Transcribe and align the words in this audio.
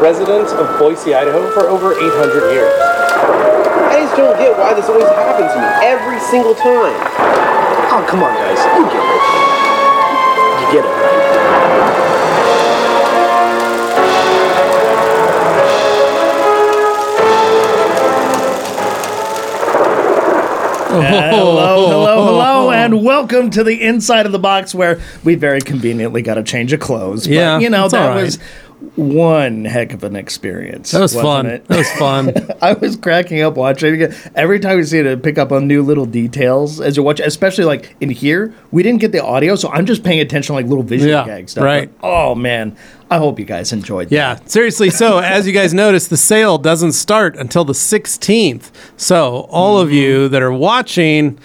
resident 0.00 0.48
of 0.56 0.78
Boise, 0.78 1.14
Idaho 1.14 1.50
for 1.52 1.68
over 1.68 1.92
800 1.92 2.52
years. 2.52 2.72
I 3.92 4.00
just 4.00 4.16
don't 4.16 4.36
get 4.38 4.56
why 4.56 4.72
this 4.74 4.88
always 4.88 5.04
happens 5.08 5.52
to 5.52 5.58
me 5.60 5.66
every 5.86 6.18
single 6.20 6.54
time. 6.54 6.96
Oh, 7.92 8.04
come 8.08 8.22
on, 8.22 8.32
guys. 8.34 8.58
You 8.76 8.84
get 8.88 9.04
it. 9.04 9.22
You 10.60 10.66
get 10.72 10.84
it, 10.84 10.94
right? 11.04 12.30
Hello, 20.90 21.88
hello, 21.88 22.24
hello, 22.26 22.70
and 22.72 23.04
welcome 23.04 23.48
to 23.50 23.62
the 23.62 23.80
inside 23.80 24.26
of 24.26 24.32
the 24.32 24.38
box 24.40 24.74
where 24.74 25.00
we 25.22 25.36
very 25.36 25.60
conveniently 25.60 26.20
got 26.20 26.36
a 26.36 26.42
change 26.42 26.72
of 26.72 26.80
clothes. 26.80 27.26
But, 27.28 27.32
Yeah, 27.34 27.58
you 27.60 27.70
know 27.70 27.88
that 27.88 28.02
all 28.02 28.08
right. 28.16 28.24
was 28.24 28.38
one 28.96 29.64
heck 29.64 29.92
of 29.92 30.04
an 30.04 30.16
experience. 30.16 30.90
That 30.92 31.00
was 31.00 31.14
fun. 31.14 31.46
It? 31.46 31.66
That 31.68 31.78
was 31.78 31.92
fun. 31.92 32.34
I 32.62 32.72
was 32.72 32.96
cracking 32.96 33.42
up 33.42 33.56
watching 33.56 34.00
it. 34.00 34.30
Every 34.34 34.58
time 34.58 34.78
we 34.78 34.84
see 34.84 34.98
it, 34.98 35.22
pick 35.22 35.38
up 35.38 35.52
on 35.52 35.66
new 35.66 35.82
little 35.82 36.06
details 36.06 36.80
as 36.80 36.96
you 36.96 37.02
watch, 37.02 37.20
especially 37.20 37.64
like 37.64 37.94
in 38.00 38.10
here. 38.10 38.54
We 38.70 38.82
didn't 38.82 39.00
get 39.00 39.12
the 39.12 39.22
audio, 39.22 39.54
so 39.54 39.68
I'm 39.70 39.86
just 39.86 40.02
paying 40.02 40.20
attention 40.20 40.54
like 40.54 40.66
little 40.66 40.82
visual 40.82 41.12
Yeah, 41.12 41.26
gag 41.26 41.48
stuff. 41.48 41.64
right. 41.64 41.90
But, 42.00 42.06
oh 42.06 42.34
man, 42.34 42.76
I 43.10 43.18
hope 43.18 43.38
you 43.38 43.44
guys 43.44 43.72
enjoyed. 43.72 44.10
Yeah, 44.10 44.38
seriously. 44.46 44.90
So, 44.90 45.18
as 45.18 45.46
you 45.46 45.52
guys 45.52 45.74
noticed, 45.74 46.10
the 46.10 46.16
sale 46.16 46.58
doesn't 46.58 46.92
start 46.92 47.36
until 47.36 47.64
the 47.64 47.72
16th. 47.74 48.70
So, 48.96 49.46
all 49.50 49.78
of 49.78 49.92
you 49.92 50.24
mm-hmm. 50.24 50.32
that 50.32 50.42
are 50.42 50.52
watching 50.52 51.38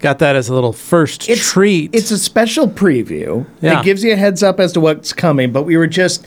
got 0.00 0.18
that 0.18 0.36
as 0.36 0.48
a 0.50 0.54
little 0.54 0.72
first 0.72 1.28
It's- 1.28 1.50
treat. 1.50 1.94
It's 1.94 2.10
a 2.10 2.18
special 2.18 2.68
preview. 2.68 3.46
Yeah. 3.60 3.80
It 3.80 3.84
gives 3.84 4.04
you 4.04 4.12
a 4.12 4.16
heads 4.16 4.42
up 4.42 4.60
as 4.60 4.72
to 4.72 4.80
what's 4.80 5.12
coming, 5.12 5.50
but 5.50 5.62
we 5.62 5.76
were 5.76 5.86
just 5.86 6.26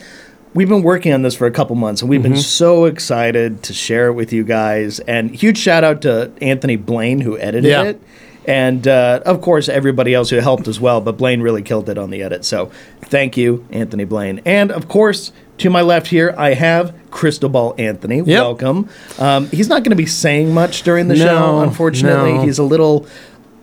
we've 0.54 0.68
been 0.68 0.82
working 0.82 1.12
on 1.12 1.22
this 1.22 1.34
for 1.34 1.46
a 1.46 1.50
couple 1.50 1.76
months 1.76 2.00
and 2.02 2.08
we've 2.10 2.20
Mm-hmm. 2.20 2.32
been 2.32 2.40
so 2.42 2.84
excited 2.86 3.62
to 3.64 3.72
share 3.74 4.08
it 4.08 4.12
with 4.14 4.32
you 4.32 4.44
guys. 4.44 4.98
And 5.00 5.30
huge 5.34 5.58
shout 5.58 5.84
out 5.84 6.02
to 6.02 6.32
Anthony 6.42 6.76
Blaine 6.76 7.20
who 7.20 7.38
edited 7.38 7.70
Yeah. 7.70 7.82
it. 7.84 8.00
And 8.46 8.88
uh, 8.88 9.20
of 9.26 9.42
course, 9.42 9.68
everybody 9.68 10.14
else 10.14 10.30
who 10.30 10.36
helped 10.36 10.68
as 10.68 10.80
well, 10.80 11.02
but 11.02 11.18
Blaine 11.18 11.42
really 11.42 11.60
killed 11.60 11.90
it 11.90 11.98
on 11.98 12.08
the 12.08 12.22
edit. 12.22 12.46
So 12.46 12.70
thank 13.02 13.36
you, 13.36 13.66
Anthony 13.70 14.04
Blaine. 14.04 14.40
And 14.46 14.72
of 14.72 14.88
course, 14.88 15.32
to 15.58 15.68
my 15.68 15.82
left 15.82 16.06
here, 16.06 16.34
I 16.38 16.54
have 16.54 16.94
Crystal 17.10 17.50
Ball 17.50 17.74
Anthony. 17.76 18.22
Welcome. 18.22 18.88
Um, 19.18 19.48
he's 19.50 19.68
not 19.68 19.82
going 19.84 19.90
to 19.90 19.96
be 19.96 20.06
saying 20.06 20.54
much 20.54 20.82
during 20.82 21.08
the 21.08 21.16
show, 21.16 21.60
unfortunately. 21.60 22.34
no. 22.34 22.42
He's 22.42 22.58
a 22.58 22.62
little 22.62 23.06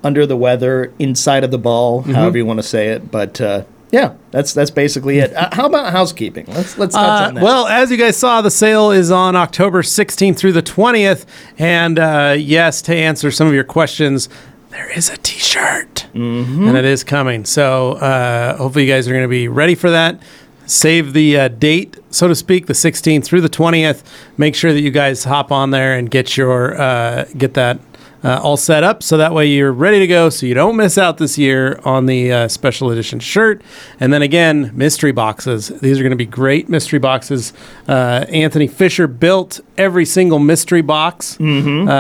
under 0.03 0.27
the 0.27 0.38
weather, 0.38 0.94
inside 0.99 1.44
of 1.44 1.49
the 1.49 1.58
ball, 1.58 2.03
Mm-hmm. 2.03 2.11
however 2.14 2.38
you 2.38 2.45
want 2.45 2.59
to 2.59 2.64
say 2.64 2.89
it. 2.89 3.09
But 3.09 3.42
uh, 3.42 3.64
yeah, 3.95 4.13
that's 4.31 4.53
that's 4.53 4.71
basically 4.71 5.19
it. 5.19 5.33
Uh, 5.33 5.49
how 5.53 5.65
about 5.67 5.91
housekeeping? 5.93 6.45
Let's 6.47 6.77
let's 6.77 6.95
touch 6.95 7.21
Uh, 7.21 7.27
on 7.27 7.33
that. 7.35 7.43
well, 7.43 7.65
as 7.67 7.89
you 7.91 7.97
guys 7.97 8.17
saw, 8.17 8.41
the 8.41 8.52
sale 8.52 8.91
is 8.91 9.09
on 9.11 9.35
October 9.35 9.81
16th 9.81 10.37
through 10.37 10.52
the 10.52 10.61
20th. 10.63 11.25
And 11.57 11.97
uh, 11.97 12.35
yes, 12.37 12.81
to 12.83 12.95
answer 12.95 13.31
some 13.31 13.47
of 13.47 13.53
your 13.53 13.63
questions, 13.63 14.27
there 14.71 14.89
is 14.97 15.09
a 15.09 15.17
t 15.17 15.39
shirt 15.39 16.07
Mm-hmm. 16.13 16.67
and 16.67 16.77
it 16.77 16.85
is 16.85 17.03
coming. 17.03 17.45
So 17.45 17.93
uh, 17.93 18.55
hopefully, 18.57 18.85
you 18.85 18.91
guys 18.93 19.07
are 19.07 19.11
going 19.11 19.23
to 19.23 19.37
be 19.43 19.47
ready 19.47 19.75
for 19.75 19.89
that. 19.91 20.21
Save 20.67 21.13
the 21.13 21.37
uh, 21.39 21.47
date, 21.49 21.97
so 22.09 22.27
to 22.27 22.33
speak, 22.35 22.65
the 22.65 22.73
16th 22.73 23.23
through 23.23 23.41
the 23.41 23.49
20th. 23.49 24.02
Make 24.37 24.55
sure 24.55 24.73
that 24.73 24.81
you 24.81 24.89
guys 24.91 25.23
hop 25.23 25.52
on 25.52 25.69
there 25.71 25.95
and 25.97 26.09
get 26.09 26.35
your 26.37 26.80
uh, 26.81 27.25
get 27.37 27.53
that 27.53 27.80
uh, 28.25 28.39
all 28.43 28.57
set 28.57 28.83
up 28.83 29.03
so 29.03 29.17
that 29.17 29.33
way 29.33 29.45
you're 29.45 29.71
ready 29.71 29.99
to 29.99 30.07
go 30.07 30.29
so 30.29 30.45
you 30.45 30.53
don't 30.53 30.75
miss 30.75 30.97
out 30.97 31.17
this 31.19 31.37
year 31.37 31.79
on 31.85 32.07
the 32.07 32.31
uh, 32.33 32.47
special 32.47 32.89
edition 32.89 33.19
shirt 33.19 33.61
and 33.99 34.11
then 34.11 34.21
again 34.21 34.71
mystery 34.73 35.11
boxes 35.11 35.67
these 35.81 35.99
are 35.99 36.03
going 36.03 36.09
to 36.09 36.15
be 36.17 36.25
great 36.25 36.67
mystery 36.67 36.99
boxes 36.99 37.53
uh, 37.87 38.25
anthony 38.29 38.67
fisher 38.67 39.05
built 39.07 39.59
every 39.77 40.05
single 40.05 40.39
mystery 40.39 40.81
box 40.81 41.37
Mm-hmm. 41.37 41.87
uh, 41.87 41.91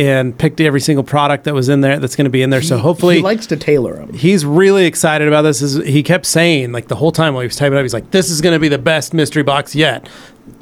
and 0.00 0.36
picked 0.38 0.60
every 0.60 0.80
single 0.80 1.02
product 1.04 1.44
that 1.44 1.54
was 1.54 1.68
in 1.68 1.80
there 1.80 1.98
that's 1.98 2.14
going 2.16 2.24
to 2.26 2.30
be 2.30 2.42
in 2.42 2.50
there 2.50 2.62
so 2.62 2.78
hopefully 2.78 3.16
he 3.16 3.22
likes 3.22 3.46
to 3.46 3.56
tailor 3.56 3.94
them. 3.96 4.12
he's 4.14 4.44
really 4.46 4.86
excited 4.86 5.26
about 5.28 5.42
this. 5.42 5.60
Is 5.62 5.76
he 5.84 6.02
kept 6.02 6.26
saying 6.26 6.72
like 6.72 6.88
the 6.88 6.96
whole 6.96 7.10
time 7.12 7.34
while 7.34 7.40
he 7.42 7.46
was 7.48 7.56
typing 7.56 7.76
up, 7.76 7.82
he's 7.82 7.94
like, 7.94 8.10
"This 8.12 8.30
is 8.30 8.40
going 8.40 8.52
to 8.54 8.58
be 8.60 8.68
the 8.68 8.78
best 8.78 9.12
mystery 9.14 9.42
box 9.42 9.74
yet." 9.74 10.08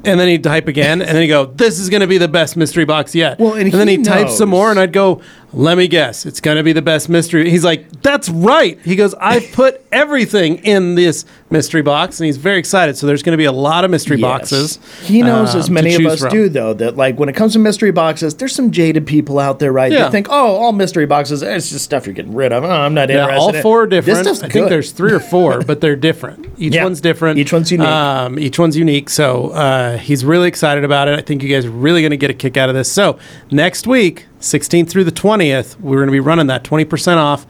And 0.05 0.19
then 0.21 0.29
he'd 0.29 0.45
type 0.45 0.69
again, 0.69 1.01
and 1.03 1.11
then 1.11 1.23
he'd 1.23 1.29
go, 1.29 1.47
"This 1.47 1.79
is 1.79 1.91
going 1.91 2.03
to 2.03 2.07
be 2.07 2.19
the 2.19 2.29
best 2.29 2.57
mystery 2.57 2.85
box 2.85 3.15
yet." 3.15 3.39
Well, 3.39 3.55
and 3.55 3.73
then 3.73 3.89
he 3.89 3.97
he'd 3.97 4.05
type 4.05 4.29
some 4.31 4.49
more, 4.49 4.71
and 4.71 4.79
I'd 4.79 4.93
go, 4.93 5.21
"Let 5.53 5.77
me 5.77 5.89
guess, 5.89 6.25
it's 6.25 6.41
going 6.41 6.57
to 6.57 6.63
be 6.63 6.73
the 6.73 6.83
best 6.83 7.09
mystery." 7.09 7.51
He's 7.51 7.65
like, 7.65 8.03
"That's 8.03 8.29
right." 8.29 8.79
He 8.85 8.95
goes, 8.95 9.15
"I 9.15 9.41
put 9.41 9.85
everything 9.91 10.59
in 10.59 10.95
this 10.95 11.25
mystery 11.51 11.83
box," 11.83 12.19
and 12.21 12.27
he's 12.27 12.37
very 12.37 12.59
excited. 12.59 12.97
So 12.97 13.07
there's 13.07 13.23
going 13.23 13.33
to 13.33 13.39
be 13.39 13.45
a 13.45 13.53
lot 13.53 13.85
of 13.85 13.91
mystery 13.91 14.19
Yes. 14.19 14.23
boxes. 14.23 14.79
He 15.03 15.23
knows, 15.23 15.55
um, 15.55 15.61
as 15.61 15.67
to 15.67 15.73
many 15.73 15.95
of 15.95 16.01
choose 16.01 16.13
us 16.15 16.21
from. 16.21 16.31
do, 16.31 16.49
though, 16.49 16.75
that 16.75 16.97
like 16.97 17.19
when 17.19 17.29
it 17.29 17.35
comes 17.35 17.55
to 17.55 17.59
mystery 17.59 17.91
boxes, 17.91 18.35
there's 18.35 18.55
some 18.55 18.71
jaded 18.71 19.07
people 19.07 19.39
out 19.39 19.59
there, 19.59 19.73
right? 19.73 19.91
Yeah. 19.91 20.01
That 20.05 20.13
think, 20.13 20.29
oh, 20.31 20.57
all 20.57 20.73
mystery 20.73 21.07
boxes, 21.07 21.43
eh, 21.43 21.55
it's 21.57 21.71
just 21.71 21.85
stuff 21.85 22.07
you're 22.07 22.15
getting 22.15 22.35
rid 22.35 22.53
of. 22.53 22.65
Oh, 22.65 22.71
I'm 22.71 22.95
not 22.95 23.09
Yeah, 23.09 23.23
interested. 23.23 23.41
all 23.41 23.49
in 23.51 23.55
it." 23.57 23.63
four 23.63 23.83
are 23.83 23.87
This 23.87 24.05
different. 24.05 24.27
stuff's 24.27 24.39
I 24.41 24.49
think 24.49 24.53
good. 24.67 24.73
there's 24.73 24.91
three 24.91 25.13
or 25.13 25.21
four, 25.21 25.61
but 25.67 25.81
they're 25.81 25.97
different. 25.97 26.47
Each 26.59 26.75
Yeah. 26.75 26.85
one's 26.85 27.01
different. 27.01 27.39
Each 27.39 27.53
one's 27.53 27.71
unique. 27.73 27.87
Um, 27.89 28.39
each 28.39 28.59
one's 28.59 28.77
unique. 28.77 29.09
So 29.11 29.51
uh, 29.51 29.99
he's 29.99 30.25
really 30.25 30.49
excited 30.49 30.85
about 30.85 31.09
it. 31.09 31.19
I 31.19 31.23
think 31.23 31.43
you 31.43 31.49
guys 31.49 31.65
are 31.65 31.71
really 31.71 32.03
going 32.03 32.11
to 32.11 32.17
get 32.17 32.31
a 32.31 32.35
kick 32.35 32.57
out 32.57 32.69
of 32.69 32.75
this. 32.75 32.91
So 32.91 33.19
next 33.51 33.87
week, 33.87 34.27
16th 34.41 34.89
through 34.89 35.05
the 35.05 35.13
20th, 35.13 35.81
we're 35.81 35.97
going 35.97 36.09
to 36.09 36.13
be 36.13 36.21
running 36.21 36.47
that 36.49 36.63
20% 36.65 37.17
off 37.17 37.47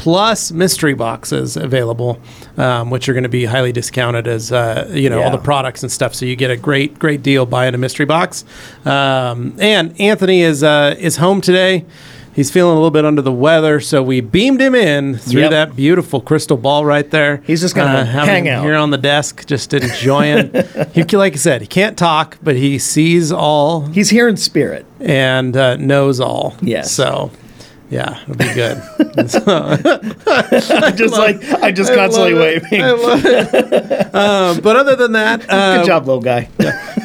plus 0.00 0.50
mystery 0.50 0.94
boxes 0.94 1.58
available, 1.58 2.18
um, 2.56 2.88
which 2.88 3.06
are 3.06 3.12
going 3.12 3.22
to 3.24 3.28
be 3.28 3.44
highly 3.44 3.70
discounted 3.70 4.26
as 4.26 4.50
uh, 4.50 4.88
you 4.92 5.10
know 5.10 5.22
all 5.22 5.30
the 5.30 5.36
products 5.36 5.82
and 5.82 5.92
stuff. 5.92 6.14
So 6.14 6.24
you 6.24 6.36
get 6.36 6.50
a 6.50 6.56
great 6.56 6.98
great 6.98 7.22
deal 7.22 7.44
buying 7.44 7.74
a 7.74 7.78
mystery 7.78 8.06
box. 8.06 8.44
Um, 8.86 9.54
and 9.58 9.98
Anthony 10.00 10.40
is 10.40 10.62
uh, 10.62 10.96
is 10.98 11.16
home 11.18 11.42
today. 11.42 11.84
He's 12.32 12.50
feeling 12.50 12.72
a 12.72 12.74
little 12.76 12.92
bit 12.92 13.04
under 13.04 13.20
the 13.20 13.32
weather, 13.32 13.80
so 13.80 14.02
we 14.02 14.20
beamed 14.20 14.60
him 14.60 14.74
in 14.74 15.18
through 15.18 15.42
Yep. 15.42 15.50
that 15.50 15.76
beautiful 15.76 16.20
crystal 16.20 16.56
ball 16.56 16.84
right 16.86 17.10
there. 17.10 17.42
He's 17.46 17.60
just 17.60 17.74
gonna 17.74 18.04
having 18.06 18.28
hang 18.46 18.48
out. 18.48 18.64
here 18.64 18.76
on 18.76 18.90
the 18.90 18.96
desk, 18.98 19.44
just 19.46 19.74
enjoying. 19.74 20.50
he, 20.94 21.02
like 21.02 21.34
I 21.34 21.36
said, 21.36 21.60
he 21.60 21.66
can't 21.66 21.98
talk, 21.98 22.38
but 22.42 22.54
he 22.56 22.78
sees 22.78 23.30
all 23.32 23.82
He's 23.86 24.08
here 24.10 24.28
in 24.28 24.36
spirit. 24.38 24.86
and 25.00 25.54
uh, 25.56 25.76
knows 25.76 26.20
all. 26.20 26.54
Yes. 26.62 26.90
So, 26.92 27.32
yeah, 27.90 28.22
it'll 28.22 28.36
be 28.36 28.54
good. 28.54 28.78
I 30.28 30.92
just 30.94 31.14
like 31.18 31.42
I 31.62 31.72
just 31.72 31.92
constantly 31.92 32.34
waving. 32.34 32.82
I 32.82 32.90
love 32.92 33.22
it. 33.24 34.14
um, 34.14 34.60
but 34.62 34.76
other 34.76 34.94
than 34.96 35.12
that, 35.12 35.44
uh, 35.50 35.78
Good 35.80 35.86
job, 35.86 36.06
little 36.06 36.22
guy. 36.22 36.48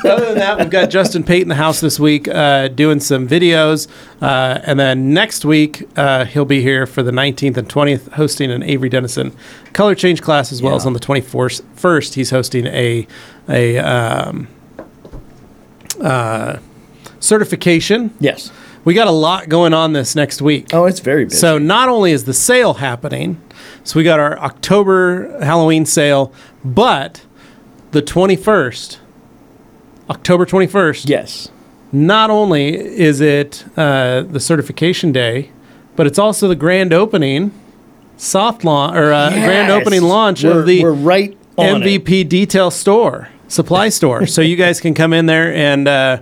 other 0.05 0.25
than 0.27 0.35
that, 0.37 0.59
we've 0.59 0.69
got 0.69 0.89
Justin 0.91 1.23
Pate 1.23 1.41
in 1.41 1.47
the 1.49 1.55
house 1.55 1.81
this 1.81 1.99
week 1.99 2.27
uh, 2.27 2.67
doing 2.67 2.99
some 2.99 3.27
videos. 3.27 3.87
Uh, 4.21 4.59
and 4.63 4.79
then 4.79 5.13
next 5.13 5.43
week, 5.43 5.87
uh, 5.97 6.25
he'll 6.25 6.45
be 6.45 6.61
here 6.61 6.85
for 6.85 7.01
the 7.03 7.11
19th 7.11 7.57
and 7.57 7.67
20th, 7.67 8.11
hosting 8.13 8.51
an 8.51 8.61
Avery 8.63 8.89
Dennison 8.89 9.35
color 9.73 9.95
change 9.95 10.21
class, 10.21 10.51
as 10.51 10.61
well 10.61 10.73
Yeah. 10.73 10.77
as 10.77 10.85
on 10.85 10.93
the 10.93 10.99
24th. 10.99 11.61
First, 11.75 12.13
he's 12.13 12.29
hosting 12.29 12.65
a, 12.67 13.07
a 13.49 13.77
um, 13.79 14.47
uh, 16.01 16.57
certification. 17.19 18.13
yes. 18.19 18.51
We 18.85 18.93
got 18.93 19.07
a 19.07 19.11
lot 19.11 19.49
going 19.49 19.73
on 19.73 19.93
this 19.93 20.15
next 20.15 20.41
week. 20.41 20.67
Oh, 20.73 20.85
it's 20.85 20.99
very 20.99 21.25
busy. 21.25 21.37
So 21.37 21.57
not 21.57 21.89
only 21.89 22.11
is 22.11 22.25
the 22.25 22.33
sale 22.35 22.75
happening, 22.75 23.41
so 23.83 23.99
we 23.99 24.03
got 24.03 24.19
our 24.19 24.37
October 24.39 25.37
Halloween 25.43 25.85
sale, 25.85 26.31
but 26.63 27.23
the 27.91 28.01
21st, 28.03 28.97
October 30.09 30.45
21st, 30.45 31.09
yes. 31.09 31.49
not 31.91 32.29
only 32.29 32.75
is 32.75 33.21
it 33.21 33.65
uh, 33.75 34.21
the 34.21 34.39
certification 34.39 35.11
day, 35.11 35.49
but 35.95 36.05
it's 36.05 36.19
also 36.19 36.47
the 36.47 36.55
grand 36.55 36.93
opening, 36.93 37.51
soft 38.17 38.63
launch 38.63 38.95
or 38.95 39.11
uh, 39.11 39.29
grand 39.31 39.71
opening 39.71 40.03
launch 40.03 40.43
We're- 40.43 40.59
of 40.59 40.65
the 40.67 40.83
we're 40.83 40.91
right 40.91 41.35
on 41.57 41.81
it. 41.81 42.03
MVP 42.03 42.29
detail 42.29 42.69
store, 42.69 43.29
supply 43.47 43.89
store. 43.89 44.27
so 44.27 44.41
you 44.41 44.55
guys 44.55 44.79
can 44.79 44.93
come 44.93 45.11
in 45.11 45.25
there 45.25 45.51
and 45.53 45.87
uh, 45.87 46.19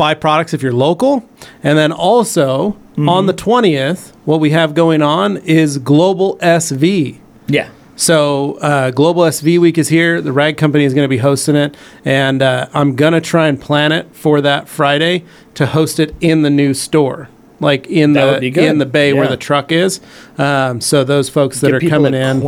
uh, 0.00 0.04
buy 0.04 0.14
products 0.14 0.54
if 0.54 0.62
you're 0.62 0.72
local. 0.72 1.28
And 1.62 1.76
then 1.78 1.92
also 1.92 2.76
Mm-hmm. 2.90 3.08
on 3.08 3.26
the 3.26 3.32
20th, 3.32 4.12
what 4.26 4.40
we 4.40 4.50
have 4.50 4.74
going 4.74 5.00
on 5.00 5.38
is 5.38 5.78
Global 5.78 6.36
SV. 6.38 7.18
Yeah. 7.46 7.70
So 7.96 8.54
uh, 8.58 8.90
Global 8.90 9.22
SV 9.22 9.58
Week 9.58 9.78
is 9.78 9.88
here. 9.88 10.20
The 10.20 10.32
Rag 10.32 10.58
Company 10.58 10.84
is 10.84 10.92
going 10.92 11.04
to 11.04 11.08
be 11.08 11.16
hosting 11.18 11.54
it, 11.56 11.76
and 12.04 12.42
uh, 12.42 12.66
I'm 12.74 12.96
gonna 12.96 13.20
try 13.20 13.46
and 13.46 13.58
plan 13.58 13.92
it 13.92 14.14
for 14.14 14.40
that 14.42 14.68
Friday 14.68 15.24
to 15.54 15.66
host 15.66 15.98
it 16.00 16.14
in 16.20 16.42
the 16.42 16.50
new 16.50 16.74
store, 16.74 17.28
like 17.60 17.86
in 17.86 18.12
That 18.14 18.24
the 18.26 18.32
would 18.32 18.40
be 18.40 18.50
good. 18.50 18.64
in 18.64 18.78
the 18.78 18.86
bay 18.86 19.12
where 19.14 19.28
the 19.28 19.36
truck 19.38 19.70
is. 19.72 20.00
Um, 20.36 20.80
so 20.82 21.02
those 21.04 21.30
folks 21.30 21.60
that 21.60 21.68
Get 21.70 21.84
are 21.84 21.88
coming 21.88 22.12
in, 22.12 22.42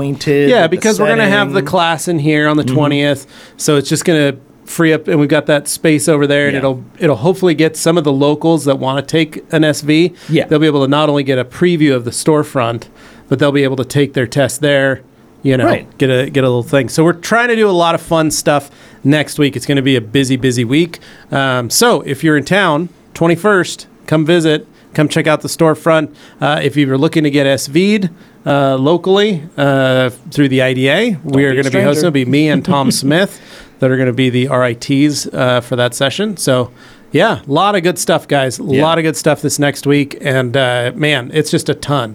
yeah, 0.51 0.67
because 0.67 1.01
we're 1.01 1.09
gonna 1.09 1.29
have 1.29 1.53
the. 1.53 1.61
Mm-hmm. 1.61 1.69
class 1.69 2.09
in 2.09 2.19
here 2.19 2.47
on 2.49 2.57
the 2.59 2.65
20th. 2.65 3.27
So 3.57 3.77
it's 3.77 3.89
just 3.89 4.05
gonna 4.05 4.37
free 4.73 4.93
up 4.93 5.07
and 5.07 5.21
we've 5.21 5.29
got 5.29 5.47
that 5.47 5.69
space 5.69 6.09
over 6.09 6.27
there 6.27 6.47
and 6.47 6.55
Yeah. 6.55 6.59
it'll 6.61 6.85
it'll 6.99 7.17
hopefully 7.17 7.55
get 7.55 7.77
some 7.77 7.97
of 7.99 8.05
the 8.05 8.13
locals 8.13 8.65
that 8.65 8.79
want 8.79 8.99
to 9.07 9.11
take 9.11 9.45
an 9.53 9.63
SV 9.63 10.15
Yeah. 10.29 10.47
they'll 10.47 10.59
be 10.59 10.67
able 10.67 10.83
to 10.85 10.89
not 10.91 11.09
only 11.09 11.23
get 11.23 11.39
a 11.39 11.45
preview 11.45 11.95
of 11.95 12.05
the 12.05 12.11
storefront 12.11 12.85
but 13.29 13.39
they'll 13.39 13.53
be 13.53 13.63
able 13.65 13.77
to 13.77 13.85
take 13.85 14.15
their 14.15 14.27
test 14.27 14.61
there 14.61 15.03
You 15.45 15.57
know, 15.57 15.65
Right. 15.67 15.87
get 15.99 16.09
a 16.09 16.31
get 16.31 16.45
a 16.45 16.47
little 16.47 16.63
thing. 16.63 16.89
So 16.89 17.03
we're 17.03 17.15
trying 17.33 17.49
to 17.49 17.57
do 17.57 17.69
a 17.69 17.75
lot 17.85 17.97
of 17.97 18.01
fun 18.01 18.31
stuff 18.31 18.71
next 19.03 19.41
week. 19.41 19.57
It's 19.57 19.67
going 19.67 19.77
to 19.77 19.83
be 19.83 19.97
a 19.97 20.01
busy, 20.01 20.37
busy 20.37 20.65
week. 20.65 21.01
Um, 21.33 21.69
so 21.69 22.03
if 22.03 22.23
you're 22.23 22.37
in 22.37 22.45
town, 22.45 22.91
21st, 23.15 23.87
come 24.07 24.25
visit. 24.25 24.67
Come 24.95 25.09
check 25.09 25.27
out 25.27 25.41
the 25.41 25.49
storefront. 25.49 26.11
Uh, 26.41 26.61
if 26.63 26.77
you're 26.77 26.97
looking 26.97 27.25
to 27.25 27.31
get 27.31 27.47
SV'd 27.47 28.11
uh, 28.47 28.77
locally 28.77 29.43
uh, 29.57 30.11
through 30.31 30.49
the 30.49 30.63
IDA, 30.63 31.19
we 31.25 31.45
are 31.45 31.53
going 31.55 31.65
to 31.65 31.71
be 31.73 31.81
hosting. 31.81 32.03
It'll 32.07 32.11
be 32.13 32.25
me 32.25 32.49
and 32.49 32.65
Tom 32.65 32.91
Smith 33.03 33.41
that 33.83 33.91
are 33.91 33.97
going 33.97 34.07
to 34.07 34.13
be 34.13 34.31
the 34.31 34.47
RITs 34.47 35.27
uh, 35.27 35.61
for 35.61 35.75
that 35.75 35.93
session. 35.93 36.37
So, 36.37 36.71
yeah, 37.11 37.43
a 37.45 37.51
lot 37.51 37.75
of 37.75 37.83
good 37.83 37.99
stuff, 37.99 38.29
guys. 38.29 38.61
A 38.61 38.63
Yeah. 38.63 38.81
lot 38.85 38.97
of 38.99 39.03
good 39.03 39.17
stuff 39.17 39.43
this 39.43 39.59
next 39.59 39.89
week. 39.89 40.17
And 40.21 40.57
uh, 40.57 40.93
man, 40.95 41.33
it's 41.35 41.51
just 41.51 41.69
a 41.69 41.75
ton. 41.75 42.15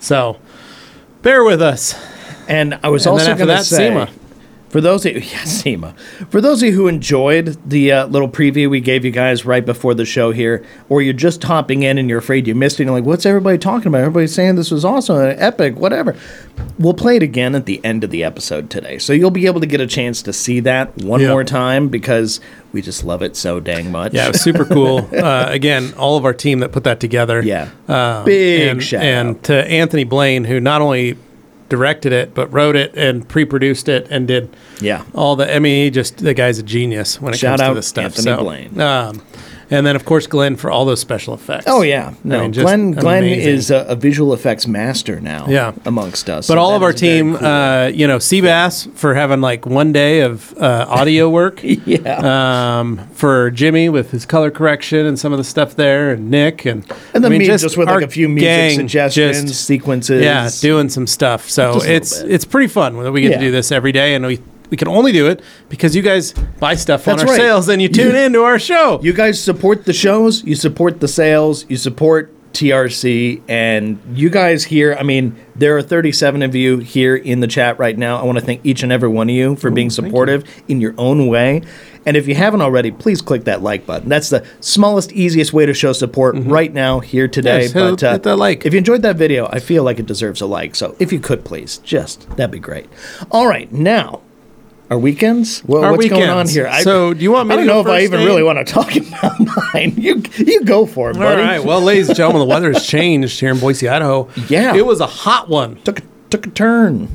So, 0.00 0.38
bear 1.22 1.44
with 1.44 1.62
us. 1.62 1.94
And 2.48 2.76
I 2.82 2.88
was 2.88 3.06
And 3.06 3.12
also 3.12 3.26
going 3.26 3.38
to 3.38 3.46
that, 3.46 3.64
say, 3.64 3.88
SEMA. 3.90 4.10
For 4.74 4.80
those 4.80 5.06
of 5.06 5.12
you, 5.14 5.20
yeah, 5.30 5.44
SEMA. 5.44 5.94
For 6.30 6.40
those 6.40 6.60
of 6.60 6.68
you 6.68 6.74
who 6.74 6.88
enjoyed 6.88 7.56
the 7.64 7.92
uh, 7.92 8.06
little 8.08 8.28
preview 8.28 8.68
we 8.68 8.80
gave 8.80 9.04
you 9.04 9.12
guys 9.12 9.44
right 9.44 9.64
before 9.64 9.94
the 9.94 10.04
show 10.04 10.32
here, 10.32 10.66
or 10.88 11.00
you're 11.00 11.12
just 11.12 11.44
hopping 11.44 11.84
in 11.84 11.96
and 11.96 12.08
you're 12.08 12.18
afraid 12.18 12.48
you 12.48 12.56
missed 12.56 12.80
it, 12.80 12.82
and 12.82 12.88
you're 12.88 12.98
like, 12.98 13.06
what's 13.06 13.24
everybody 13.24 13.56
talking 13.56 13.86
about? 13.86 13.98
Everybody's 14.00 14.34
saying 14.34 14.56
this 14.56 14.72
was 14.72 14.84
awesome, 14.84 15.16
epic, 15.38 15.76
whatever. 15.76 16.16
We'll 16.76 16.92
play 16.92 17.14
it 17.14 17.22
again 17.22 17.54
at 17.54 17.66
the 17.66 17.80
end 17.84 18.02
of 18.02 18.10
the 18.10 18.24
episode 18.24 18.68
today. 18.68 18.98
So 18.98 19.12
you'll 19.12 19.30
be 19.30 19.46
able 19.46 19.60
to 19.60 19.66
get 19.68 19.80
a 19.80 19.86
chance 19.86 20.22
to 20.22 20.32
see 20.32 20.58
that 20.58 20.96
one 21.04 21.20
Yeah. 21.20 21.28
more 21.28 21.44
time 21.44 21.88
because 21.88 22.40
we 22.72 22.82
just 22.82 23.04
love 23.04 23.22
it 23.22 23.36
so 23.36 23.60
dang 23.60 23.92
much. 23.92 24.12
Yeah, 24.12 24.24
it 24.26 24.32
was 24.32 24.40
super 24.40 24.64
cool. 24.64 25.08
Uh, 25.24 25.46
again, 25.50 25.94
all 25.96 26.16
of 26.16 26.24
our 26.24 26.34
team 26.34 26.58
that 26.58 26.72
put 26.72 26.82
that 26.84 26.98
together. 26.98 27.40
Yeah. 27.40 27.70
Um, 27.86 28.24
Big 28.24 28.66
and, 28.68 28.82
shout 28.82 29.02
And 29.04 29.28
out. 29.36 29.42
to 29.44 29.54
Anthony 29.70 30.02
Blaine, 30.02 30.42
who 30.44 30.58
not 30.58 30.82
only 30.82 31.16
directed 31.68 32.12
it, 32.12 32.34
but 32.34 32.52
wrote 32.52 32.76
it 32.76 32.94
and 32.96 33.26
pre 33.28 33.44
produced 33.44 33.88
it 33.88 34.06
and 34.10 34.26
did 34.28 34.54
Yeah. 34.80 35.04
all 35.14 35.36
the. 35.36 35.54
I 35.54 35.58
mean, 35.58 35.84
he 35.84 35.90
just, 35.90 36.18
the 36.18 36.34
guy's 36.34 36.58
a 36.58 36.62
genius 36.62 37.20
when 37.20 37.34
it 37.34 37.38
Shout 37.38 37.58
comes 37.58 37.60
out 37.62 37.68
to 37.70 37.74
this 37.76 37.86
stuff. 37.88 38.04
Anthony 38.04 38.24
so, 38.24 38.36
Blaine. 38.38 38.80
Um, 38.80 39.22
and 39.70 39.86
then, 39.86 39.96
of 39.96 40.04
course, 40.04 40.26
Glenn 40.26 40.56
for 40.56 40.70
all 40.70 40.84
those 40.84 41.00
special 41.00 41.34
effects. 41.34 41.64
Oh 41.68 41.82
yeah, 41.82 42.14
no. 42.24 42.42
mean, 42.42 42.52
just 42.52 42.64
Glenn 42.64 42.92
Glenn 42.92 43.24
amazing. 43.24 43.48
is 43.54 43.70
a, 43.70 43.84
a 43.88 43.94
visual 43.96 44.32
effects 44.34 44.66
master 44.66 45.20
now. 45.20 45.46
Yeah. 45.48 45.72
amongst 45.84 46.28
us. 46.30 46.46
But 46.48 46.54
so 46.54 46.58
all 46.60 46.74
of 46.74 46.82
our 46.82 46.92
team, 46.92 47.36
cool. 47.36 47.46
uh, 47.46 47.86
you 47.88 48.06
know, 48.06 48.18
Seabass 48.18 48.90
for 48.94 49.14
having 49.14 49.40
like 49.40 49.66
one 49.66 49.92
day 49.92 50.20
of 50.20 50.56
uh, 50.58 50.86
audio 50.88 51.28
work. 51.40 51.60
yeah, 51.62 52.78
um, 52.80 52.98
for 53.14 53.50
Jimmy 53.50 53.88
with 53.88 54.10
his 54.10 54.26
color 54.26 54.50
correction 54.50 55.06
and 55.06 55.18
some 55.18 55.32
of 55.32 55.38
the 55.38 55.44
stuff 55.44 55.76
there, 55.76 56.10
and 56.12 56.30
Nick, 56.30 56.64
and 56.64 56.84
and 57.14 57.22
then 57.22 57.26
I 57.26 57.28
mean, 57.30 57.38
me 57.40 57.46
just, 57.46 57.76
with 57.76 57.88
like 57.88 58.04
a 58.04 58.08
few 58.08 58.28
music 58.28 58.76
suggestions, 58.76 59.42
just- 59.50 59.64
sequences. 59.64 60.22
yeah, 60.22 60.48
doing 60.60 60.88
some 60.88 61.06
stuff. 61.06 61.48
So 61.50 61.74
Just 61.74 61.86
it's 61.86 62.18
it's 62.20 62.44
pretty 62.44 62.68
fun 62.68 63.02
that 63.02 63.12
we 63.12 63.20
get 63.22 63.32
Yeah. 63.32 63.38
to 63.38 63.44
do 63.44 63.50
this 63.50 63.72
every 63.72 63.92
day, 63.92 64.14
and 64.14 64.24
we 64.26 64.40
we 64.70 64.76
can 64.76 64.88
only 64.88 65.12
do 65.12 65.28
it 65.28 65.42
because 65.68 65.94
you 65.94 66.02
guys 66.02 66.32
buy 66.32 66.74
stuff 66.74 67.04
That's 67.04 67.22
on 67.22 67.28
our 67.28 67.34
right. 67.34 67.40
sales 67.40 67.68
and 67.68 67.80
you 67.80 67.88
tune 67.88 68.14
in 68.14 68.32
to 68.32 68.42
our 68.42 68.58
show. 68.58 69.00
You 69.02 69.12
guys 69.12 69.42
support 69.42 69.84
the 69.84 69.92
shows, 69.92 70.42
you 70.44 70.54
support 70.54 71.00
the 71.00 71.08
sales, 71.08 71.64
you 71.68 71.76
support 71.76 72.30
TRC, 72.54 73.42
and 73.48 74.00
you 74.14 74.30
guys 74.30 74.64
here. 74.64 74.96
I 74.98 75.02
mean, 75.02 75.36
there 75.56 75.76
are 75.76 75.82
37 75.82 76.42
of 76.42 76.54
you 76.54 76.78
here 76.78 77.16
in 77.16 77.40
the 77.40 77.48
chat 77.48 77.78
right 77.78 77.98
now. 77.98 78.16
I 78.20 78.24
want 78.24 78.38
to 78.38 78.44
thank 78.44 78.64
each 78.64 78.82
and 78.82 78.92
every 78.92 79.08
one 79.08 79.28
of 79.28 79.34
you 79.34 79.56
for 79.56 79.70
being 79.70 79.90
supportive 79.90 80.44
in 80.68 80.80
your 80.80 80.94
own 80.96 81.26
way. 81.26 81.62
And 82.06 82.16
if 82.16 82.28
you 82.28 82.34
haven't 82.34 82.60
already, 82.60 82.90
please 82.90 83.20
click 83.20 83.44
that 83.44 83.62
like 83.62 83.86
button. 83.86 84.08
That's 84.08 84.30
the 84.30 84.46
smallest, 84.60 85.10
easiest 85.12 85.52
way 85.52 85.66
to 85.66 85.74
show 85.74 85.92
support 85.92 86.36
right 86.38 86.72
now 86.72 87.00
here 87.00 87.26
today. 87.26 87.62
Yes, 87.62 87.72
hit- 87.72 87.80
but 87.80 88.02
uh, 88.04 88.12
hit 88.12 88.22
that 88.22 88.36
like. 88.36 88.64
if 88.64 88.72
you 88.72 88.78
enjoyed 88.78 89.02
that 89.02 89.16
video, 89.16 89.48
I 89.50 89.58
feel 89.58 89.82
like 89.82 89.98
it 89.98 90.06
deserves 90.06 90.40
a 90.40 90.46
like. 90.46 90.74
So 90.76 90.96
if 91.00 91.12
you 91.12 91.18
could, 91.18 91.44
please, 91.44 91.78
just 91.78 92.28
that'd 92.36 92.50
be 92.50 92.58
great. 92.60 92.86
All 93.30 93.48
right, 93.48 93.70
now. 93.72 94.20
Our 94.90 94.98
weekends? 94.98 95.64
Well, 95.64 95.82
Our 95.82 95.92
what's 95.92 96.08
going 96.08 96.22
on 96.28 96.36
weekends. 96.46 96.54
here? 96.54 96.72
So, 96.82 97.14
do 97.14 97.22
you 97.22 97.32
want 97.32 97.48
me 97.48 97.54
I 97.54 97.56
to 97.58 97.64
don't 97.64 97.74
know 97.74 97.80
if 97.80 97.86
I 97.86 98.02
even 98.02 98.22
really 98.24 98.42
want 98.42 98.64
to 98.66 98.70
talk 98.70 98.94
about 98.96 99.34
mine. 99.72 99.94
You 99.96 100.22
you 100.36 100.62
go 100.64 100.84
for 100.86 101.10
it, 101.10 101.16
All 101.16 101.22
buddy. 101.22 101.40
right. 101.42 101.64
Well, 101.64 101.80
ladies 101.80 102.08
and 102.08 102.16
gentlemen, 102.16 102.40
the 102.46 102.52
weather 102.54 102.72
has 102.72 102.86
changed 102.86 103.40
here 103.40 103.50
in 103.50 103.58
Boise, 103.58 103.88
Idaho. 103.88 104.28
Yeah. 104.48 104.74
It 104.74 104.84
was 104.84 105.00
a 105.00 105.06
hot 105.06 105.48
one. 105.48 105.76
took 105.82 106.00
a, 106.00 106.02
took 106.30 106.46
a 106.46 106.50
turn. 106.50 107.08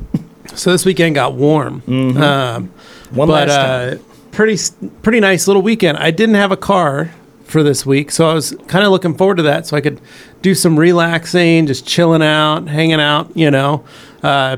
So 0.54 0.72
this 0.72 0.84
weekend 0.84 1.14
got 1.14 1.34
warm. 1.34 1.82
Um, 1.86 2.70
One 3.12 3.28
but 3.28 3.46
last 3.48 3.50
uh, 3.50 3.90
time. 3.96 4.04
pretty 4.32 4.58
pretty 5.02 5.20
nice 5.20 5.46
little 5.46 5.62
weekend. 5.62 5.96
I 5.98 6.10
didn't 6.10 6.34
have 6.34 6.50
a 6.50 6.56
car 6.56 7.12
for 7.44 7.62
this 7.62 7.86
week, 7.86 8.10
so 8.10 8.28
I 8.28 8.34
was 8.34 8.50
kind 8.66 8.84
of 8.84 8.90
looking 8.90 9.14
forward 9.16 9.36
to 9.36 9.42
that, 9.44 9.66
so 9.68 9.76
I 9.76 9.80
could 9.80 10.00
do 10.42 10.54
some 10.56 10.76
relaxing, 10.78 11.66
just 11.68 11.86
chilling 11.86 12.22
out, 12.22 12.66
hanging 12.68 13.00
out. 13.00 13.36
You 13.36 13.50
know, 13.52 13.84
uh, 14.24 14.56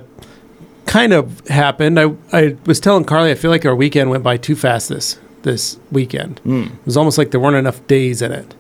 kind 0.86 1.12
of 1.12 1.46
happened. 1.48 1.98
I 1.98 2.14
I 2.32 2.56
was 2.66 2.80
telling 2.80 3.04
Carly, 3.04 3.30
I 3.30 3.34
feel 3.34 3.50
like 3.50 3.64
our 3.64 3.74
weekend 3.74 4.10
went 4.10 4.22
by 4.22 4.36
too 4.36 4.56
fast 4.56 4.88
this 4.88 5.18
this 5.42 5.78
weekend. 5.90 6.38
Hmm. 6.40 6.62
It 6.62 6.86
was 6.86 6.96
almost 6.96 7.18
like 7.18 7.30
there 7.30 7.40
weren't 7.40 7.56
enough 7.56 7.86
days 7.86 8.22
in 8.22 8.32
it. 8.32 8.54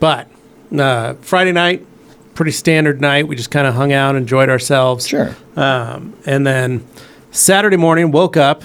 But 0.00 0.28
uh, 0.76 1.14
Friday 1.14 1.52
night, 1.52 1.86
pretty 2.34 2.50
standard 2.50 3.00
night. 3.00 3.28
We 3.28 3.36
just 3.36 3.50
kind 3.50 3.66
of 3.66 3.74
hung 3.74 3.92
out, 3.92 4.16
enjoyed 4.16 4.48
ourselves. 4.48 5.06
Sure. 5.06 5.34
Um, 5.56 6.14
and 6.26 6.46
then 6.46 6.86
Saturday 7.30 7.76
morning, 7.76 8.10
woke 8.10 8.36
up, 8.36 8.62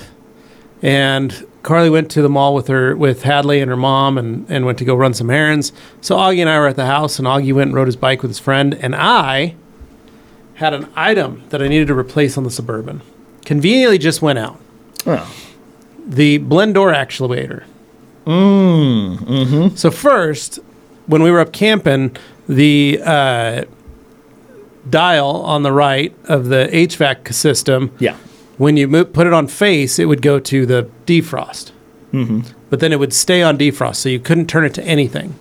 and 0.81 1.45
Carly 1.63 1.89
went 1.89 2.09
to 2.11 2.21
the 2.21 2.29
mall 2.29 2.55
with 2.55 2.67
her 2.67 2.95
with 2.95 3.23
Hadley 3.23 3.61
and 3.61 3.69
her 3.69 3.77
mom, 3.77 4.17
and 4.17 4.49
and 4.49 4.65
went 4.65 4.77
to 4.79 4.85
go 4.85 4.95
run 4.95 5.13
some 5.13 5.29
errands. 5.29 5.71
So 6.01 6.17
Augie 6.17 6.39
and 6.39 6.49
I 6.49 6.57
were 6.59 6.67
at 6.67 6.75
the 6.75 6.85
house, 6.85 7.19
and 7.19 7.27
Augie 7.27 7.53
went 7.53 7.69
and 7.69 7.75
rode 7.75 7.87
his 7.87 7.95
bike 7.95 8.21
with 8.21 8.31
his 8.31 8.39
friend, 8.39 8.73
and 8.75 8.95
I 8.95 9.55
had 10.59 10.73
an 10.73 10.89
item 10.93 11.41
that 11.49 11.61
I 11.61 11.69
needed 11.69 11.87
to 11.87 11.97
replace 11.97 12.37
on 12.37 12.43
the 12.43 12.51
suburban. 12.51 13.01
Conveniently, 13.45 13.97
just 13.97 14.21
went 14.21 14.39
out 14.39 14.59
Well, 15.05 15.25
the 16.05 16.37
blend 16.39 16.73
door 16.73 16.91
actuator. 16.91 17.63
Mm, 18.25 19.17
mm-hmm. 19.19 19.75
So 19.75 19.89
first, 19.89 20.59
when 21.07 21.23
we 21.23 21.31
were 21.31 21.39
up 21.39 21.53
camping, 21.53 22.15
the 22.47 22.99
uh, 23.03 23.63
dial 24.89 25.29
on 25.43 25.63
the 25.63 25.71
right 25.71 26.13
of 26.25 26.49
the 26.49 26.69
HVAC 26.73 27.33
system, 27.33 27.95
yeah. 27.97 28.17
when 28.57 28.75
you 28.75 28.89
mo- 28.89 29.05
put 29.05 29.27
it 29.27 29.33
on 29.33 29.47
face, 29.47 29.97
it 29.97 30.05
would 30.05 30.21
go 30.21 30.41
to 30.41 30.65
the 30.65 30.89
defrost. 31.05 31.71
Mm-hmm. 32.11 32.41
But 32.69 32.81
then 32.81 32.91
it 32.91 32.99
would 32.99 33.13
stay 33.13 33.41
on 33.41 33.57
defrost, 33.57 33.95
so 33.95 34.09
you 34.09 34.19
couldn't 34.19 34.47
turn 34.47 34.65
it 34.65 34.73
to 34.73 34.83
anything, 34.83 35.35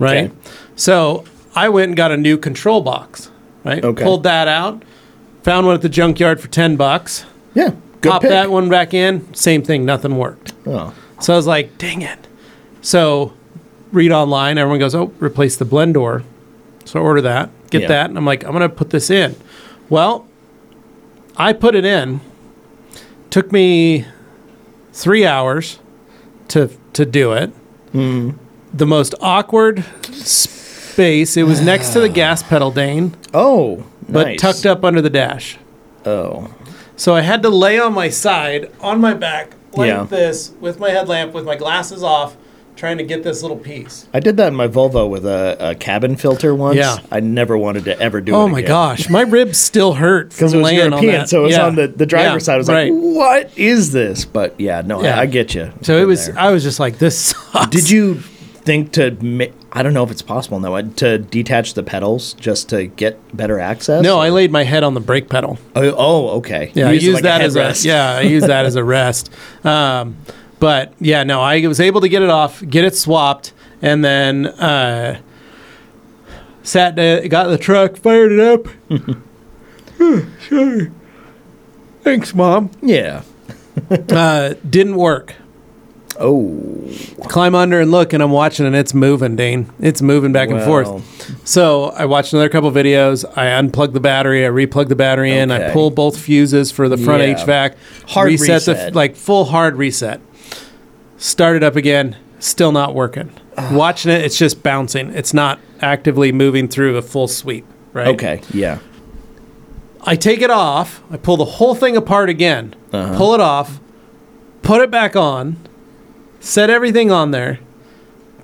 right? 0.00 0.30
Okay. 0.30 0.34
So 0.74 1.24
I 1.54 1.68
went 1.68 1.90
and 1.90 1.96
got 1.96 2.10
a 2.10 2.16
new 2.16 2.36
control 2.36 2.80
box, 2.80 3.30
right? 3.66 3.84
Okay. 3.84 4.02
Pulled 4.04 4.22
that 4.24 4.48
out, 4.48 4.82
found 5.42 5.66
one 5.66 5.74
at 5.74 5.82
the 5.82 5.88
junkyard 5.88 6.40
for 6.40 6.48
10 6.48 6.76
bucks. 6.76 7.24
Yeah. 7.54 7.70
Good 8.00 8.10
Pop 8.10 8.22
pick. 8.22 8.30
that 8.30 8.50
one 8.50 8.68
back 8.68 8.94
in, 8.94 9.32
same 9.34 9.62
thing, 9.62 9.84
nothing 9.84 10.16
worked. 10.16 10.52
Oh. 10.66 10.94
So 11.20 11.32
I 11.32 11.36
was 11.36 11.46
like, 11.46 11.78
dang 11.78 12.02
it. 12.02 12.18
So 12.82 13.32
read 13.92 14.12
online, 14.12 14.58
everyone 14.58 14.78
goes, 14.78 14.94
oh, 14.94 15.12
replace 15.18 15.56
the 15.56 15.64
blend 15.64 15.94
door. 15.94 16.22
So 16.84 17.00
I 17.00 17.02
order 17.02 17.20
that, 17.22 17.50
get 17.70 17.82
Yeah. 17.82 17.88
that, 17.88 18.10
and 18.10 18.18
I'm 18.18 18.24
like, 18.26 18.44
I'm 18.44 18.52
gonna 18.52 18.68
put 18.68 18.90
this 18.90 19.10
in. 19.10 19.34
Well, 19.88 20.26
I 21.36 21.52
put 21.52 21.74
it 21.74 21.84
in. 21.84 22.20
Took 23.30 23.50
me 23.52 24.06
three 24.92 25.26
hours 25.26 25.78
to 26.48 26.70
to 26.92 27.04
do 27.04 27.32
it. 27.32 27.50
Mm-hmm. 27.92 28.36
The 28.72 28.86
most 28.86 29.14
awkward 29.20 29.84
space. 30.96 31.36
It 31.36 31.42
was 31.42 31.60
next 31.60 31.90
to 31.90 32.00
the 32.00 32.08
gas 32.08 32.42
pedal, 32.42 32.70
Dane, 32.70 33.14
Oh. 33.34 33.84
but 34.08 34.26
nice. 34.28 34.40
tucked 34.40 34.64
up 34.64 34.82
under 34.82 35.02
the 35.02 35.10
dash. 35.10 35.58
Oh. 36.06 36.48
So 36.96 37.14
I 37.14 37.20
had 37.20 37.42
to 37.42 37.50
lay 37.50 37.78
on 37.78 37.92
my 37.92 38.08
side, 38.08 38.70
on 38.80 38.98
my 39.00 39.12
back, 39.12 39.50
like 39.74 39.88
Yeah. 39.88 40.04
this, 40.08 40.52
with 40.58 40.80
my 40.80 40.88
headlamp, 40.88 41.34
with 41.34 41.44
my 41.44 41.54
glasses 41.54 42.02
off, 42.02 42.38
trying 42.76 42.96
to 42.96 43.04
get 43.04 43.22
this 43.24 43.42
little 43.42 43.58
piece. 43.58 44.06
I 44.14 44.20
did 44.20 44.38
that 44.38 44.48
in 44.48 44.54
my 44.54 44.68
Volvo 44.68 45.06
with 45.08 45.26
a, 45.26 45.56
a 45.60 45.74
cabin 45.74 46.16
filter 46.16 46.54
once. 46.54 46.78
Yeah. 46.78 46.96
I 47.10 47.20
never 47.20 47.58
wanted 47.58 47.84
to 47.86 48.00
ever 48.00 48.22
do 48.22 48.32
it. 48.32 48.36
Oh 48.38 48.48
my 48.48 48.62
gosh, 48.62 49.10
my 49.10 49.20
ribs 49.22 49.58
still 49.58 49.94
hurt 49.94 50.30
Because 50.30 50.54
it 50.54 50.58
was 50.58 50.64
laying 50.64 50.80
on 50.80 50.90
European, 50.92 51.12
that. 51.20 51.28
so 51.28 51.40
it 51.40 51.48
was 51.48 51.52
Yeah. 51.56 51.66
on 51.66 51.74
the, 51.74 51.88
the 51.88 52.06
driver's 52.06 52.44
Yeah, 52.44 52.46
side. 52.46 52.54
I 52.54 52.56
was 52.56 52.68
right. 52.68 52.90
like, 52.90 53.02
what 53.02 53.50
is 53.58 53.92
this? 53.92 54.24
But 54.24 54.54
yeah, 54.58 54.80
no, 54.82 55.02
Yeah. 55.02 55.18
I, 55.18 55.22
I 55.22 55.26
get 55.26 55.54
you. 55.54 55.70
So 55.82 55.98
it 55.98 56.04
was. 56.06 56.30
I 56.30 56.50
was 56.52 56.62
just 56.62 56.80
like, 56.80 56.96
this 56.98 57.18
sucks. 57.18 57.68
Did 57.68 57.90
you 57.90 58.14
think 58.64 58.92
to? 58.92 59.10
Ma- 59.20 59.44
I 59.78 59.82
don't 59.82 59.92
know 59.92 60.04
if 60.04 60.10
it's 60.10 60.22
possible 60.22 60.58
now 60.58 60.80
to 60.80 61.18
detach 61.18 61.74
the 61.74 61.82
pedals 61.82 62.32
just 62.34 62.70
to 62.70 62.86
get 62.86 63.36
better 63.36 63.60
access. 63.60 64.02
No, 64.02 64.16
or- 64.16 64.22
I 64.22 64.30
laid 64.30 64.50
my 64.50 64.64
head 64.64 64.82
on 64.82 64.94
the 64.94 65.00
brake 65.00 65.28
pedal. 65.28 65.58
Oh, 65.74 65.94
oh, 65.96 66.28
okay. 66.38 66.72
Yeah, 66.74 66.84
You 66.84 66.90
I 66.90 66.92
used 66.94 67.04
use 67.06 67.14
like 67.14 67.22
that 67.24 67.40
as 67.42 67.54
headrest. 67.56 67.84
a 67.84 67.88
yeah, 67.88 68.10
I 68.12 68.20
use 68.22 68.44
that 68.46 68.64
as 68.64 68.74
a 68.76 68.84
rest. 68.98 69.30
Um, 69.64 70.16
but 70.58 70.94
yeah, 70.98 71.24
no, 71.24 71.42
I 71.42 71.66
was 71.66 71.80
able 71.80 72.00
to 72.00 72.08
get 72.08 72.22
it 72.22 72.30
off, 72.30 72.66
get 72.66 72.84
it 72.86 72.96
swapped, 72.96 73.52
and 73.82 74.02
then 74.02 74.46
uh, 74.46 75.20
sat 76.62 76.94
down, 76.94 77.28
got 77.28 77.48
the 77.48 77.58
truck, 77.58 77.98
fired 77.98 78.32
it 78.32 78.40
up. 78.40 78.66
Thanks, 82.02 82.34
mom. 82.34 82.70
Yeah. 82.82 83.22
Uh, 83.90 84.54
didn't 84.68 84.96
work. 84.96 85.34
Oh, 86.18 86.72
Climb 87.28 87.54
under 87.54 87.80
and 87.80 87.90
look, 87.90 88.12
and 88.12 88.22
I'm 88.22 88.30
watching, 88.30 88.64
and 88.66 88.74
it's 88.76 88.94
moving, 88.94 89.36
Dane. 89.36 89.70
It's 89.80 90.00
moving 90.00 90.32
back 90.32 90.48
and 90.50 90.62
forth. 90.62 91.46
So 91.46 91.86
I 91.90 92.04
watched 92.06 92.32
another 92.32 92.48
couple 92.48 92.70
videos. 92.70 93.24
I 93.36 93.46
unplug 93.46 93.92
the 93.92 94.00
battery. 94.00 94.46
I 94.46 94.48
replug 94.50 94.88
the 94.88 94.96
battery 94.96 95.32
in. 95.36 95.50
I 95.50 95.64
Okay. 95.64 95.72
pull 95.72 95.90
both 95.90 96.16
fuses 96.18 96.70
for 96.70 96.88
the 96.88 96.96
front 96.96 97.22
Yeah. 97.22 97.34
HVAC. 97.34 97.74
Hard 98.08 98.28
reset, 98.28 98.62
the 98.64 98.72
reset. 98.72 98.94
like 98.94 99.16
full 99.16 99.46
hard 99.46 99.76
reset. 99.76 100.20
Start 101.18 101.56
it 101.56 101.62
up 101.62 101.76
again. 101.76 102.16
Still 102.38 102.72
not 102.72 102.94
working. 102.94 103.30
Watching 103.72 104.12
it, 104.12 104.22
it's 104.24 104.38
just 104.38 104.62
bouncing. 104.62 105.10
It's 105.14 105.34
not 105.34 105.58
actively 105.80 106.30
moving 106.32 106.68
through 106.68 106.96
a 106.96 107.02
full 107.02 107.26
sweep. 107.28 107.64
Right. 107.92 108.08
okay, 108.08 108.42
yeah. 108.52 108.78
I 110.02 110.14
take 110.16 110.42
it 110.42 110.50
off. 110.50 111.02
I 111.10 111.16
pull 111.16 111.36
the 111.38 111.44
whole 111.46 111.74
thing 111.74 111.96
apart 111.96 112.28
again. 112.28 112.74
Uh-huh. 112.92 113.16
Pull 113.16 113.34
it 113.34 113.40
off. 113.40 113.80
Put 114.62 114.82
it 114.82 114.90
back 114.90 115.16
on. 115.16 115.56
Set 116.46 116.70
everything 116.70 117.10
on 117.10 117.32
there. 117.32 117.58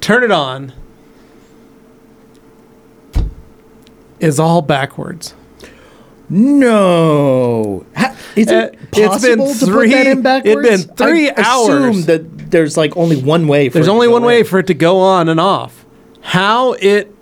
Turn 0.01 0.25
it 0.25 0.33
on. 0.33 0.73
Is 4.19 4.41
all 4.41 4.61
backwards. 4.61 5.35
No. 6.29 7.85
Is 8.35 8.49
Uh, 8.49 8.55
it 8.73 8.79
it's 8.93 9.23
been 9.25 9.39
possible 9.39 9.55
to 9.55 9.67
three- 9.67 9.89
put 9.91 9.95
that 9.97 10.07
in 10.09 10.23
backwards? 10.23 10.57
backwards? 10.69 10.85
been 10.87 10.97
three 10.97 11.31
I 11.31 11.33
assume 11.63 11.83
hours. 11.85 12.07
that 12.07 12.51
there's 12.51 12.77
like 12.77 12.97
only 12.97 13.23
one 13.23 13.47
way. 13.47 13.69
For 13.69 13.75
There's 13.75 13.87
it 13.87 13.91
to 13.91 13.93
only 13.95 14.07
go 14.09 14.13
one 14.15 14.25
way 14.25 14.41
in. 14.41 14.45
for 14.47 14.59
it 14.59 14.67
to 14.67 14.75
go 14.75 14.99
on 14.99 15.29
and 15.29 15.39
off. 15.39 15.85
How 16.23 16.73
it 16.81 17.15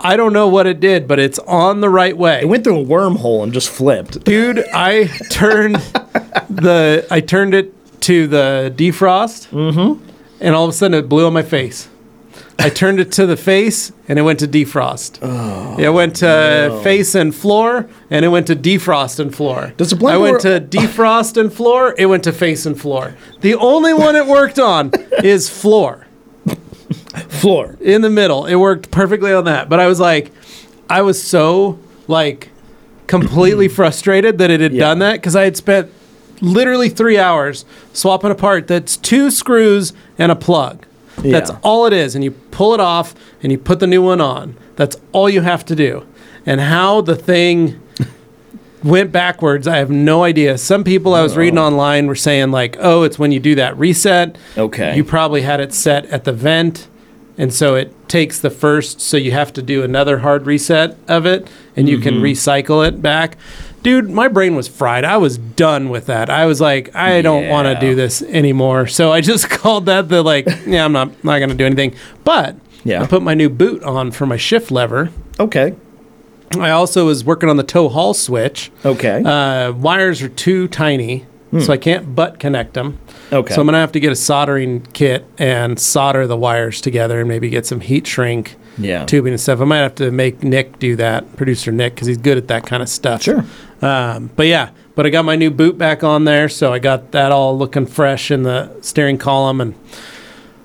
I 0.00 0.16
don't 0.16 0.32
know 0.32 0.48
what 0.48 0.66
it 0.66 0.80
did, 0.80 1.06
but 1.06 1.20
it's 1.20 1.38
on 1.40 1.80
the 1.80 1.88
right 1.88 2.16
way. 2.16 2.40
It 2.42 2.48
went 2.48 2.64
through 2.64 2.80
a 2.80 2.84
wormhole 2.84 3.44
and 3.44 3.52
just 3.52 3.68
flipped. 3.70 4.24
Dude, 4.24 4.64
I 4.74 5.04
turned 5.30 5.76
the 6.50 7.06
I 7.10 7.20
turned 7.20 7.54
it 7.54 7.72
to 8.04 8.26
the 8.26 8.72
defrost, 8.76 9.48
mm-hmm. 9.50 10.02
and 10.40 10.54
all 10.54 10.64
of 10.64 10.70
a 10.70 10.72
sudden 10.72 10.98
it 10.98 11.08
blew 11.08 11.26
on 11.26 11.32
my 11.32 11.42
face. 11.42 11.88
I 12.58 12.70
turned 12.70 13.00
it 13.00 13.10
to 13.12 13.26
the 13.26 13.36
face, 13.36 13.92
and 14.08 14.18
it 14.18 14.22
went 14.22 14.38
to 14.40 14.46
defrost. 14.48 15.18
Oh, 15.22 15.76
it 15.78 15.88
went 15.90 16.16
to 16.16 16.80
face 16.84 17.14
and 17.14 17.34
floor, 17.34 17.88
and 18.10 18.24
it 18.24 18.28
went 18.28 18.46
to 18.46 18.56
defrost 18.56 19.18
and 19.18 19.34
floor. 19.34 19.72
Does 19.76 19.90
the 19.90 20.06
I 20.06 20.16
went 20.16 20.40
to 20.42 20.60
defrost 20.78 21.36
and 21.36 21.52
floor. 21.52 21.94
It 21.98 22.06
went 22.06 22.24
to 22.24 22.32
face 22.32 22.64
and 22.64 22.80
floor. 22.80 23.16
The 23.40 23.54
only 23.54 23.92
one 23.92 24.14
it 24.16 24.26
worked 24.26 24.58
on 24.58 24.92
is 25.24 25.50
floor 25.50 26.06
Floor. 27.28 27.76
in 27.80 28.02
the 28.02 28.10
middle. 28.10 28.46
It 28.46 28.56
worked 28.56 28.90
perfectly 28.90 29.32
on 29.32 29.44
that. 29.44 29.68
But 29.68 29.80
I 29.80 29.86
was 29.86 30.00
like, 30.00 30.32
I 30.88 31.02
was 31.02 31.22
so 31.22 31.78
like 32.08 32.50
completely 33.06 33.68
frustrated 33.78 34.38
that 34.38 34.50
it 34.50 34.60
had 34.60 34.72
Yeah. 34.72 34.80
done 34.86 34.98
that 35.00 35.14
because 35.14 35.36
I 35.36 35.44
had 35.44 35.56
spent 35.56 35.90
literally 36.40 36.88
three 36.88 37.18
hours 37.18 37.64
swapping 37.92 38.30
a 38.30 38.34
part 38.34 38.66
that's 38.66 38.96
two 38.96 39.30
screws 39.30 39.92
and 40.18 40.30
a 40.32 40.36
plug. 40.36 40.84
That's 41.18 41.50
all 41.62 41.86
it 41.86 41.92
is. 41.92 42.14
And 42.14 42.22
you 42.24 42.32
pull 42.32 42.74
it 42.74 42.80
off 42.80 43.14
and 43.42 43.50
you 43.52 43.58
put 43.58 43.80
the 43.80 43.86
new 43.86 44.02
one 44.02 44.20
on. 44.20 44.56
That's 44.76 44.96
all 45.12 45.28
you 45.30 45.40
have 45.42 45.64
to 45.66 45.76
do. 45.76 46.06
And 46.44 46.60
how 46.60 47.00
the 47.00 47.16
thing 47.16 47.80
went 48.84 49.12
backwards, 49.12 49.66
I 49.66 49.76
have 49.78 49.90
no 49.90 50.24
idea. 50.24 50.58
Some 50.58 50.84
people 50.84 51.14
I 51.14 51.22
was 51.22 51.36
reading 51.36 51.58
online 51.58 52.06
were 52.06 52.14
saying, 52.14 52.50
like, 52.50 52.76
oh, 52.80 53.02
it's 53.04 53.18
when 53.18 53.32
you 53.32 53.40
do 53.40 53.54
that 53.54 53.76
reset. 53.78 54.36
Okay. 54.58 54.96
You 54.96 55.04
probably 55.04 55.42
had 55.42 55.60
it 55.60 55.72
set 55.72 56.04
at 56.06 56.24
the 56.24 56.32
vent, 56.32 56.88
and 57.38 57.52
so 57.52 57.74
it 57.76 58.08
takes 58.08 58.40
the 58.40 58.50
first, 58.50 59.00
so 59.00 59.16
you 59.16 59.30
have 59.32 59.52
to 59.54 59.62
do 59.62 59.82
another 59.82 60.18
hard 60.18 60.46
reset 60.46 60.96
of 61.08 61.24
it, 61.24 61.48
and 61.76 61.88
you 61.88 61.96
Mm-hmm. 61.96 62.02
can 62.08 62.14
recycle 62.20 62.86
it 62.86 63.00
back. 63.00 63.38
Dude, 63.84 64.10
my 64.10 64.26
brain 64.28 64.56
was 64.56 64.66
fried. 64.66 65.04
I 65.04 65.18
was 65.18 65.38
done 65.38 65.90
with 65.90 66.06
that. 66.06 66.30
I 66.30 66.46
was 66.46 66.60
like, 66.60 66.92
I 66.96 67.20
don't 67.22 67.48
want 67.48 67.68
to 67.68 67.78
do 67.78 67.94
this 67.94 68.22
anymore. 68.22 68.86
So 68.88 69.12
I 69.12 69.20
just 69.20 69.48
called 69.60 69.86
that 69.86 70.08
the 70.08 70.22
like, 70.22 70.46
yeah, 70.66 70.84
I'm 70.84 70.92
not 70.92 71.22
not 71.22 71.38
gonna 71.38 71.54
do 71.54 71.66
anything. 71.66 71.94
But 72.24 72.56
Yeah. 72.82 73.02
I 73.02 73.06
put 73.06 73.22
my 73.22 73.34
new 73.34 73.48
boot 73.50 73.82
on 73.84 74.10
for 74.10 74.26
my 74.26 74.36
shift 74.38 74.70
lever. 74.72 75.10
Okay. 75.38 75.74
I 76.58 76.70
also 76.70 77.06
was 77.06 77.24
working 77.24 77.48
on 77.48 77.56
the 77.56 77.62
tow 77.62 77.88
haul 77.88 78.14
switch. 78.14 78.70
Okay. 78.84 79.22
Uh, 79.24 79.72
wires 79.72 80.22
are 80.22 80.28
too 80.28 80.66
tiny, 80.68 81.26
so 81.60 81.72
I 81.72 81.76
can't 81.76 82.14
butt 82.14 82.38
connect 82.38 82.74
them. 82.74 82.98
Hmm. 83.30 83.34
Okay. 83.36 83.54
So 83.54 83.60
I'm 83.60 83.66
gonna 83.66 83.78
have 83.80 83.92
to 83.92 84.00
get 84.00 84.12
a 84.12 84.16
soldering 84.16 84.82
kit 84.92 85.24
and 85.38 85.78
solder 85.78 86.26
the 86.26 86.36
wires 86.36 86.80
together, 86.80 87.20
and 87.20 87.28
maybe 87.28 87.48
get 87.50 87.66
some 87.66 87.80
heat 87.80 88.06
shrink 88.06 88.56
Yeah. 88.78 89.04
tubing 89.04 89.32
and 89.32 89.40
stuff. 89.40 89.60
I 89.60 89.64
might 89.64 89.78
have 89.78 89.94
to 89.96 90.10
make 90.10 90.42
Nick 90.42 90.78
do 90.78 90.96
that, 90.96 91.36
producer 91.36 91.70
Nick, 91.72 91.94
because 91.94 92.08
he's 92.08 92.16
good 92.18 92.36
at 92.38 92.48
that 92.48 92.66
kind 92.66 92.82
of 92.82 92.88
stuff. 92.88 93.22
Sure. 93.22 93.44
Um, 93.82 94.30
but 94.36 94.46
yeah, 94.46 94.70
but 94.94 95.06
I 95.06 95.10
got 95.10 95.24
my 95.24 95.36
new 95.36 95.50
boot 95.50 95.76
back 95.78 96.02
on 96.02 96.24
there, 96.24 96.48
so 96.48 96.72
I 96.72 96.78
got 96.78 97.12
that 97.12 97.30
all 97.32 97.56
looking 97.56 97.86
fresh 97.86 98.30
in 98.30 98.42
the 98.42 98.70
steering 98.80 99.18
column 99.18 99.60
and 99.60 99.74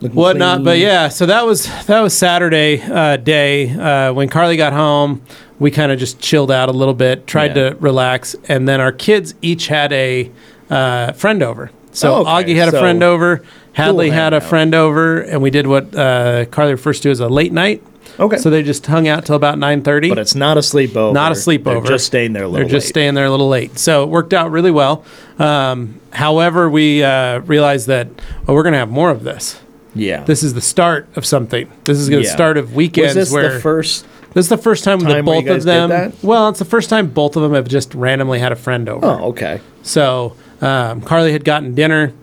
Looking 0.01 0.15
whatnot. 0.15 0.55
clean. 0.57 0.65
But 0.65 0.77
yeah, 0.79 1.09
so 1.09 1.25
that 1.25 1.45
was 1.45 1.67
that 1.87 1.99
was 2.01 2.13
Saturday 2.17 2.81
uh, 2.81 3.17
day 3.17 3.69
uh, 3.71 4.13
when 4.13 4.29
Carly 4.29 4.55
got 4.57 4.71
home. 4.73 5.21
We 5.59 5.71
kind 5.71 5.91
of 5.91 5.99
just 5.99 6.21
chilled 6.21 6.51
out 6.51 6.69
a 6.69 6.71
little 6.71 6.93
bit, 6.93 7.27
tried 7.27 7.55
Yeah. 7.57 7.71
to 7.71 7.77
relax, 7.81 8.33
and 8.47 8.65
then 8.65 8.79
our 8.79 8.93
kids 8.93 9.33
each 9.41 9.67
had 9.67 9.91
a 9.91 10.31
uh, 10.69 11.11
friend 11.13 11.41
over. 11.43 11.71
So 11.91 12.15
Oh, 12.15 12.21
okay. 12.21 12.53
Augie 12.53 12.55
had 12.55 12.67
a 12.73 12.79
friend 12.79 13.01
over, 13.03 13.43
Hadley 13.73 14.09
had 14.11 14.33
a 14.33 14.37
hangout. 14.37 14.49
friend 14.49 14.75
over, 14.75 15.19
and 15.21 15.41
we 15.41 15.49
did 15.49 15.65
what 15.67 15.95
uh, 15.95 16.45
Carly 16.45 16.71
refers 16.73 16.99
to 17.01 17.09
as 17.09 17.19
a 17.19 17.27
late 17.29 17.51
night. 17.51 17.81
Okay. 18.19 18.37
So 18.37 18.49
they 18.49 18.63
just 18.63 18.85
hung 18.85 19.07
out 19.07 19.25
till 19.25 19.35
about 19.35 19.57
nine 19.57 19.81
thirty. 19.81 20.09
but 20.09 20.17
it's 20.17 20.35
not 20.35 20.57
a 20.57 20.59
sleepover. 20.61 21.13
Not 21.13 21.31
a 21.31 21.35
sleepover. 21.35 21.63
They're 21.83 21.91
just 21.93 22.05
staying 22.05 22.33
there 22.33 22.43
a 22.43 22.47
little 22.47 22.67
They're 22.67 22.71
just 22.77 22.87
late. 22.87 22.89
staying 22.89 23.13
there 23.13 23.25
a 23.25 23.31
little 23.31 23.47
late. 23.47 23.77
So 23.79 24.03
it 24.03 24.09
worked 24.09 24.33
out 24.33 24.51
really 24.51 24.71
well. 24.71 25.05
Um, 25.37 25.99
however, 26.11 26.69
we 26.69 27.03
uh, 27.03 27.39
realized 27.41 27.87
that 27.87 28.07
well, 28.45 28.55
we're 28.55 28.63
going 28.63 28.73
to 28.73 28.79
have 28.79 28.89
more 28.91 29.09
of 29.09 29.23
this. 29.23 29.59
Yeah. 29.95 30.23
This 30.23 30.43
is 30.43 30.53
the 30.53 30.61
start 30.61 31.07
of 31.15 31.25
something. 31.25 31.71
This 31.85 31.97
is 31.97 32.09
going 32.09 32.21
to 32.23 32.27
Yeah. 32.27 32.33
start 32.33 32.57
of 32.57 32.75
weekends 32.75 33.15
was 33.15 33.29
this 33.29 33.33
where 33.33 33.53
the 33.53 33.59
first? 33.59 34.05
this 34.33 34.45
is 34.45 34.49
the 34.49 34.57
first 34.57 34.83
time, 34.83 34.99
that 34.99 35.09
time 35.13 35.25
where 35.25 35.35
you 35.37 35.41
both 35.41 35.49
of 35.49 35.55
guys 35.55 35.65
did 35.65 35.71
them. 35.71 35.89
that? 35.89 36.13
Well, 36.23 36.49
it's 36.49 36.59
the 36.59 36.65
first 36.65 36.89
time 36.89 37.07
both 37.07 37.35
of 37.35 37.41
them 37.41 37.53
have 37.53 37.67
just 37.67 37.95
randomly 37.95 38.39
had 38.39 38.51
a 38.51 38.55
friend 38.57 38.87
over. 38.89 39.05
Oh, 39.05 39.29
okay. 39.29 39.61
So 39.81 40.35
um, 40.61 41.01
Carly 41.01 41.31
had 41.31 41.43
gotten 41.45 41.73
dinner. 41.75 42.13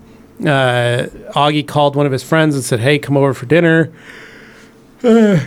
Uh, 0.41 1.07
Augie 1.35 1.67
called 1.67 1.97
one 1.97 2.05
of 2.07 2.13
his 2.13 2.23
friends 2.23 2.55
and 2.55 2.63
said, 2.65 2.81
"Hey, 2.81 2.99
come 2.99 3.17
over 3.17 3.33
for 3.35 3.47
dinner." 3.47 3.91
Uh, 5.03 5.39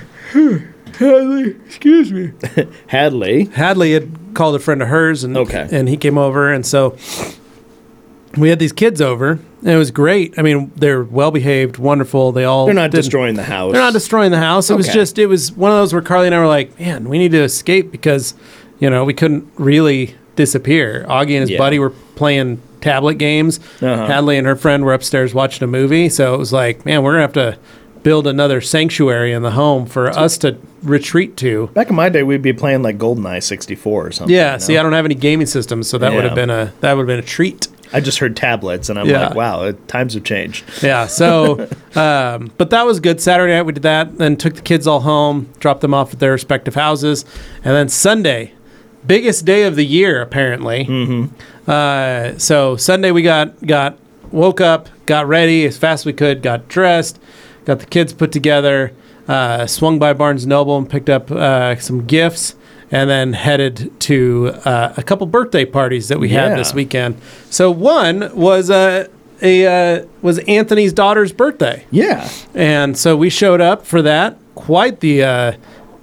Hadley, 0.98 1.56
excuse 1.66 2.12
me. 2.12 2.32
Hadley. 2.88 3.46
Hadley 3.46 3.94
had 3.94 4.10
called 4.34 4.56
a 4.56 4.60
friend 4.60 4.82
of 4.82 4.88
hers, 4.88 5.24
and 5.24 5.38
Okay. 5.38 5.68
and 5.72 5.88
he 5.88 5.96
came 5.98 6.18
over, 6.18 6.52
and 6.52 6.66
so 6.66 6.96
we 8.38 8.50
had 8.50 8.60
these 8.60 8.74
kids 8.74 9.02
over, 9.02 9.32
and 9.62 9.70
it 9.70 9.78
was 9.78 9.92
great. 9.92 10.34
I 10.38 10.42
mean, 10.42 10.72
they're 10.76 11.04
well 11.04 11.32
behaved, 11.32 11.78
wonderful. 11.78 12.32
They 12.32 12.44
all 12.46 12.66
They're 12.66 12.74
not 12.76 12.92
destroying 12.92 13.36
the 13.36 13.44
house. 13.44 13.72
They're 13.74 13.82
not 13.82 13.94
destroying 13.94 14.32
the 14.32 14.38
house. 14.40 14.70
It 14.70 14.76
was 14.76 14.88
just 14.88 15.18
it 15.18 15.28
was 15.28 15.52
one 15.52 15.72
of 15.72 15.78
those 15.78 15.94
where 15.94 16.02
Carly 16.02 16.28
and 16.28 16.36
I 16.36 16.40
were 16.40 16.48
like, 16.48 16.80
man, 16.80 17.08
we 17.10 17.18
need 17.18 17.32
to 17.32 17.42
escape 17.44 17.92
because 17.92 18.34
you 18.80 18.90
know 18.90 19.04
we 19.06 19.14
couldn't 19.14 19.48
really 19.58 20.16
disappear. 20.36 21.06
Augie 21.10 21.32
and 21.34 21.42
his 21.42 21.52
Yeah. 21.52 21.58
buddy 21.58 21.80
were 21.80 21.92
playing 22.16 22.62
tablet 22.82 23.16
games. 23.16 23.60
Uh-huh. 23.82 24.08
Hadley 24.08 24.38
and 24.38 24.48
her 24.48 24.56
friend 24.56 24.84
were 24.86 24.94
upstairs 24.94 25.34
watching 25.34 25.64
a 25.64 25.68
movie. 25.68 26.10
So 26.10 26.34
it 26.34 26.38
was 26.38 26.54
like, 26.54 26.86
man, 26.86 27.04
we're 27.04 27.12
gonna 27.14 27.22
have 27.24 27.34
to 27.34 27.58
build 28.04 28.28
another 28.28 28.62
sanctuary 28.62 29.34
in 29.34 29.42
the 29.42 29.52
home 29.52 29.86
for 29.86 30.08
us 30.10 30.38
to 30.38 30.58
retreat 30.84 31.36
to. 31.38 31.68
Back 31.74 31.90
in 31.90 31.96
my 31.96 32.08
day, 32.10 32.24
we'd 32.24 32.42
be 32.42 32.54
playing 32.54 32.82
like 32.82 32.98
GoldenEye 32.98 33.44
64 33.44 34.08
or 34.08 34.12
something. 34.12 34.34
Yeah, 34.34 34.54
you 34.54 34.60
see. 34.62 34.78
I 34.78 34.84
don't 34.84 34.94
have 34.94 35.04
any 35.06 35.16
gaming 35.16 35.48
systems, 35.48 35.90
so 35.90 35.98
that 35.98 36.14
would 36.14 36.24
have 36.24 36.36
been 36.36 36.50
a 36.50 36.72
that 36.80 36.94
would 36.94 37.02
have 37.02 37.08
been 37.08 37.20
a 37.20 37.28
treat. 37.28 37.68
I 37.92 38.00
just 38.02 38.20
heard 38.20 38.36
tablets, 38.38 38.90
and 38.90 39.00
I'm 39.00 39.08
Yeah. 39.08 39.30
like, 39.30 39.36
wow, 39.36 39.64
it, 39.64 39.88
times 39.88 40.14
have 40.14 40.24
changed. 40.24 40.64
Yeah, 40.84 41.08
so 41.08 41.68
um, 41.96 42.52
but 42.58 42.70
that 42.70 42.86
was 42.86 43.00
good. 43.00 43.20
Saturday 43.20 43.52
night 43.54 43.64
we 43.64 43.74
did 43.74 43.82
that, 43.84 44.18
then 44.20 44.38
took 44.38 44.54
the 44.54 44.62
kids 44.62 44.86
all 44.86 45.00
home, 45.00 45.50
dropped 45.60 45.82
them 45.82 45.94
off 45.94 46.14
at 46.14 46.20
their 46.20 46.32
respective 46.32 46.76
houses, 46.76 47.26
and 47.64 47.74
then 47.76 47.90
Sunday, 47.90 48.54
biggest 49.06 49.46
day 49.46 49.64
of 49.64 49.76
the 49.76 49.86
year 49.86 50.22
apparently. 50.22 50.86
Mm-hmm. 50.86 51.70
Uh, 51.70 52.38
so 52.38 52.76
Sunday 52.78 53.12
we 53.12 53.22
got 53.22 53.60
got 53.66 53.98
woke 54.32 54.62
up, 54.62 54.90
got 55.06 55.28
ready 55.28 55.66
as 55.66 55.78
fast 55.78 56.02
as 56.02 56.06
we 56.06 56.14
could, 56.14 56.42
got 56.42 56.68
dressed, 56.68 57.20
got 57.66 57.80
the 57.80 57.86
kids 57.86 58.14
put 58.14 58.32
together, 58.32 58.92
uh, 59.28 59.66
swung 59.68 60.00
by 60.00 60.14
Barnes 60.14 60.46
Noble 60.46 60.78
and 60.78 60.90
picked 60.90 61.10
up 61.10 61.32
uh, 61.32 61.76
some 61.78 62.06
gifts. 62.06 62.56
And 62.92 63.08
then 63.08 63.34
headed 63.34 63.92
to 64.00 64.52
uh, 64.66 64.94
a 64.98 65.04
couple 65.04 65.28
birthday 65.28 65.64
parties 65.64 66.08
that 66.08 66.20
we 66.20 66.28
Yeah. 66.30 66.50
had 66.50 66.58
this 66.58 66.74
weekend. 66.74 67.18
So 67.52 67.70
one 67.70 68.32
was 68.36 68.72
uh, 68.72 69.08
a 69.44 70.00
uh, 70.00 70.06
was 70.24 70.40
Anthony's 70.40 70.92
daughter's 70.92 71.32
birthday, 71.32 71.86
Yeah. 71.92 72.28
and 72.56 72.98
so 72.98 73.16
we 73.16 73.30
showed 73.30 73.62
up 73.62 73.86
for 73.86 74.02
that. 74.02 74.38
Quite 74.56 75.02
the 75.02 75.24
uh, 75.24 75.52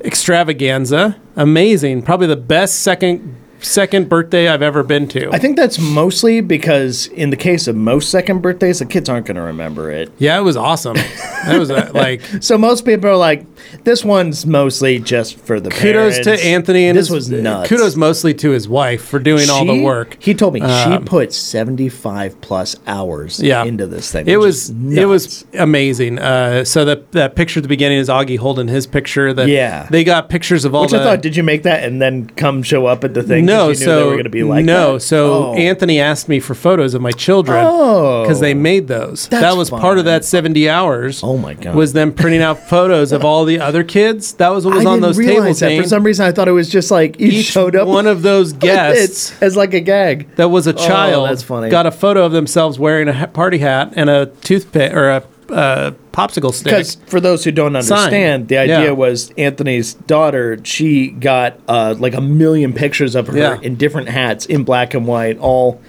extravaganza, 0.05 1.17
amazing. 1.37 2.03
Probably 2.03 2.27
the 2.27 2.37
best 2.37 2.81
second 2.81 3.37
second 3.61 4.09
birthday 4.09 4.49
I've 4.49 4.63
ever 4.63 4.83
been 4.83 5.09
to. 5.09 5.31
I 5.33 5.39
think 5.39 5.57
that's 5.57 5.79
mostly 5.79 6.41
because 6.41 7.07
in 7.09 7.31
the 7.31 7.37
case 7.37 7.67
of 7.67 7.75
most 7.75 8.11
second 8.11 8.43
birthdays, 8.43 8.79
the 8.81 8.87
kids 8.87 9.09
aren't 9.09 9.27
going 9.27 9.37
to 9.37 9.43
remember 9.43 9.91
it. 9.91 10.13
yeah, 10.19 10.39
it 10.39 10.43
was 10.43 10.57
awesome. 10.57 10.95
That 10.95 11.59
was 11.59 11.71
uh, 11.71 11.91
like 11.95 12.21
So 12.41 12.59
most 12.59 12.85
people 12.85 13.09
are 13.11 13.17
like, 13.17 13.45
This 13.85 14.05
one's 14.05 14.47
mostly 14.47 14.99
just 14.99 15.39
for 15.39 15.61
the 15.61 15.71
kudos 15.71 16.19
to. 16.21 16.33
Anthony 16.45 16.87
and 16.87 16.97
this 16.97 17.09
his, 17.09 17.15
was 17.15 17.31
nuts. 17.31 17.69
Kudos 17.69 17.97
mostly 17.97 18.35
to 18.35 18.51
his 18.51 18.69
wife 18.69 19.05
for 19.05 19.19
doing 19.19 19.49
all 19.51 19.65
the 19.65 19.83
work. 19.83 20.17
He 20.21 20.35
told 20.35 20.55
me 20.55 20.61
she 20.61 20.67
Um, 20.67 21.05
put 21.05 21.33
seventy 21.33 21.89
five 21.89 22.41
plus 22.41 22.77
hours 22.87 23.41
yeah. 23.41 23.65
into 23.65 23.87
this 23.87 24.11
thing. 24.13 24.27
It 24.27 24.39
was 24.39 24.71
it 24.71 25.07
was 25.07 25.45
amazing. 25.55 26.19
Uh, 26.19 26.65
so 26.65 26.85
that 26.85 27.13
that 27.13 27.35
picture 27.37 27.59
at 27.61 27.63
the 27.63 27.69
beginning 27.69 27.99
is 27.99 28.09
Augie 28.09 28.39
holding 28.39 28.69
his 28.69 28.87
picture. 28.87 29.33
That 29.33 29.49
Yeah. 29.49 29.87
they 29.91 30.05
got 30.05 30.29
pictures 30.29 30.65
of 30.65 30.75
all 30.75 30.83
Which 30.83 30.93
the. 30.93 31.01
I 31.01 31.05
thought, 31.05 31.23
did 31.23 31.37
you 31.37 31.43
make 31.43 31.63
that 31.65 31.85
and 31.85 32.01
then 32.01 32.27
come 32.37 32.63
show 32.63 32.87
up 32.87 33.05
at 33.05 33.15
the 33.15 33.23
thing? 33.23 33.45
no, 33.47 33.65
you 33.65 33.69
knew 33.71 33.75
so 33.75 33.97
they 33.99 34.05
were 34.05 34.11
going 34.13 34.25
to 34.25 34.31
be 34.31 34.43
like 34.43 34.65
no, 34.65 34.95
that? 34.95 35.01
so 35.01 35.27
Oh. 35.47 35.55
Anthony 35.55 35.99
asked 36.01 36.29
me 36.29 36.41
for 36.41 36.55
photos 36.55 36.95
of 36.95 37.03
my 37.03 37.11
children 37.13 37.65
Oh. 37.67 38.23
because 38.23 38.41
they 38.41 38.55
made 38.55 38.89
those. 38.89 39.29
That 39.29 39.57
was 39.57 39.71
part 39.71 39.99
of 39.99 40.05
that 40.05 40.25
seventy 40.25 40.69
hours. 40.69 41.21
Oh 41.23 41.37
my 41.39 41.55
God. 41.55 41.75
Was 41.75 41.93
them 41.93 42.13
printing 42.13 42.43
out 42.43 42.69
photos 42.69 43.13
of 43.13 43.25
all 43.25 43.45
the 43.47 43.61
other 43.61 43.83
kids. 43.85 44.35
That 44.35 44.51
was 44.51 44.65
what 44.67 44.75
was 44.75 44.85
I 44.85 44.89
on 44.91 44.97
didn't 44.97 45.03
those 45.03 45.19
realize 45.19 45.59
tables. 45.59 45.61
that. 45.61 45.83
For 45.83 45.89
some 45.89 46.03
reason, 46.05 46.27
I 46.27 46.33
thought 46.33 46.49
it 46.49 46.53
was 46.53 46.69
just 46.69 46.91
like 46.91 47.19
you 47.19 47.29
Each 47.29 47.47
showed 47.47 47.75
up 47.75 47.89
one 47.89 48.07
of 48.07 48.21
those 48.23 48.53
with 48.53 48.61
guests 48.61 49.33
it 49.33 49.43
as 49.43 49.57
like 49.57 49.73
a 49.73 49.81
gag. 49.81 50.35
that 50.37 50.49
was 50.49 50.67
a 50.67 50.73
child 50.75 51.25
Oh, 51.25 51.29
that's 51.29 51.43
funny. 51.43 51.71
got 51.71 51.87
a 51.87 51.91
photo 51.91 52.25
of 52.27 52.33
themselves 52.33 52.79
wearing 52.79 53.09
a 53.09 53.13
ha- 53.15 53.27
party 53.27 53.59
hat 53.59 53.93
and 53.97 54.11
a 54.11 54.27
toothpick 54.27 54.93
or 54.93 55.09
a 55.11 55.25
uh, 55.49 55.93
popsicle 56.13 56.53
stick. 56.53 56.65
Because 56.73 56.97
for 57.07 57.21
those 57.21 57.45
who 57.45 57.53
don't 57.53 57.77
understand, 57.77 58.49
the 58.49 58.59
idea 58.59 58.87
Yeah. 58.87 58.91
was 58.91 59.31
Anthony's 59.39 59.95
daughter. 59.95 60.59
She 60.65 61.09
got 61.09 61.61
uh, 61.69 61.95
like 61.99 62.15
a 62.15 62.21
million 62.21 62.73
pictures 62.73 63.15
of 63.15 63.29
her 63.29 63.39
Yeah. 63.39 63.59
in 63.63 63.77
different 63.77 64.09
hats 64.09 64.45
in 64.47 64.65
black 64.65 64.93
and 64.95 65.07
white, 65.07 65.39
all 65.39 65.81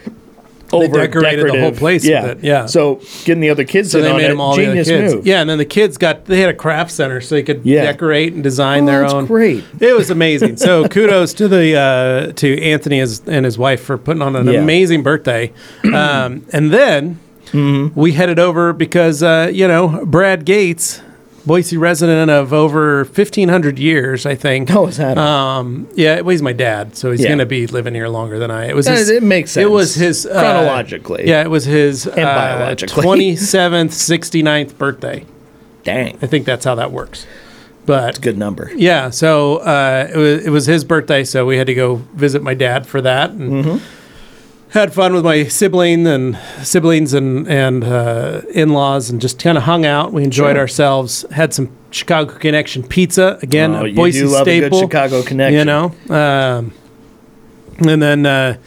They 0.69 0.77
over 0.77 0.97
decorated 0.97 1.45
the 1.45 1.49
whole 1.49 1.57
decorative. 1.71 1.79
place 1.79 2.03
with 2.03 2.11
Yeah, 2.11 2.25
it, 2.27 2.43
yeah. 2.43 2.65
So 2.65 2.95
getting 3.25 3.39
the 3.41 3.49
other 3.49 3.63
kids 3.63 3.91
So 3.91 3.99
in 3.99 4.03
they 4.03 4.11
on 4.11 4.17
made 4.17 4.25
it, 4.25 4.29
them 4.29 4.41
all 4.41 4.55
the 4.55 4.63
genius 4.65 4.87
kids. 4.87 5.15
move. 5.15 5.25
Yeah, 5.27 5.39
and 5.41 5.49
then 5.49 5.57
the 5.57 5.65
kids 5.65 5.97
got 5.97 6.25
they 6.25 6.39
had 6.41 6.49
a 6.49 6.53
craft 6.53 6.91
center 6.91 7.21
so 7.21 7.35
they 7.35 7.43
could 7.43 7.61
Yeah. 7.63 7.83
decorate 7.83 8.33
and 8.33 8.43
design 8.43 8.83
Oh, 8.83 8.85
their 8.87 9.05
own. 9.05 9.25
great. 9.27 9.63
It 9.79 9.93
was 9.95 10.09
amazing. 10.09 10.57
So 10.57 10.87
kudos 10.89 11.33
to 11.35 11.47
the 11.47 11.75
uh, 11.75 12.31
to 12.33 12.61
Anthony 12.61 12.99
as, 12.99 13.21
and 13.27 13.45
his 13.45 13.57
wife 13.57 13.81
for 13.81 13.97
putting 13.97 14.21
on 14.21 14.35
an 14.35 14.47
Yeah. 14.47 14.59
amazing 14.61 15.03
birthday. 15.03 15.51
Um, 15.93 16.45
and 16.51 16.71
then 16.71 17.19
Mm-hmm. 17.53 17.97
we 17.97 18.11
headed 18.11 18.39
over 18.39 18.73
because 18.73 19.23
uh, 19.23 19.49
you 19.53 19.69
know 19.69 20.03
Brad 20.05 20.43
Gates, 20.43 21.01
Boise 21.47 21.77
resident 21.77 22.29
of 22.29 22.51
over 22.51 23.05
fifteen 23.05 23.47
hundred 23.49 23.79
years, 23.79 24.25
I 24.25 24.35
think. 24.35 24.69
Oh, 24.75 24.87
is 24.87 24.97
that? 24.97 25.17
Um, 25.17 25.87
yeah, 25.95 26.19
well, 26.21 26.31
he's 26.31 26.41
my 26.41 26.53
dad, 26.53 26.95
so 26.97 27.09
he's 27.11 27.21
Yeah. 27.21 27.27
going 27.29 27.39
to 27.39 27.45
be 27.45 27.65
living 27.67 27.95
here 27.95 28.09
longer 28.09 28.37
than 28.37 28.51
I. 28.51 28.67
It 28.67 28.75
was. 28.75 28.85
His, 28.87 29.09
it 29.09 29.23
makes 29.23 29.55
It 29.55 29.71
was 29.71 29.95
his 29.95 30.25
uh, 30.25 30.31
Chronologically. 30.39 31.27
Yeah, 31.27 31.41
it 31.41 31.49
was 31.49 31.63
his 31.65 32.05
uh, 32.05 32.15
biologically. 32.15 33.01
twenty 33.01 33.35
seventh, 33.37 33.91
69th 33.91 34.77
birthday. 34.77 35.25
Dang, 35.83 36.17
I 36.21 36.27
think 36.27 36.45
that's 36.45 36.65
how 36.65 36.75
that 36.75 36.91
works. 36.91 37.25
But 37.85 38.19
good 38.21 38.37
number. 38.37 38.69
yeah, 38.75 39.09
so 39.11 39.57
uh, 39.59 40.09
it 40.13 40.17
was 40.17 40.45
it 40.47 40.49
was 40.49 40.65
his 40.65 40.83
birthday, 40.83 41.23
so 41.23 41.45
we 41.45 41.55
had 41.57 41.67
to 41.67 41.73
go 41.73 41.95
visit 42.15 42.43
my 42.43 42.53
dad 42.53 42.85
for 42.85 42.99
that, 43.01 43.29
and 43.31 43.63
Mm-hmm. 43.65 43.96
Had 44.69 44.93
fun 44.93 45.13
with 45.13 45.23
my 45.23 45.43
sibling 45.45 46.05
and 46.07 46.37
siblings 46.63 47.13
and 47.13 47.47
and 47.47 47.83
uh, 47.83 48.41
in 48.53 48.69
laws, 48.69 49.09
and 49.09 49.21
just 49.21 49.39
kind 49.41 49.57
of 49.57 49.63
hung 49.63 49.85
out. 49.85 50.13
We 50.13 50.23
enjoyed 50.23 50.53
Sure. 50.55 50.59
ourselves. 50.59 51.25
Had 51.31 51.53
some 51.53 51.69
Chicago 51.91 52.33
Connection 52.37 52.83
pizza 52.83 53.39
again, 53.41 53.73
Oh, 53.75 53.85
a 53.85 53.93
Boise 53.93 54.19
do 54.21 54.27
love 54.27 54.47
a 54.47 54.59
good 54.59 54.63
staple. 54.73 54.79
Chicago 54.81 55.23
connection. 55.23 55.57
You 55.59 55.65
know, 55.65 55.95
um, 56.09 56.73
and 57.79 58.01
then. 58.01 58.25
Uh, 58.25 58.57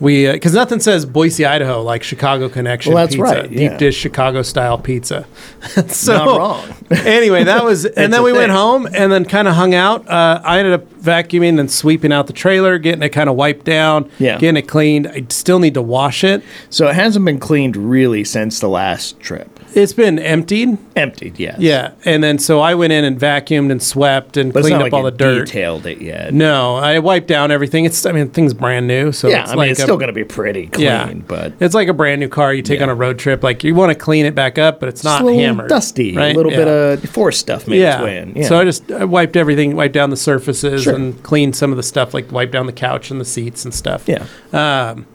we 0.00 0.30
because 0.30 0.54
nothing 0.54 0.80
says 0.80 1.04
Boise, 1.06 1.44
Idaho 1.44 1.82
like 1.82 2.02
Chicago 2.02 2.48
Connection. 2.48 2.92
Well, 2.94 3.04
that's 3.04 3.14
pizza, 3.14 3.34
right, 3.42 3.50
Deep 3.50 3.76
dish 3.78 3.96
Chicago 3.96 4.42
style 4.42 4.78
pizza. 4.78 5.26
so, 5.88 6.14
Not 6.14 6.38
wrong. 6.38 6.74
anyway, 6.90 7.44
that 7.44 7.62
was, 7.64 7.84
and 8.00 8.12
then 8.12 8.22
we 8.22 8.32
went 8.32 8.50
home 8.50 8.86
and 8.92 9.12
then 9.12 9.24
kind 9.24 9.46
of 9.46 9.54
hung 9.54 9.74
out. 9.74 10.08
Uh, 10.08 10.40
I 10.42 10.58
ended 10.58 10.74
up 10.74 10.90
vacuuming 10.94 11.60
and 11.60 11.70
sweeping 11.70 12.12
out 12.12 12.26
the 12.26 12.32
trailer, 12.32 12.78
getting 12.78 13.02
it 13.02 13.10
kind 13.10 13.28
of 13.28 13.36
wiped 13.36 13.64
down, 13.64 14.10
Yeah. 14.18 14.38
getting 14.38 14.56
it 14.56 14.68
cleaned. 14.68 15.06
I 15.06 15.24
still 15.28 15.58
need 15.58 15.74
to 15.74 15.82
wash 15.82 16.24
it. 16.24 16.42
So 16.70 16.88
it 16.88 16.94
hasn't 16.94 17.24
been 17.24 17.38
cleaned 17.38 17.76
really 17.76 18.24
since 18.24 18.60
the 18.60 18.68
last 18.68 19.20
trip. 19.20 19.60
It's 19.72 19.92
been 19.92 20.18
emptied. 20.18 20.78
Emptied, 20.96 21.38
yes. 21.38 21.56
Yeah, 21.60 21.92
and 22.04 22.24
then 22.24 22.38
so 22.38 22.58
I 22.60 22.74
went 22.74 22.92
in 22.92 23.04
and 23.04 23.18
vacuumed 23.20 23.70
and 23.70 23.80
swept 23.80 24.36
and 24.36 24.52
but 24.52 24.62
cleaned 24.62 24.76
up 24.76 24.82
like 24.82 24.92
all 24.92 25.04
the 25.04 25.12
dirt. 25.12 25.46
detailed 25.46 25.86
it 25.86 26.00
yet. 26.00 26.34
No, 26.34 26.74
I 26.74 26.98
wiped 26.98 27.28
down 27.28 27.52
everything. 27.52 27.84
It's 27.84 28.04
I 28.04 28.10
mean, 28.10 28.30
thing's 28.30 28.52
brand 28.52 28.88
new, 28.88 29.12
so 29.12 29.28
yeah, 29.28 29.42
it's 29.42 29.50
I 29.50 29.54
mean 29.54 29.58
like 29.58 29.70
it's 29.70 29.80
a- 29.80 29.86
still 29.90 29.98
going 29.98 30.08
to 30.08 30.12
be 30.12 30.24
pretty 30.24 30.66
clean, 30.68 30.84
yeah, 30.86 31.12
but 31.12 31.52
it's 31.60 31.74
like 31.74 31.88
a 31.88 31.92
brand 31.92 32.20
new 32.20 32.28
car 32.28 32.54
you 32.54 32.62
take 32.62 32.78
Yeah. 32.78 32.84
on 32.84 32.88
a 32.90 32.94
road 32.94 33.18
trip. 33.18 33.42
Like 33.42 33.64
you 33.64 33.74
want 33.74 33.90
to 33.90 33.94
clean 33.96 34.24
it 34.26 34.34
back 34.34 34.58
up, 34.58 34.80
but 34.80 34.88
it's 34.88 35.02
not 35.04 35.22
It's 35.22 35.30
hammered, 35.38 35.68
dusty, 35.68 36.16
right? 36.16 36.34
a 36.34 36.36
little 36.36 36.52
bit 36.52 36.68
of 36.68 37.02
forest 37.10 37.40
stuff 37.40 37.66
made 37.66 37.82
its 37.82 38.00
way 38.00 38.18
in. 38.18 38.32
Yeah. 38.36 38.46
So 38.48 38.58
I 38.60 38.64
just 38.64 38.90
I 38.92 39.04
wiped 39.04 39.36
everything, 39.36 39.74
wiped 39.76 39.94
down 39.94 40.10
the 40.10 40.16
surfaces, 40.16 40.82
Sure. 40.84 40.94
and 40.94 41.20
cleaned 41.22 41.56
some 41.56 41.70
of 41.72 41.76
the 41.76 41.82
stuff, 41.82 42.14
like 42.14 42.30
wiped 42.32 42.52
down 42.52 42.66
the 42.66 42.72
couch 42.72 43.10
and 43.10 43.20
the 43.20 43.24
seats 43.24 43.64
and 43.64 43.74
stuff. 43.74 44.04
yeah. 44.06 44.24
Um, 44.52 45.06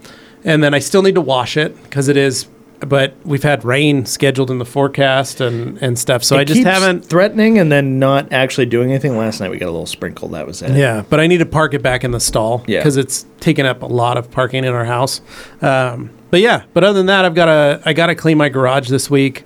and 0.43 0.63
then 0.63 0.73
I 0.73 0.79
still 0.79 1.01
need 1.01 1.15
to 1.15 1.21
wash 1.21 1.57
it 1.57 1.81
because 1.83 2.07
it 2.09 2.17
is. 2.17 2.47
But 2.81 3.15
we've 3.23 3.43
had 3.43 3.63
rain 3.63 4.05
scheduled 4.05 4.51
in 4.51 4.57
the 4.59 4.65
forecast 4.65 5.39
and 5.41 5.77
and 5.81 5.97
stuff, 5.97 6.23
so 6.23 6.35
It 6.35 6.41
I 6.41 6.43
just 6.43 6.63
haven't. 6.63 7.05
threatening 7.05 7.57
and 7.57 7.71
then 7.71 7.99
not 7.99 8.31
actually 8.33 8.65
doing 8.65 8.89
anything. 8.91 9.17
Last 9.17 9.39
night 9.39 9.49
we 9.49 9.57
got 9.57 9.67
a 9.67 9.71
little 9.71 9.85
sprinkle. 9.85 10.27
That 10.29 10.45
was 10.45 10.61
it. 10.61 10.71
Yeah, 10.75 11.03
but 11.09 11.19
I 11.19 11.27
need 11.27 11.37
to 11.39 11.45
park 11.45 11.73
it 11.73 11.81
back 11.81 12.03
in 12.03 12.11
the 12.11 12.19
stall 12.19 12.63
Yeah. 12.67 12.79
because 12.79 12.97
it's 12.97 13.25
taking 13.39 13.65
up 13.65 13.81
a 13.81 13.85
lot 13.87 14.17
of 14.17 14.29
parking 14.29 14.63
in 14.65 14.73
our 14.73 14.85
house. 14.85 15.21
Um, 15.61 16.09
but 16.31 16.41
yeah, 16.41 16.63
but 16.73 16.83
other 16.83 16.97
than 16.99 17.05
that, 17.05 17.23
I've 17.25 17.35
got 17.35 17.45
to 17.45 17.81
I 17.85 17.93
got 17.93 18.07
to 18.07 18.15
clean 18.15 18.37
my 18.37 18.49
garage 18.49 18.89
this 18.89 19.09
week. 19.09 19.45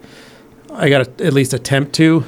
I 0.74 0.90
got 0.90 1.18
to 1.18 1.26
at 1.26 1.34
least 1.34 1.54
attempt 1.54 1.94
to 1.96 2.24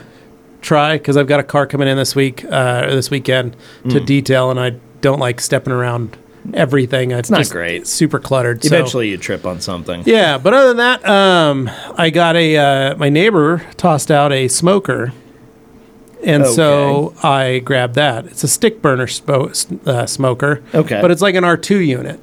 try 0.62 0.98
because 0.98 1.18
I've 1.18 1.28
got 1.28 1.40
a 1.40 1.44
car 1.44 1.66
coming 1.66 1.88
in 1.88 1.98
this 1.98 2.16
week, 2.16 2.46
uh, 2.46 2.84
or 2.88 2.92
this 2.96 3.10
weekend 3.10 3.56
to 3.90 4.00
Mm. 4.00 4.06
detail, 4.06 4.52
and 4.52 4.60
I 4.60 4.74
don't 5.02 5.20
like 5.20 5.42
stepping 5.42 5.74
around 5.74 6.16
everything. 6.54 7.12
It's 7.12 7.30
not 7.30 7.39
just 7.39 7.51
great. 7.51 7.88
super 7.88 8.19
cluttered. 8.19 8.63
so- 8.63 8.67
Eventually 8.75 9.10
you 9.10 9.17
trip 9.17 9.45
on 9.45 9.60
something. 9.62 10.04
yeah, 10.06 10.38
but 10.38 10.54
other 10.54 10.67
than 10.69 10.77
that, 10.77 11.08
um, 11.08 11.69
I 11.97 12.10
got 12.10 12.36
a 12.36 12.58
uh, 12.58 12.95
my 12.97 13.10
neighbor 13.10 13.65
tossed 13.77 14.12
out 14.12 14.32
a 14.32 14.47
smoker, 14.47 15.13
and 16.23 16.45
so 16.47 17.13
I 17.23 17.60
grabbed 17.60 17.95
that. 17.95 18.25
It's 18.25 18.43
a 18.43 18.47
stick 18.47 18.82
burner 18.82 19.08
spo- 19.08 19.88
uh, 19.88 20.06
smoker. 20.06 20.63
Okay. 20.73 21.01
but 21.01 21.12
it's 21.12 21.21
like 21.21 21.36
an 21.36 21.43
R 21.43 21.58
two 21.58 21.80
unit. 21.80 22.19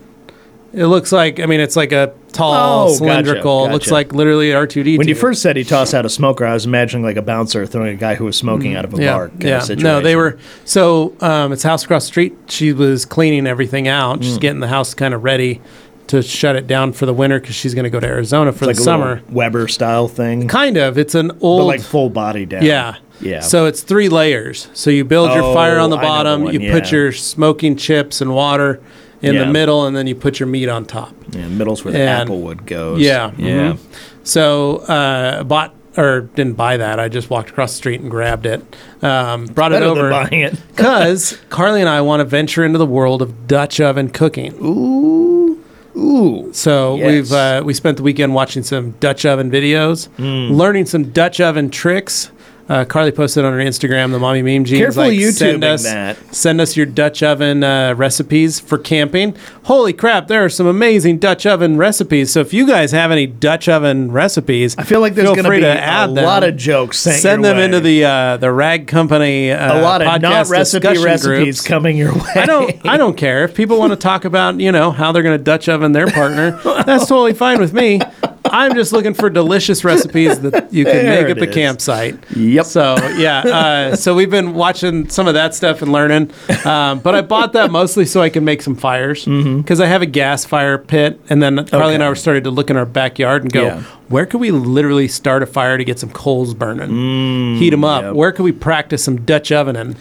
It 0.79 0.87
looks 0.87 1.11
like 1.13 1.41
I 1.41 1.47
mean 1.47 1.61
it's 1.61 1.77
like 1.77 1.93
a 1.93 2.13
tall 2.33 2.53
Oh, 2.55 2.87
gotcha, 2.87 2.97
cylindrical. 2.99 3.67
It 3.67 3.73
Looks 3.73 3.87
gotcha. 3.87 3.95
like 3.95 4.13
literally 4.13 4.55
R 4.55 4.67
two 4.67 4.83
D 4.83 4.93
two. 4.93 4.99
When 4.99 5.09
you 5.09 5.15
first 5.15 5.43
said 5.43 5.57
he 5.57 5.65
tossed 5.65 5.95
out 5.95 6.07
a 6.07 6.09
smoker, 6.09 6.45
I 6.47 6.55
was 6.55 6.67
imagining 6.67 7.05
like 7.05 7.17
a 7.17 7.23
bouncer 7.23 7.67
throwing 7.67 7.95
a 7.95 7.99
guy 7.99 8.15
who 8.15 8.25
was 8.27 8.37
smoking 8.37 8.77
out 8.77 8.85
of 8.85 8.95
a 8.95 8.97
Mm, 8.97 9.01
yeah, 9.03 9.13
bar. 9.13 9.29
kind 9.29 9.43
of 9.43 9.49
yeah. 9.49 9.59
situation. 9.61 9.83
No, 9.85 10.01
they 10.01 10.15
were 10.17 10.39
so 10.65 11.15
um, 11.21 11.53
it's 11.53 11.63
house 11.63 11.85
across 11.85 12.05
the 12.05 12.09
street. 12.09 12.37
She 12.49 12.73
was 12.73 13.05
cleaning 13.05 13.47
everything 13.47 13.89
out, 13.89 14.19
Mm. 14.21 14.23
just 14.23 14.41
getting 14.41 14.61
the 14.61 14.69
house 14.69 14.95
kind 14.95 15.15
of 15.15 15.25
ready 15.25 15.61
to 16.09 16.23
shut 16.23 16.57
it 16.57 16.67
down 16.67 16.93
for 16.93 17.05
the 17.05 17.13
winter 17.13 17.39
because 17.39 17.55
she's 17.55 17.75
going 17.75 17.85
to 17.85 17.91
go 17.91 18.01
to 18.01 18.07
Arizona 18.07 18.51
for 18.51 18.65
like 18.65 18.77
the 18.77 18.81
a 18.83 18.85
summer. 18.85 19.15
little 19.17 19.35
Weber 19.35 19.69
style 19.69 20.09
thing, 20.09 20.49
Kind 20.49 20.79
of. 20.79 20.97
It's 20.97 21.15
an 21.15 21.33
old. 21.43 21.61
but 21.63 21.65
like 21.67 21.81
full 21.83 22.09
body 22.09 22.47
down. 22.47 22.63
Yeah. 22.65 22.97
Yeah. 23.21 23.41
So 23.41 23.67
it's 23.67 23.83
three 23.83 24.09
layers. 24.09 24.69
So 24.75 24.89
you 24.91 25.05
build 25.05 25.33
your 25.35 25.53
fire 25.53 25.79
on 25.79 25.91
the 25.91 25.97
Oh, 25.97 25.99
I 25.99 26.03
know 26.03 26.07
the 26.07 26.09
bottom, 26.09 26.45
one, 26.45 26.55
you 26.55 26.61
yeah. 26.61 26.73
put 26.73 26.91
your 26.93 27.11
smoking 27.13 27.77
chips 27.77 28.21
and 28.23 28.33
water 28.35 28.81
in 29.23 29.35
Yeah. 29.35 29.45
the 29.45 29.53
middle, 29.53 29.87
and 29.87 29.97
then 29.97 30.07
you 30.07 30.15
put 30.15 30.39
your 30.41 30.47
meat 30.47 30.69
on 30.69 30.85
top. 30.85 31.13
yeah, 31.33 31.49
middle's 31.49 31.85
where 31.85 31.93
the 31.93 31.99
And- 32.01 32.29
applewood 32.31 32.67
goes. 32.67 33.01
Yeah. 33.01 33.31
Yeah. 33.37 33.73
mhm. 33.73 33.79
So 34.25 34.77
uh, 34.89 35.43
bought 35.45 35.75
or 35.97 36.21
didn't 36.37 36.53
buy 36.57 36.77
that. 36.77 37.01
I 37.01 37.09
just 37.09 37.29
walked 37.29 37.51
across 37.51 37.73
the 37.73 37.77
street 37.79 38.01
and 38.01 38.11
grabbed 38.11 38.47
it. 38.47 38.63
Um, 39.03 39.47
brought 39.47 39.73
it 39.73 39.83
over 39.83 40.11
buying 40.11 40.41
it. 40.43 40.55
because 40.77 41.37
Carly 41.49 41.81
and 41.81 41.89
I 41.89 42.01
want 42.03 42.21
to 42.21 42.25
venture 42.25 42.65
into 42.65 42.79
the 42.79 42.87
world 42.87 43.21
of 43.23 43.49
Dutch 43.49 43.81
oven 43.81 44.09
cooking. 44.11 44.55
Ooh. 44.63 45.59
Ooh. 45.97 46.51
So 46.53 46.97
Yes. 46.97 47.07
we've 47.07 47.33
uh, 47.33 47.63
we 47.65 47.75
spent 47.75 47.97
the 47.97 48.05
weekend 48.05 48.33
watching 48.35 48.63
some 48.63 48.93
Dutch 49.01 49.25
oven 49.27 49.51
videos, 49.51 50.09
Mm. 50.19 50.57
learning 50.57 50.87
some 50.87 51.11
Dutch 51.11 51.41
oven 51.41 51.69
tricks. 51.71 52.31
Uh, 52.69 52.85
Carly 52.85 53.13
posted 53.13 53.45
on 53.45 53.53
her 53.55 53.59
Instagram 53.59 54.11
the 54.13 54.19
mommy 54.19 54.43
meme 54.43 54.65
jeans. 54.65 54.81
Careful 54.81 55.05
like, 55.05 55.19
send 55.19 55.63
YouTubing 55.63 55.67
us, 55.73 55.83
that. 55.85 56.35
Send 56.35 56.61
us 56.61 56.77
your 56.77 56.85
Dutch 56.85 57.23
oven 57.23 57.65
uh, 57.65 57.95
recipes 57.95 58.61
for 58.61 58.77
camping. 58.77 59.35
Holy 59.65 59.93
crap! 59.95 60.29
There 60.29 60.45
are 60.45 60.51
some 60.51 60.67
amazing 60.67 61.19
Dutch 61.19 61.47
oven 61.47 61.79
recipes. 61.79 62.31
So 62.31 62.41
if 62.41 62.53
you 62.53 62.67
guys 62.67 62.93
have 62.93 63.11
any 63.11 63.27
Dutch 63.27 63.69
oven 63.69 64.13
recipes, 64.13 64.77
I 64.77 64.83
feel 64.83 65.01
like 65.01 65.15
there's 65.15 65.29
going 65.31 65.45
to 65.45 65.51
be 65.51 65.59
a 65.59 65.63
them. 65.63 66.15
lot 66.15 66.45
of 66.45 66.57
jokes 66.57 66.99
Send 66.99 67.43
them 67.45 67.57
way. 67.57 67.65
into 67.65 67.81
the 67.81 68.05
uh, 68.05 68.37
the 68.37 68.53
Rag 68.53 68.87
Company. 68.87 69.51
Uh, 69.51 69.79
a 69.79 69.83
lot 69.83 70.03
of 70.03 70.21
not 70.21 70.49
recipe 70.49 70.87
recipes 70.99 71.25
groups. 71.25 71.67
coming 71.67 71.97
your 71.97 72.13
way. 72.13 72.33
I 72.35 72.45
don't. 72.47 72.87
I 72.87 72.97
don't 72.97 73.17
care 73.17 73.45
if 73.45 73.55
people 73.55 73.79
want 73.79 73.93
to 73.93 73.97
talk 73.99 74.25
about 74.27 74.61
you 74.61 74.73
know 74.73 74.91
how 74.91 75.13
they're 75.13 75.23
going 75.23 75.39
to 75.39 75.43
Dutch 75.45 75.69
oven 75.69 75.93
their 75.93 76.09
partner. 76.09 76.51
that's 76.85 77.07
totally 77.07 77.35
fine 77.35 77.59
with 77.61 77.73
me. 77.73 78.01
I'm 78.45 78.75
just 78.75 78.93
looking 78.93 79.15
for 79.15 79.29
delicious 79.31 79.85
recipes 79.85 80.41
that 80.41 80.73
you 80.73 80.85
can 80.85 80.95
There 80.95 81.23
make 81.23 81.31
at 81.31 81.39
it 81.39 81.41
the 81.41 81.49
is. 81.49 81.55
campsite. 81.55 82.31
Yep. 82.37 82.65
So 82.67 82.97
yeah, 83.17 83.39
uh, 83.41 83.97
so 83.97 84.15
we've 84.15 84.31
been 84.31 84.55
watching 84.55 85.09
some 85.09 85.27
of 85.29 85.35
that 85.35 85.55
stuff 85.55 85.83
and 85.83 85.93
learning. 85.93 86.31
Um, 86.65 87.01
but 87.01 87.15
I 87.15 87.21
bought 87.23 87.53
that 87.55 87.71
mostly 87.71 88.05
so 88.07 88.21
I 88.21 88.29
can 88.31 88.45
make 88.45 88.63
some 88.63 88.75
fires 88.75 89.25
because 89.25 89.81
I 89.81 89.87
have 89.87 90.03
a 90.03 90.07
gas 90.07 90.45
fire 90.45 90.79
pit, 90.79 91.21
and 91.29 91.43
then 91.43 91.65
Carly 91.67 91.95
and 91.95 92.03
I 92.03 92.09
were 92.09 92.15
started 92.15 92.45
to 92.45 92.51
look 92.51 92.71
in 92.71 92.77
our 92.77 92.87
backyard 92.87 93.43
and 93.43 93.53
go, 93.53 93.63
Yeah. 93.65 93.83
where 94.09 94.27
could 94.27 94.41
we 94.41 94.51
literally 94.51 95.09
start 95.09 95.43
a 95.43 95.47
fire 95.47 95.77
to 95.79 95.85
get 95.85 95.99
some 95.99 96.11
coals 96.11 96.55
burning, 96.55 97.57
heat 97.57 97.71
them 97.71 97.85
up? 97.85 98.03
yep. 98.03 98.15
Where 98.15 98.33
could 98.33 98.45
we 98.45 98.53
practice 98.53 99.05
some 99.05 99.23
Dutch 99.23 99.53
ovening 99.53 99.97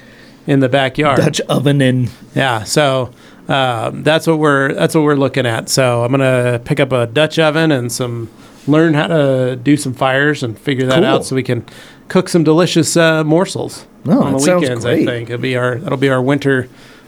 in 0.45 0.59
the 0.61 0.69
backyard? 0.69 1.17
Dutch 1.19 1.41
oven 1.41 1.81
and 1.81 2.09
Yeah, 2.35 2.63
so 2.63 3.11
um, 3.47 4.03
that's 4.03 4.27
what 4.27 4.39
we're 4.39 4.73
that's 4.73 4.93
what 4.95 5.03
we're 5.03 5.15
looking 5.15 5.45
at. 5.45 5.69
So 5.69 6.03
I'm 6.03 6.11
gonna 6.11 6.59
pick 6.63 6.79
up 6.79 6.91
a 6.91 7.07
Dutch 7.07 7.39
oven 7.39 7.71
and 7.71 7.91
some 7.91 8.29
learn 8.67 8.93
how 8.93 9.07
to 9.07 9.55
do 9.55 9.77
some 9.77 9.93
fires 9.93 10.43
and 10.43 10.57
figure 10.59 10.85
that 10.87 10.95
Cool. 10.97 11.05
out 11.05 11.25
so 11.25 11.35
we 11.35 11.43
can 11.43 11.65
cook 12.09 12.27
some 12.29 12.43
delicious 12.43 12.97
uh, 12.97 13.23
morsels 13.23 13.85
Oh, 14.05 14.21
on 14.23 14.33
the 14.33 14.37
weekends. 14.59 14.85
I 14.85 15.03
think 15.05 15.29
it'll 15.29 15.41
be 15.41 15.55
our 15.55 15.75
that'll 15.79 15.97
be 15.97 16.09
our 16.09 16.21
winter. 16.21 16.67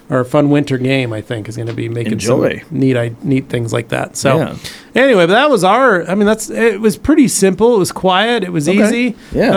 Our 0.10 0.23
fun 0.23 0.49
winter 0.49 0.80
game, 0.80 1.13
I 1.13 1.21
think, 1.21 1.47
is 1.47 1.56
going 1.56 1.67
to 1.67 1.73
be 1.75 1.88
making 1.88 2.13
Enjoy. 2.13 2.62
some 2.67 2.67
neat, 2.80 2.97
I- 2.97 3.12
neat 3.21 3.47
things 3.47 3.71
like 3.71 3.89
that. 3.89 4.17
So, 4.17 4.38
Yeah. 4.38 4.56
anyway, 4.95 5.28
but 5.28 5.34
that 5.34 5.52
was 5.52 5.63
our. 5.63 6.04
I 6.10 6.15
mean, 6.15 6.25
that's 6.25 6.49
it 6.49 6.82
was 6.82 6.97
pretty 6.97 7.28
simple. 7.28 7.75
It 7.75 7.78
was 7.78 7.91
quiet. 7.91 8.43
It 8.43 8.52
was 8.52 8.67
Okay. 8.67 8.84
easy. 8.88 9.15
Yeah. 9.32 9.52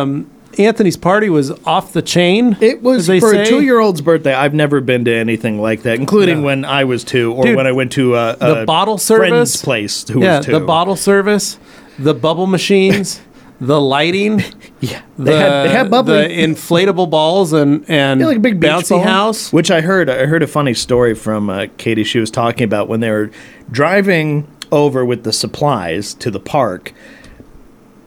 Um, 0.00 0.30
Anthony's 0.58 0.96
party 0.96 1.30
was 1.30 1.50
off 1.64 1.92
the 1.92 2.02
chain. 2.02 2.56
It 2.60 2.82
was 2.82 3.06
for 3.06 3.20
say. 3.20 3.42
a 3.42 3.46
two-year-old's 3.46 4.00
birthday. 4.00 4.34
I've 4.34 4.54
never 4.54 4.80
been 4.80 5.04
to 5.04 5.14
anything 5.14 5.60
like 5.60 5.82
that, 5.82 5.98
including 5.98 6.38
Yeah. 6.38 6.44
when 6.44 6.64
I 6.64 6.84
was 6.84 7.04
two, 7.04 7.32
or 7.32 7.44
Dude, 7.44 7.56
when 7.56 7.66
I 7.66 7.72
went 7.72 7.92
to 7.92 8.14
a, 8.16 8.32
a 8.40 8.54
the 8.60 8.64
bottle 8.66 8.98
friend's 8.98 9.52
service 9.52 9.62
place 9.62 10.08
who 10.08 10.22
yeah, 10.22 10.38
was 10.38 10.46
two. 10.46 10.52
the 10.52 10.60
bottle 10.60 10.96
service, 10.96 11.58
the 11.98 12.14
bubble 12.14 12.46
machines, 12.46 13.20
the 13.60 13.80
lighting, 13.80 14.42
Yeah, 14.80 15.02
the, 15.16 15.24
they 15.24 15.36
had 15.38 15.62
they 15.64 15.68
had 15.70 15.90
bubbly. 15.90 16.28
the 16.28 16.34
inflatable 16.46 17.10
balls, 17.10 17.52
and 17.52 17.84
and 17.88 18.20
Yeah, 18.20 18.26
like 18.26 18.36
a 18.36 18.40
big 18.40 18.60
bouncy 18.60 18.90
ball. 18.90 19.02
house. 19.02 19.52
Which 19.52 19.70
I 19.70 19.80
heard. 19.80 20.08
I 20.10 20.26
heard 20.26 20.42
a 20.42 20.46
funny 20.46 20.74
story 20.74 21.14
from 21.14 21.50
uh, 21.50 21.66
Katie. 21.78 22.04
She 22.04 22.18
was 22.20 22.30
talking 22.30 22.64
about 22.64 22.88
when 22.88 23.00
they 23.00 23.10
were 23.10 23.30
driving 23.70 24.46
over 24.70 25.04
with 25.04 25.24
the 25.24 25.32
supplies 25.32 26.14
to 26.14 26.30
the 26.30 26.40
park. 26.40 26.92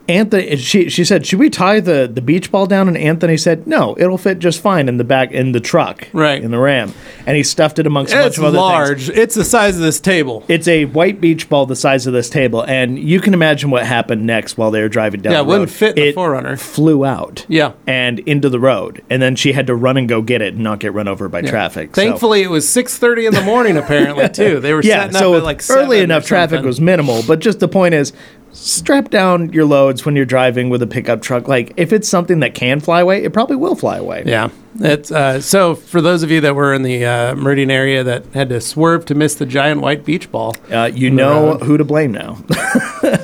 Anthony, 0.10 0.56
she 0.58 0.90
she 0.90 1.06
said, 1.06 1.26
"Should 1.26 1.40
we 1.40 1.50
tie 1.50 1.80
the 1.80 2.10
the 2.12 2.22
beach 2.22 2.52
ball 2.52 2.66
down?" 2.66 2.88
And 2.88 2.98
Anthony 2.98 3.38
said, 3.38 3.68
"No, 3.68 3.96
it'll 4.00 4.18
fit 4.18 4.40
just 4.40 4.60
fine 4.60 4.90
in 4.90 4.98
the 4.98 5.04
back 5.04 5.32
in 5.32 5.52
the 5.52 5.60
truck, 5.60 6.08
Right. 6.12 6.42
in 6.44 6.52
the 6.52 6.58
Ram." 6.58 6.94
And 7.26 7.38
he 7.38 7.44
stuffed 7.44 7.80
it 7.80 7.88
amongst 7.88 8.12
a 8.14 8.18
bunch 8.18 8.28
It's 8.28 8.38
of 8.40 8.44
other 8.46 8.58
things. 8.58 8.62
large. 8.62 9.10
It's 9.12 9.36
the 9.36 9.44
size 9.46 9.76
of 9.78 9.84
this 9.84 10.00
table. 10.00 10.44
It's 10.48 10.68
a 10.68 10.86
white 10.86 11.22
beach 11.22 11.48
ball 11.50 11.66
the 11.66 11.76
size 11.76 12.08
of 12.08 12.14
this 12.14 12.30
table, 12.30 12.62
and 12.64 12.98
you 13.00 13.20
can 13.20 13.34
imagine 13.34 13.70
what 13.70 13.86
happened 13.86 14.26
next 14.26 14.58
while 14.58 14.72
they 14.72 14.82
were 14.82 14.90
driving 14.90 15.22
down. 15.22 15.34
Yeah, 15.34 15.40
the 15.40 15.44
it 15.44 15.48
wouldn't 15.48 15.70
road. 15.70 15.76
fit 15.78 15.98
in 15.98 16.04
the 16.04 16.10
It 16.10 16.16
4Runner. 16.16 16.58
Flew 16.60 17.06
out. 17.06 17.46
Yeah. 17.48 17.72
and 17.88 18.20
into 18.20 18.50
the 18.50 18.60
road, 18.60 19.02
and 19.10 19.22
then 19.22 19.36
she 19.36 19.54
had 19.54 19.68
to 19.68 19.76
run 19.76 19.98
and 19.98 20.10
go 20.10 20.22
get 20.22 20.42
it 20.42 20.56
and 20.56 20.64
not 20.64 20.80
get 20.80 20.94
run 20.94 21.08
over 21.08 21.30
by 21.30 21.42
traffic. 21.42 21.96
so- 21.96 22.02
Thankfully, 22.02 22.42
it 22.42 22.50
was 22.50 22.68
six 22.68 22.98
thirty 22.98 23.26
in 23.26 23.34
the 23.34 23.42
morning. 23.44 23.78
Apparently, 23.78 24.28
too. 24.30 24.60
They 24.60 24.74
were 24.74 24.82
yeah. 24.84 25.02
setting 25.04 25.14
So 25.18 25.34
up 25.36 25.40
at 25.40 25.44
like 25.44 25.62
early 25.70 25.98
7 25.98 26.00
or 26.00 26.04
enough, 26.04 26.26
traffic 26.26 26.56
something. 26.58 26.68
was 26.68 26.82
minimal, 26.82 27.24
but 27.28 27.40
just 27.40 27.60
the 27.60 27.68
point 27.68 27.94
is. 27.94 28.12
Strap 28.54 29.10
down 29.10 29.52
your 29.54 29.66
loads 29.66 30.06
when 30.06 30.16
you're 30.16 30.26
driving 30.26 30.70
with 30.70 30.82
a 30.82 30.88
pickup 30.88 31.22
truck. 31.22 31.48
Like, 31.48 31.74
if 31.78 31.94
it's 31.94 32.08
something 32.08 32.40
that 32.42 32.54
can 32.54 32.80
fly 32.80 33.02
away, 33.02 33.24
it 33.24 33.34
probably 33.34 33.56
will 33.56 33.76
fly 33.76 33.98
away. 33.98 34.24
Yeah. 34.26 34.50
It's 34.80 35.12
uh, 35.12 35.42
so 35.42 35.76
for 35.76 36.02
those 36.02 36.24
of 36.24 36.32
you 36.32 36.42
that 36.42 36.56
were 36.56 36.74
in 36.74 36.84
the 36.84 37.06
uh, 37.06 37.36
Meridian 37.36 37.70
area 37.70 38.04
that 38.04 38.26
had 38.28 38.50
to 38.50 38.62
swerve 38.62 39.06
to 39.06 39.16
miss 39.16 39.36
the 39.36 39.46
giant 39.46 39.82
white 39.82 40.06
beach 40.06 40.32
ball. 40.32 40.56
Uh, 40.72 40.90
you 40.94 41.10
know 41.10 41.58
who 41.58 41.78
to 41.78 41.84
blame 41.84 42.14
now. 42.14 42.38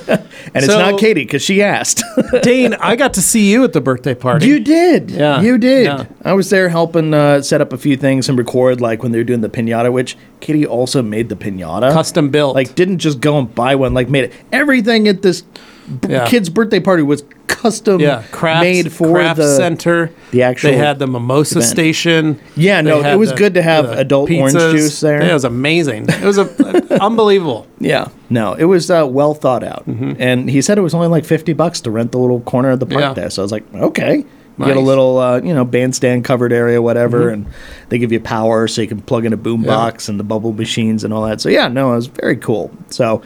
and 0.58 0.66
it's 0.66 0.74
not 0.74 1.00
Katie 1.00 1.24
because 1.24 1.42
she 1.42 1.62
asked. 1.64 2.04
Dane, 2.44 2.74
I 2.76 2.96
got 2.96 3.14
to 3.16 3.22
see 3.22 3.52
you 3.52 3.64
at 3.64 3.74
the 3.74 3.82
birthday 3.82 4.16
party. 4.16 4.48
You 4.48 4.60
did. 4.60 5.12
Yeah, 5.12 5.42
You 5.42 5.58
did. 5.58 5.86
yeah. 5.86 6.06
I 6.24 6.34
was 6.34 6.50
there 6.50 6.70
helping 6.70 7.14
uh, 7.14 7.42
set 7.42 7.62
up 7.62 7.74
a 7.74 7.78
few 7.78 7.96
things 7.98 8.28
and 8.30 8.38
record, 8.38 8.82
like 8.82 9.04
when 9.04 9.12
they 9.12 9.18
were 9.18 9.24
doing 9.24 9.42
the 9.42 9.50
pinata, 9.50 9.92
which 9.92 10.18
Katie 10.40 10.66
also 10.66 11.02
made 11.02 11.30
the 11.30 11.36
pinata. 11.36 11.92
Custom 11.92 12.30
built. 12.30 12.56
Like, 12.56 12.76
didn't 12.76 13.00
just 13.00 13.20
go 13.20 13.38
and 13.40 13.54
buy 13.54 13.76
one, 13.76 13.94
like, 13.94 14.10
made 14.10 14.26
it. 14.26 14.34
Everything 14.52 15.08
at 15.08 15.22
this 15.22 15.44
b- 15.88 16.10
Yeah. 16.10 16.28
kid's 16.28 16.50
birthday 16.50 16.80
party 16.80 17.04
was 17.04 17.24
custom 17.48 18.00
yeah, 18.00 18.24
craft 18.32 18.62
made 18.64 18.92
for 18.92 19.12
craft 19.14 19.38
the. 19.38 19.56
center. 19.56 20.12
the 20.32 20.44
actual 20.44 20.72
They 20.72 20.78
had 20.78 21.00
the 21.00 21.08
mimosa 21.08 21.60
event. 21.60 21.72
station. 21.72 22.40
Yeah, 22.56 22.82
They 22.82 22.90
no, 22.90 23.00
it 23.00 23.06
had 23.06 23.16
was 23.16 23.32
good 23.32 23.54
to 23.56 23.62
have 23.64 23.86
adult 23.92 24.30
orange 24.30 24.54
juice 24.54 25.00
there. 25.00 25.22
Yeah, 25.24 25.32
it 25.32 25.34
was 25.34 25.44
amazing. 25.46 26.06
It 26.10 26.22
was 26.24 26.38
a, 26.38 27.04
unbelievable. 27.04 27.66
Yeah. 27.80 28.10
No, 28.30 28.54
it 28.54 28.66
was 28.66 28.92
uh, 28.92 29.08
well 29.10 29.34
thought 29.34 29.64
out. 29.64 29.88
Mm-hmm. 29.88 30.14
And 30.20 30.50
he 30.50 30.62
said 30.62 30.78
it 30.78 30.82
was 30.82 30.94
only 30.94 31.08
like 31.08 31.26
50 31.26 31.54
bucks 31.54 31.82
to 31.82 31.92
rent 31.92 32.12
the 32.12 32.20
little 32.20 32.42
corner 32.42 32.70
of 32.72 32.80
the 32.80 32.86
park 32.86 33.02
Yeah. 33.02 33.14
there. 33.14 33.30
So 33.30 33.42
I 33.42 33.44
was 33.44 33.52
like, 33.52 33.64
okay. 33.74 34.18
You 34.60 34.66
Get 34.66 34.76
a 34.76 34.80
Mm-hmm. 34.80 34.88
little, 34.88 35.18
uh, 35.20 35.40
you 35.42 35.54
know, 35.54 35.64
bandstand 35.66 36.26
covered 36.26 36.52
area, 36.52 36.82
whatever, 36.82 37.30
and 37.30 37.46
they 37.90 38.00
give 38.00 38.12
you 38.12 38.20
power 38.20 38.68
so 38.68 38.82
you 38.82 38.88
can 38.88 39.02
plug 39.02 39.24
in 39.26 39.32
a 39.32 39.38
boom 39.38 39.62
Yeah. 39.62 39.68
box 39.68 40.10
and 40.10 40.20
the 40.20 40.24
bubble 40.24 40.52
machines 40.52 41.04
and 41.04 41.14
all 41.14 41.24
that. 41.28 41.42
So 41.42 41.50
yeah, 41.50 41.68
no, 41.68 41.94
it 41.94 41.96
was 41.98 42.08
very 42.08 42.38
cool. 42.38 42.72
So 42.90 43.22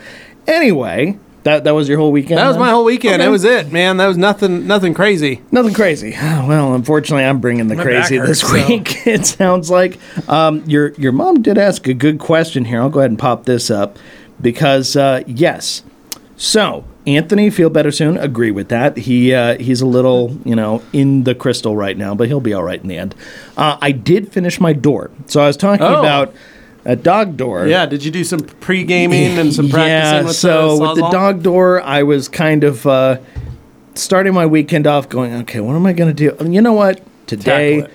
anyway, 0.46 1.18
that 1.44 1.64
that 1.64 1.74
was 1.74 1.88
your 1.90 1.98
whole 1.98 2.12
weekend. 2.12 2.38
That 2.38 2.48
was 2.48 2.56
then? 2.56 2.62
my 2.62 2.70
whole 2.72 2.84
weekend. 2.86 3.16
Okay. 3.16 3.24
That 3.26 3.30
was 3.32 3.44
it, 3.44 3.72
man. 3.72 3.98
That 3.98 4.08
was 4.08 4.18
nothing. 4.18 4.68
Nothing 4.68 4.94
crazy. 4.94 5.42
Nothing 5.52 5.74
crazy. 5.74 6.16
Well, 6.52 6.74
unfortunately, 6.76 7.24
I'm 7.24 7.40
bringing 7.40 7.68
the 7.68 7.76
My 7.76 7.84
crazy 7.84 8.18
back 8.18 8.28
this 8.28 8.42
hurts, 8.42 8.62
so- 8.64 8.68
week. 8.68 8.98
It 9.08 9.26
sounds 9.26 9.70
like 9.72 9.98
um, 10.30 10.64
your 10.66 10.92
your 10.94 11.12
mom 11.12 11.42
did 11.42 11.58
ask 11.58 11.88
a 11.88 11.94
good 11.94 12.20
question 12.20 12.66
here. 12.66 12.82
I'll 12.82 12.90
go 12.90 13.00
ahead 13.00 13.12
and 13.12 13.20
pop 13.20 13.46
this 13.46 13.70
up 13.72 13.98
because 14.40 14.96
uh, 14.96 15.24
yes. 15.28 15.84
So 16.38 16.86
Anthony, 17.08 17.50
feel 17.50 17.70
better 17.70 17.92
soon. 17.92 18.18
Agree 18.18 18.52
with 18.52 18.70
that. 18.70 18.98
He 18.98 19.34
uh, 19.34 19.58
he's 19.58 19.82
a 19.82 19.86
little 19.86 20.38
you 20.46 20.56
know 20.56 20.82
in 20.94 21.24
the 21.24 21.34
crystal 21.36 21.76
right 21.76 21.98
now, 21.98 22.14
but 22.16 22.28
he'll 22.28 22.40
be 22.42 22.54
all 22.54 22.64
right 22.64 22.82
in 22.82 22.88
the 22.88 22.98
end. 22.98 23.16
Uh, 23.58 23.78
I 23.82 23.92
did 23.92 24.32
finish 24.32 24.60
my 24.60 24.74
door, 24.74 25.12
so 25.28 25.42
I 25.42 25.48
was 25.48 25.58
talking 25.58 25.86
Oh. 25.86 26.00
about 26.00 26.34
a 26.86 26.96
dog 26.96 27.38
door. 27.38 27.68
Yeah. 27.68 27.86
Did 27.86 28.04
you 28.04 28.12
do 28.12 28.24
some 28.24 28.40
pre 28.40 28.84
gaming 28.84 29.38
and 29.38 29.54
some 29.54 29.70
practicing 29.70 30.18
Yeah, 30.18 30.24
with 30.24 30.36
so 30.36 30.78
the 30.78 30.82
with 30.82 30.96
the 30.96 31.10
dog 31.10 31.44
door, 31.44 31.82
I 31.82 32.04
was 32.04 32.28
kind 32.28 32.64
of 32.64 32.86
uh, 32.88 33.18
starting 33.96 34.34
my 34.34 34.46
weekend 34.46 34.88
off 34.88 35.10
going, 35.10 35.34
okay, 35.42 35.60
what 35.60 35.76
am 35.76 35.86
I 35.86 35.94
going 35.94 36.14
to 36.14 36.14
do? 36.14 36.36
And 36.40 36.54
You 36.54 36.62
know 36.62 36.74
what? 36.74 37.02
Today, 37.28 37.88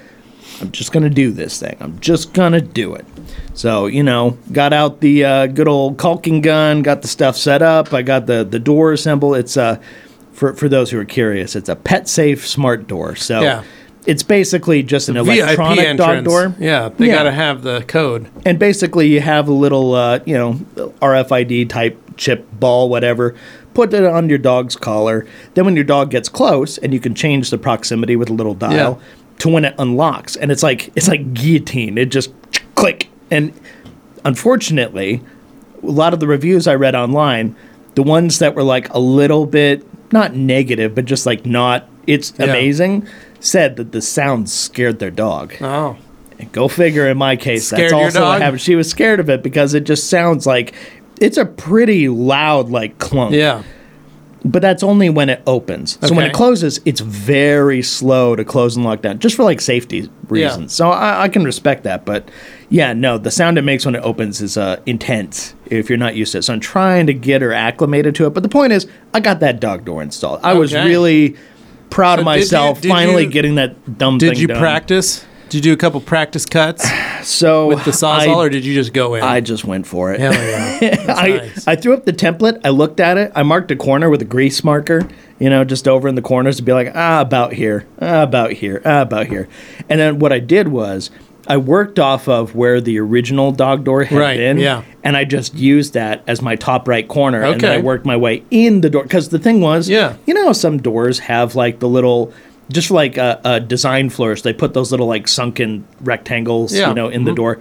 I'm 0.60 0.72
just 0.72 0.92
going 0.92 1.02
to 1.02 1.10
do 1.10 1.30
this 1.30 1.60
thing. 1.60 1.76
I'm 1.80 1.98
just 2.00 2.32
going 2.32 2.52
to 2.52 2.60
do 2.62 2.94
it. 2.94 3.04
So, 3.52 3.86
you 3.86 4.02
know, 4.02 4.38
got 4.52 4.72
out 4.72 5.00
the 5.00 5.24
uh, 5.24 5.46
good 5.46 5.68
old 5.68 5.98
caulking 5.98 6.40
gun, 6.40 6.82
got 6.82 7.02
the 7.02 7.08
stuff 7.08 7.36
set 7.36 7.60
up. 7.60 7.92
I 7.92 8.00
got 8.02 8.26
the, 8.26 8.44
the 8.44 8.58
door 8.58 8.92
assembled. 8.92 9.36
It's 9.36 9.56
uh, 9.56 9.80
for, 10.32 10.54
for 10.54 10.68
those 10.68 10.90
who 10.90 10.98
are 10.98 11.04
curious, 11.04 11.54
it's 11.56 11.68
a 11.68 11.76
PetSafe 11.76 12.38
smart 12.40 12.86
door. 12.86 13.16
So 13.16 13.40
Yeah. 13.40 13.64
It's 14.06 14.22
basically 14.22 14.82
just 14.82 15.08
an 15.08 15.14
VIP 15.16 15.38
electronic 15.40 15.96
dog 15.96 16.08
entrance. 16.16 16.28
door. 16.28 16.54
Yeah, 16.58 16.90
they 16.96 17.06
Yeah. 17.08 17.14
got 17.14 17.22
to 17.24 17.32
have 17.32 17.62
the 17.62 17.82
code. 17.88 18.26
And 18.44 18.58
basically, 18.58 19.08
you 19.08 19.20
have 19.20 19.48
a 19.48 19.52
little, 19.52 19.94
uh, 19.94 20.20
you 20.24 20.34
know, 20.34 20.60
RFID 21.02 21.64
type 21.68 21.98
chip 22.16 22.46
ball, 22.60 22.88
whatever. 22.88 23.34
Put 23.74 23.92
it 23.92 24.04
on 24.04 24.28
your 24.28 24.38
dog's 24.38 24.76
collar. 24.76 25.26
Then, 25.54 25.64
when 25.66 25.74
your 25.76 25.84
dog 25.84 26.10
gets 26.10 26.28
close, 26.28 26.78
and 26.78 26.94
you 26.94 27.00
can 27.00 27.14
change 27.14 27.50
the 27.50 27.58
proximity 27.58 28.16
with 28.16 28.30
a 28.30 28.32
little 28.32 28.54
dial 28.54 29.00
to 29.40 29.48
when 29.50 29.64
it 29.66 29.74
unlocks, 29.78 30.34
and 30.36 30.50
it's 30.50 30.62
like 30.62 30.90
it's 30.96 31.08
like 31.08 31.34
guillotine. 31.34 31.98
It 31.98 32.06
just 32.10 32.30
click. 32.74 33.08
And 33.30 33.52
unfortunately, 34.24 35.20
a 35.82 35.86
lot 35.86 36.12
of 36.14 36.20
the 36.20 36.26
reviews 36.26 36.66
I 36.66 36.74
read 36.74 36.94
online, 36.94 37.54
the 37.94 38.02
ones 38.02 38.38
that 38.38 38.54
were 38.54 38.62
like 38.62 38.92
a 38.92 38.98
little 38.98 39.46
bit 39.46 39.84
not 40.12 40.34
negative, 40.34 40.94
but 40.94 41.04
just 41.04 41.26
like 41.26 41.44
not 41.44 41.88
it's 42.06 42.32
Yeah. 42.38 42.46
amazing, 42.46 43.06
said 43.46 43.76
that 43.76 43.92
the 43.92 44.02
sound 44.02 44.50
scared 44.50 44.98
their 44.98 45.10
dog. 45.10 45.54
Oh, 45.60 45.96
Go 46.52 46.68
figure. 46.68 47.08
In 47.08 47.16
my 47.16 47.36
case, 47.36 47.68
Scared 47.68 47.92
that's 47.92 48.16
also 48.16 48.22
what 48.22 48.42
happened. 48.42 48.60
She 48.60 48.74
was 48.74 48.90
scared 48.90 49.20
of 49.20 49.30
it 49.30 49.42
because 49.42 49.72
it 49.72 49.84
just 49.84 50.10
sounds 50.10 50.46
like 50.46 50.74
it's 51.20 51.38
a 51.38 51.46
pretty 51.46 52.08
loud, 52.08 52.68
like 52.68 52.98
clunk. 52.98 53.34
yeah. 53.34 53.62
But 54.44 54.62
that's 54.62 54.84
only 54.84 55.08
when 55.10 55.28
it 55.28 55.42
opens. 55.46 55.98
So 56.06 56.14
when 56.14 56.26
it 56.26 56.32
closes, 56.32 56.78
it's 56.84 57.00
very 57.00 57.82
slow 57.82 58.36
to 58.36 58.44
close 58.44 58.76
and 58.76 58.84
lock 58.84 59.02
down, 59.02 59.18
just 59.18 59.34
for 59.34 59.42
like 59.42 59.60
safety 59.60 60.08
reasons. 60.28 60.72
So 60.72 60.88
I, 60.90 61.22
I 61.24 61.28
can 61.28 61.42
respect 61.42 61.82
that. 61.82 62.04
But 62.04 62.28
yeah, 62.68 62.92
no, 62.92 63.18
the 63.18 63.32
sound 63.32 63.58
it 63.58 63.62
makes 63.62 63.84
when 63.84 63.96
it 63.96 64.04
opens 64.04 64.40
is 64.40 64.56
uh, 64.56 64.80
intense 64.86 65.56
if 65.66 65.88
you're 65.88 65.98
not 65.98 66.14
used 66.14 66.30
to 66.32 66.38
it. 66.38 66.42
So 66.42 66.52
I'm 66.52 66.60
trying 66.60 67.08
to 67.08 67.14
get 67.14 67.42
her 67.42 67.52
acclimated 67.52 68.14
to 68.16 68.26
it. 68.26 68.34
But 68.34 68.44
the 68.44 68.48
point 68.48 68.72
is, 68.72 68.86
I 69.12 69.18
got 69.18 69.40
that 69.40 69.58
dog 69.58 69.84
door 69.84 70.00
installed. 70.00 70.40
I 70.44 70.52
was 70.52 70.72
really 70.72 71.34
proud 71.90 72.16
So 72.16 72.20
of 72.20 72.26
did 72.26 72.30
you- 72.34 72.40
myself 72.40 72.80
did 72.80 72.88
finally 72.88 73.24
you- 73.24 73.30
getting 73.30 73.54
that 73.56 73.98
dumb 73.98 74.18
thing 74.18 74.30
Did 74.30 74.38
you 74.38 74.46
done. 74.48 74.58
practice? 74.58 75.24
Did 75.48 75.64
you 75.64 75.70
do 75.70 75.72
a 75.74 75.76
couple 75.76 76.00
practice 76.00 76.44
cuts 76.44 76.84
So 77.22 77.68
with 77.68 77.84
the 77.84 77.92
sawzall, 77.92 78.28
I- 78.28 78.34
or 78.34 78.48
did 78.48 78.64
you 78.64 78.74
just 78.74 78.92
go 78.92 79.14
in? 79.14 79.22
I 79.22 79.40
just 79.40 79.64
went 79.64 79.86
for 79.86 80.12
it. 80.12 80.18
Hell 80.20 80.32
yeah. 80.34 81.04
I, 81.16 81.28
nice. 81.28 81.68
I 81.68 81.76
threw 81.76 81.94
up 81.94 82.04
the 82.04 82.12
template. 82.12 82.60
I 82.64 82.70
looked 82.70 82.98
at 83.00 83.16
it. 83.16 83.30
I 83.34 83.42
marked 83.44 83.70
a 83.70 83.76
corner 83.76 84.10
with 84.10 84.20
a 84.22 84.24
grease 84.26 84.64
marker, 84.64 85.06
you 85.38 85.48
know, 85.48 85.62
just 85.64 85.86
over 85.86 86.08
in 86.08 86.16
the 86.16 86.22
corners 86.22 86.56
to 86.56 86.62
be 86.62 86.72
like, 86.72 86.90
ah, 86.96 87.20
about 87.20 87.52
here, 87.52 87.86
ah, 88.02 88.22
about 88.24 88.52
here, 88.54 88.82
ah, 88.84 89.02
about 89.02 89.26
here. 89.26 89.48
And 89.88 90.00
then 90.00 90.18
what 90.18 90.32
I 90.32 90.40
did 90.40 90.68
was 90.68 91.10
I 91.48 91.56
worked 91.56 91.98
off 91.98 92.28
of 92.28 92.54
where 92.54 92.80
the 92.80 92.98
original 92.98 93.52
dog 93.52 93.84
door 93.84 94.04
had 94.04 94.18
Right, 94.18 94.36
been. 94.36 94.58
yeah. 94.58 94.82
And 95.04 95.16
I 95.16 95.24
just 95.24 95.54
used 95.54 95.94
that 95.94 96.22
as 96.26 96.42
my 96.42 96.56
top 96.56 96.88
right 96.88 97.06
corner. 97.06 97.42
And 97.42 97.60
then 97.60 97.70
I 97.72 97.78
worked 97.78 98.04
my 98.04 98.16
way 98.16 98.42
in 98.50 98.80
the 98.80 98.90
door. 98.90 99.02
Because 99.04 99.28
the 99.28 99.38
thing 99.38 99.60
was, 99.60 99.88
Yeah. 99.88 100.14
you 100.26 100.34
know, 100.34 100.52
some 100.52 100.78
doors 100.78 101.20
have 101.20 101.54
like 101.54 101.78
the 101.78 101.88
little, 101.88 102.32
just 102.70 102.90
like 102.90 103.16
a, 103.16 103.40
a 103.44 103.60
design 103.60 104.10
flourish, 104.10 104.42
they 104.42 104.52
put 104.52 104.74
those 104.74 104.90
little 104.90 105.06
like 105.06 105.28
sunken 105.28 105.84
rectangles, 106.02 106.74
Yeah. 106.74 106.88
you 106.88 106.94
know, 106.94 107.08
in 107.08 107.24
the 107.24 107.30
Mhm. 107.32 107.36
door. 107.36 107.58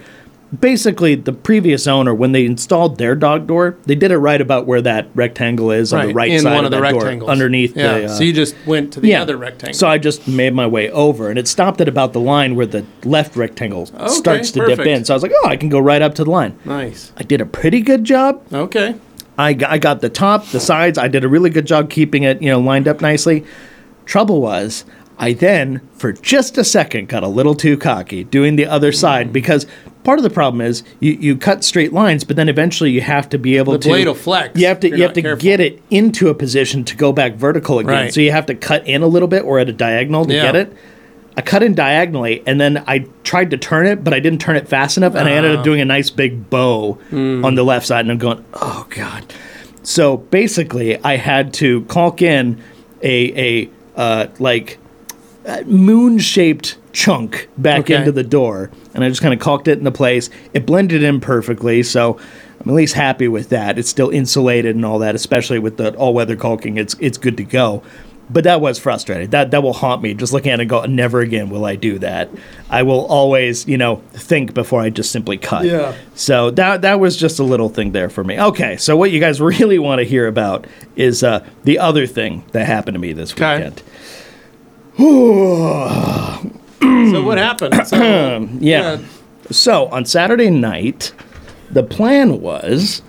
Basically, 0.60 1.16
the 1.16 1.32
previous 1.32 1.88
owner, 1.88 2.14
when 2.14 2.30
they 2.30 2.46
installed 2.46 2.98
their 2.98 3.16
dog 3.16 3.48
door, 3.48 3.76
they 3.84 3.96
did 3.96 4.12
it 4.12 4.18
right 4.18 4.40
about 4.40 4.64
where 4.64 4.80
that 4.80 5.08
rectangle 5.14 5.72
is 5.72 5.92
on 5.92 6.06
the 6.08 6.14
right 6.14 6.30
in 6.30 6.40
side 6.40 6.54
one 6.54 6.64
of, 6.64 6.70
the 6.70 6.80
that 6.80 6.90
door, 6.92 7.28
underneath 7.28 7.76
Yeah. 7.76 7.98
the. 7.98 8.04
Uh, 8.04 8.08
so 8.08 8.22
you 8.22 8.32
just 8.32 8.54
went 8.64 8.92
to 8.92 9.00
the 9.00 9.16
other 9.16 9.36
rectangle. 9.36 9.74
so 9.76 9.88
I 9.88 9.98
just 9.98 10.28
made 10.28 10.54
my 10.54 10.66
way 10.66 10.88
over, 10.92 11.28
and 11.30 11.38
it 11.38 11.48
stopped 11.48 11.80
at 11.80 11.88
about 11.88 12.12
the 12.12 12.20
line 12.20 12.54
where 12.54 12.64
the 12.66 12.84
left 13.04 13.34
rectangle 13.34 13.86
starts 14.08 14.52
to 14.52 14.64
dip 14.66 14.78
in. 14.80 15.04
So 15.04 15.14
I 15.14 15.16
was 15.16 15.24
like, 15.24 15.32
oh, 15.42 15.48
I 15.48 15.56
can 15.56 15.68
go 15.68 15.80
right 15.80 16.00
up 16.00 16.14
to 16.14 16.24
the 16.24 16.30
line. 16.30 16.56
nice. 16.64 17.10
I 17.16 17.24
did 17.24 17.40
a 17.40 17.46
pretty 17.46 17.80
good 17.80 18.04
job. 18.04 18.40
Okay. 18.52 18.94
I 19.36 19.52
got, 19.52 19.70
I 19.70 19.78
got 19.78 20.00
the 20.00 20.08
top, 20.08 20.46
the 20.46 20.60
sides. 20.60 20.96
I 20.96 21.08
did 21.08 21.24
a 21.24 21.28
really 21.28 21.50
good 21.50 21.66
job 21.66 21.90
keeping 21.90 22.22
it, 22.22 22.40
you 22.40 22.50
know, 22.50 22.60
lined 22.60 22.86
up 22.86 23.00
nicely. 23.00 23.44
Trouble 24.06 24.40
was, 24.40 24.84
I 25.18 25.32
then, 25.32 25.80
for 25.94 26.12
just 26.12 26.56
a 26.56 26.64
second, 26.64 27.08
got 27.08 27.22
a 27.22 27.28
little 27.28 27.54
too 27.54 27.76
cocky 27.76 28.22
doing 28.24 28.56
the 28.56 28.66
other 28.66 28.92
Mm. 28.92 28.96
side 28.96 29.32
because 29.32 29.66
part 30.06 30.18
of 30.18 30.22
the 30.22 30.30
problem 30.30 30.60
is 30.60 30.82
you, 31.00 31.12
you 31.12 31.36
cut 31.36 31.64
straight 31.64 31.92
lines, 31.92 32.24
but 32.24 32.36
then 32.36 32.48
eventually 32.48 32.90
you 32.92 33.00
have 33.02 33.28
to 33.30 33.38
be 33.38 33.56
able 33.58 33.72
The 33.74 33.80
to 33.80 33.88
blade 33.88 34.06
will 34.06 34.14
flex 34.14 34.58
You 34.58 34.66
have 34.68 34.80
to 34.80 34.88
you're 34.88 34.98
have 35.08 35.12
to 35.14 35.22
careful. 35.22 35.42
get 35.42 35.60
it 35.60 35.82
into 35.90 36.28
a 36.28 36.34
position 36.34 36.84
to 36.84 36.96
go 36.96 37.12
back 37.12 37.34
vertical 37.34 37.78
again. 37.80 37.92
Right. 37.92 38.14
So 38.14 38.20
you 38.20 38.30
have 38.30 38.46
to 38.46 38.54
cut 38.54 38.86
in 38.86 39.02
a 39.02 39.06
little 39.08 39.28
bit 39.28 39.42
or 39.44 39.58
at 39.58 39.68
a 39.68 39.72
diagonal 39.72 40.24
to 40.24 40.32
Yeah. 40.32 40.42
get 40.42 40.56
it. 40.56 40.72
I 41.36 41.42
cut 41.42 41.62
in 41.62 41.74
diagonally 41.74 42.42
and 42.46 42.58
then 42.60 42.82
I 42.86 43.04
tried 43.24 43.50
to 43.50 43.58
turn 43.58 43.84
it, 43.86 44.02
but 44.04 44.14
I 44.14 44.20
didn't 44.20 44.40
turn 44.40 44.56
it 44.56 44.68
fast 44.68 44.96
enough, 44.96 45.14
and 45.14 45.28
I 45.28 45.32
ended 45.32 45.54
Ah. 45.54 45.58
up 45.58 45.64
doing 45.64 45.80
a 45.82 45.84
nice 45.84 46.08
big 46.08 46.48
bow 46.48 46.96
Hmm. 47.10 47.44
on 47.44 47.56
the 47.56 47.64
left 47.64 47.86
side, 47.86 48.00
and 48.06 48.10
I'm 48.12 48.18
going, 48.18 48.42
oh 48.54 48.86
god. 48.88 49.24
So 49.82 50.16
basically, 50.16 50.96
I 51.04 51.16
had 51.16 51.52
to 51.54 51.82
caulk 51.88 52.22
in 52.22 52.56
a 53.02 53.18
a 53.46 53.68
uh, 54.00 54.26
like 54.38 54.78
moon 55.66 56.18
shaped 56.18 56.76
chunk 56.96 57.46
back 57.58 57.80
Okay. 57.80 57.94
into 57.96 58.10
the 58.10 58.22
door, 58.24 58.70
and 58.94 59.04
I 59.04 59.08
just 59.10 59.20
kind 59.20 59.34
of 59.34 59.38
caulked 59.38 59.68
it 59.68 59.78
into 59.78 59.90
place. 59.90 60.30
It 60.54 60.64
blended 60.64 61.02
in 61.02 61.20
perfectly, 61.20 61.82
so 61.82 62.18
I'm 62.62 62.70
at 62.70 62.74
least 62.74 62.94
happy 62.94 63.28
with 63.28 63.50
that. 63.50 63.78
It's 63.78 63.90
still 63.90 64.08
insulated 64.08 64.74
and 64.74 64.84
all 64.84 64.98
that, 65.00 65.14
especially 65.14 65.58
with 65.58 65.76
the 65.76 65.94
all 65.96 66.14
weather 66.14 66.36
caulking. 66.36 66.78
It's 66.78 66.96
it's 66.98 67.18
good 67.18 67.36
to 67.36 67.44
go. 67.44 67.82
But 68.28 68.42
that 68.44 68.60
was 68.62 68.78
frustrating. 68.78 69.28
That 69.30 69.50
that 69.50 69.62
will 69.62 69.74
haunt 69.74 70.00
me. 70.02 70.14
Just 70.14 70.32
looking 70.32 70.50
at 70.50 70.58
it 70.58 70.62
and 70.62 70.70
go, 70.70 70.84
never 70.86 71.20
again 71.20 71.50
will 71.50 71.66
I 71.66 71.76
do 71.76 71.98
that. 71.98 72.30
I 72.70 72.82
will 72.82 73.04
always, 73.06 73.68
you 73.68 73.76
know, 73.76 73.96
think 74.14 74.52
before 74.54 74.80
I 74.80 74.88
just 74.90 75.12
simply 75.12 75.36
cut. 75.36 75.66
Yeah. 75.66 75.94
So 76.14 76.50
that 76.52 76.80
that 76.80 76.98
was 76.98 77.16
just 77.18 77.38
a 77.38 77.44
little 77.44 77.68
thing 77.68 77.92
there 77.92 78.08
for 78.08 78.24
me. 78.24 78.40
Okay, 78.40 78.78
so 78.78 78.96
what 78.96 79.10
you 79.10 79.20
guys 79.20 79.38
really 79.52 79.78
want 79.78 79.98
to 79.98 80.04
hear 80.04 80.26
about 80.26 80.66
is 80.96 81.22
uh, 81.22 81.46
the 81.64 81.78
other 81.78 82.06
thing 82.06 82.42
that 82.52 82.66
happened 82.66 82.94
to 82.94 82.98
me 83.00 83.12
this 83.12 83.32
Okay. 83.34 83.56
weekend. 83.58 83.82
So 86.80 87.22
what 87.22 87.38
happened? 87.38 87.74
So, 87.86 88.48
Yeah. 88.60 88.98
So 89.50 89.86
on 89.88 90.04
Saturday 90.04 90.50
night, 90.50 91.12
the 91.70 91.82
plan 91.82 92.40
was 92.40 93.02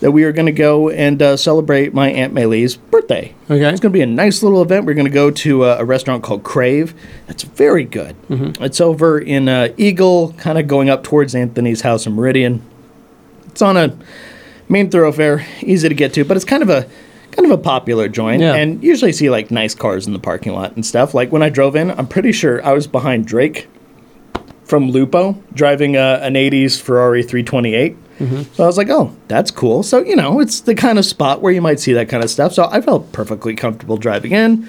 that 0.00 0.10
we 0.12 0.24
were 0.24 0.32
going 0.32 0.46
to 0.46 0.52
go 0.52 0.88
and 0.88 1.20
uh, 1.20 1.36
celebrate 1.36 1.92
my 1.92 2.10
Aunt 2.10 2.32
Maylee's 2.34 2.76
birthday. 2.76 3.34
Okay. 3.50 3.68
It's 3.68 3.80
going 3.80 3.92
to 3.92 3.96
be 3.96 4.00
a 4.00 4.06
nice 4.06 4.42
little 4.42 4.62
event. 4.62 4.86
We're 4.86 4.94
going 4.94 5.06
to 5.06 5.12
go 5.12 5.30
to 5.30 5.64
uh, 5.64 5.76
a 5.78 5.84
restaurant 5.84 6.22
called 6.22 6.42
Crave. 6.42 6.94
It's 7.28 7.42
very 7.42 7.84
good. 7.84 8.16
It's 8.62 8.80
over 8.80 9.18
in 9.18 9.48
uh, 9.48 9.68
Eagle, 9.76 10.32
kind 10.38 10.58
of 10.58 10.66
going 10.66 10.88
up 10.88 11.02
towards 11.04 11.34
Anthony's 11.34 11.82
house 11.82 12.06
in 12.06 12.14
Meridian. 12.14 12.62
It's 13.48 13.60
on 13.62 13.76
a 13.76 13.96
main 14.68 14.90
thoroughfare, 14.90 15.46
easy 15.60 15.88
to 15.88 15.94
get 15.94 16.14
to, 16.14 16.24
but 16.24 16.36
it's 16.36 16.46
kind 16.46 16.62
of 16.62 16.70
a 16.70 16.88
kind 17.40 17.52
of 17.52 17.58
a 17.58 17.62
popular 17.62 18.08
joint. 18.08 18.42
Yeah. 18.42 18.54
And 18.54 18.82
usually 18.82 19.12
see 19.12 19.30
like 19.30 19.50
nice 19.50 19.74
cars 19.74 20.06
in 20.06 20.12
the 20.12 20.18
parking 20.18 20.52
lot 20.52 20.74
and 20.76 20.84
stuff. 20.84 21.14
Like 21.14 21.32
when 21.32 21.42
I 21.42 21.48
drove 21.48 21.74
in, 21.76 21.90
I'm 21.90 22.06
pretty 22.06 22.32
sure 22.32 22.64
I 22.64 22.72
was 22.72 22.86
behind 22.86 23.26
Drake 23.26 23.68
from 24.64 24.90
Lupo 24.90 25.32
driving 25.54 25.96
a, 25.96 26.20
an 26.22 26.34
80s 26.34 26.80
Ferrari 26.80 27.22
328. 27.22 27.96
So 28.54 28.64
I 28.64 28.66
was 28.66 28.76
like, 28.76 28.90
oh, 28.90 29.16
that's 29.28 29.50
cool. 29.50 29.82
So, 29.82 30.04
you 30.04 30.14
know, 30.14 30.40
it's 30.40 30.60
the 30.60 30.74
kind 30.74 30.98
of 30.98 31.06
spot 31.06 31.40
where 31.40 31.50
you 31.52 31.62
might 31.62 31.80
see 31.80 31.94
that 31.94 32.10
kind 32.10 32.22
of 32.22 32.28
stuff. 32.28 32.52
So 32.52 32.68
I 32.70 32.82
felt 32.82 33.10
perfectly 33.12 33.54
comfortable 33.54 33.96
driving 33.96 34.32
in. 34.32 34.68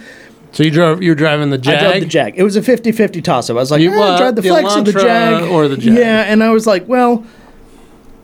So 0.54 0.64
you 0.64 0.72
drove. 0.72 1.04
You 1.04 1.12
were 1.12 1.16
driving 1.16 1.50
the 1.50 1.58
Jag. 1.58 1.76
I 1.76 1.82
drove 1.82 2.00
the 2.00 2.06
Jag. 2.08 2.38
It 2.38 2.44
was 2.44 2.56
a 2.56 2.62
50 2.62 2.94
50 2.94 3.22
toss 3.22 3.50
up. 3.50 3.56
I 3.56 3.60
was 3.60 3.70
like, 3.70 3.82
You- 3.82 3.92
eh, 3.92 4.00
well, 4.00 4.18
drive 4.18 4.36
the, 4.36 4.42
the 4.42 4.48
Flex 4.50 4.74
or 4.78 4.82
the 4.84 4.94
Jag. 4.94 5.44
or 5.52 5.68
the 5.68 5.76
Jag. 5.76 5.94
Yeah. 5.96 6.22
And 6.32 6.42
I 6.42 6.50
was 6.52 6.66
like, 6.66 6.88
well, 6.88 7.26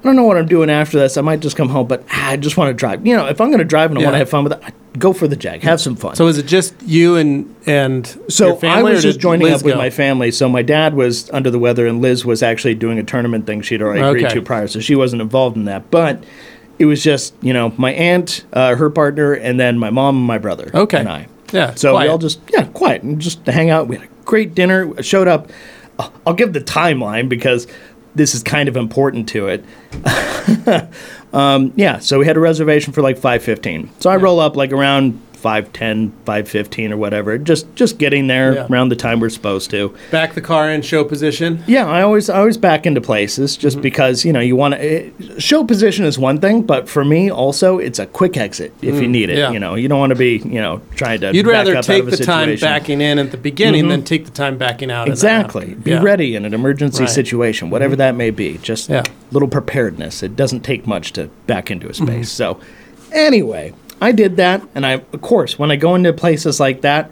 I 0.07 0.09
don't 0.09 0.15
know 0.15 0.23
what 0.23 0.37
I'm 0.37 0.45
doing 0.47 0.69
after 0.69 0.97
this. 0.97 1.17
I 1.17 1.21
might 1.21 1.41
just 1.41 1.57
come 1.57 1.67
home, 1.67 1.85
but 1.85 2.01
ah, 2.09 2.29
I 2.29 2.37
just 2.37 2.55
want 2.55 2.69
to 2.69 2.73
drive. 2.73 3.05
You 3.05 3.13
know, 3.17 3.25
if 3.27 3.41
I'm 3.41 3.49
going 3.49 3.59
to 3.59 3.65
drive 3.65 3.91
and 3.91 3.99
I 3.99 4.03
want 4.03 4.13
to 4.13 4.19
have 4.19 4.29
fun 4.29 4.45
with 4.45 4.53
it, 4.53 4.73
go 4.97 5.11
for 5.11 5.27
the 5.27 5.35
Jag. 5.35 5.63
Have 5.63 5.81
some 5.81 5.97
fun. 5.97 6.15
So 6.15 6.27
is 6.27 6.37
it 6.37 6.45
just 6.45 6.81
you 6.81 7.17
and 7.17 7.53
and 7.65 8.07
So 8.29 8.47
your 8.47 8.55
family, 8.55 8.91
I 8.91 8.93
was 8.93 9.03
just 9.03 9.19
joining 9.19 9.43
Liz 9.45 9.55
up 9.59 9.65
with 9.65 9.73
go? 9.73 9.77
my 9.77 9.89
family. 9.89 10.31
So 10.31 10.47
my 10.47 10.61
dad 10.61 10.93
was 10.93 11.29
under 11.31 11.51
the 11.51 11.59
weather, 11.59 11.85
and 11.87 12.01
Liz 12.01 12.23
was 12.23 12.41
actually 12.41 12.75
doing 12.75 12.97
a 12.99 13.03
tournament 13.03 13.45
thing 13.47 13.61
she'd 13.61 13.81
already 13.81 13.99
agreed 13.99 14.23
Okay. 14.27 14.35
to 14.35 14.41
prior, 14.41 14.67
so 14.69 14.79
she 14.79 14.95
wasn't 14.95 15.21
involved 15.21 15.57
in 15.57 15.65
that. 15.65 15.91
But 15.91 16.23
it 16.79 16.85
was 16.85 17.03
just 17.03 17.33
you 17.41 17.51
know 17.51 17.73
my 17.75 17.91
aunt, 17.91 18.45
uh, 18.53 18.75
her 18.75 18.89
partner, 18.89 19.33
and 19.33 19.59
then 19.59 19.77
my 19.77 19.89
mom 19.89 20.15
and 20.15 20.25
my 20.25 20.37
brother. 20.37 20.71
Okay. 20.73 20.99
and 20.99 21.09
I. 21.09 21.27
Yeah, 21.51 21.73
So 21.75 21.91
we 21.91 21.97
quiet. 21.97 22.09
all 22.11 22.17
just 22.17 22.39
yeah 22.53 22.63
quiet 22.67 23.03
and 23.03 23.19
just 23.19 23.45
hang 23.45 23.69
out. 23.71 23.89
We 23.89 23.97
had 23.97 24.05
a 24.05 24.09
great 24.23 24.55
dinner. 24.55 25.03
Showed 25.03 25.27
up. 25.27 25.49
I'll 26.25 26.33
give 26.33 26.53
the 26.53 26.61
timeline 26.61 27.27
because 27.27 27.67
this 28.17 28.35
is 28.35 28.43
kind 28.43 28.67
of 28.67 28.75
important 28.75 29.29
to 29.29 29.47
it. 29.47 29.63
um, 31.33 31.71
yeah, 31.75 31.99
so 31.99 32.19
we 32.19 32.25
had 32.25 32.37
a 32.37 32.39
reservation 32.39 32.93
for 32.93 33.01
like 33.01 33.17
5:15. 33.17 33.89
So 34.01 34.09
I 34.09 34.17
roll 34.17 34.39
up 34.39 34.55
like 34.55 34.71
around 34.71 35.21
5:10, 35.41 36.11
5:15 36.25 36.91
or 36.91 36.97
whatever. 36.97 37.37
Just 37.37 37.73
just 37.75 37.97
getting 37.97 38.27
there 38.27 38.53
Yeah. 38.55 38.67
around 38.69 38.89
the 38.89 38.95
time 38.95 39.19
we're 39.19 39.29
supposed 39.29 39.69
to. 39.71 39.93
back 40.11 40.33
the 40.33 40.41
car 40.41 40.69
in 40.71 40.81
show 40.81 41.03
position. 41.03 41.63
Yeah, 41.67 41.85
I 41.85 42.01
always 42.01 42.29
I 42.29 42.39
always 42.39 42.57
back 42.57 42.85
into 42.85 43.01
places 43.01 43.53
Mm-hmm. 43.53 43.61
just 43.61 43.81
because 43.81 44.25
you 44.25 44.33
know 44.33 44.39
you 44.39 44.55
want 44.55 44.75
to. 44.75 45.11
Show 45.39 45.63
position 45.63 46.05
is 46.05 46.17
one 46.17 46.39
thing, 46.39 46.61
but 46.63 46.89
for 46.89 47.05
me 47.05 47.29
also 47.29 47.77
it's 47.77 47.99
a 47.99 48.05
quick 48.05 48.35
exit 48.37 48.73
if 48.81 49.01
you 49.01 49.07
need 49.07 49.29
it. 49.29 49.35
Mm, 49.35 49.37
yeah. 49.37 49.51
You 49.51 49.59
know, 49.59 49.75
you 49.75 49.87
don't 49.87 49.99
want 49.99 50.11
to 50.11 50.15
be 50.17 50.41
you 50.45 50.59
know 50.61 50.81
trying 50.95 51.19
to. 51.21 51.33
You'd 51.33 51.47
rather 51.47 51.81
take 51.81 52.05
the 52.05 52.17
time 52.17 52.55
backing 52.59 53.01
in 53.01 53.19
at 53.19 53.31
the 53.31 53.37
beginning 53.37 53.87
than 53.89 54.03
take 54.03 54.25
the 54.25 54.31
time 54.31 54.57
backing 54.57 54.91
out. 54.91 55.07
Exactly. 55.07 55.75
Be 55.83 55.91
Yeah. 55.91 56.01
ready 56.03 56.35
in 56.35 56.45
an 56.45 56.53
emergency 56.53 57.01
Right. 57.03 57.09
Mm-hmm. 57.09 57.13
situation, 57.15 57.69
whatever 57.69 57.95
that 57.95 58.15
may 58.15 58.31
be. 58.31 58.57
Just 58.61 58.89
little 59.31 59.47
preparedness. 59.47 60.23
It 60.23 60.35
doesn't 60.35 60.61
take 60.63 60.87
much 60.87 61.13
to 61.13 61.29
back 61.47 61.69
into 61.69 61.87
a 61.89 61.93
space. 61.93 62.07
Mm-hmm. 62.07 62.23
So, 62.23 62.57
anyway, 63.11 63.73
I 64.01 64.11
did 64.11 64.37
that, 64.37 64.61
and 64.75 64.85
I, 64.85 64.93
of 64.93 65.21
course, 65.21 65.57
when 65.57 65.71
I 65.71 65.75
go 65.75 65.95
into 65.95 66.13
places 66.13 66.59
like 66.59 66.81
that, 66.81 67.09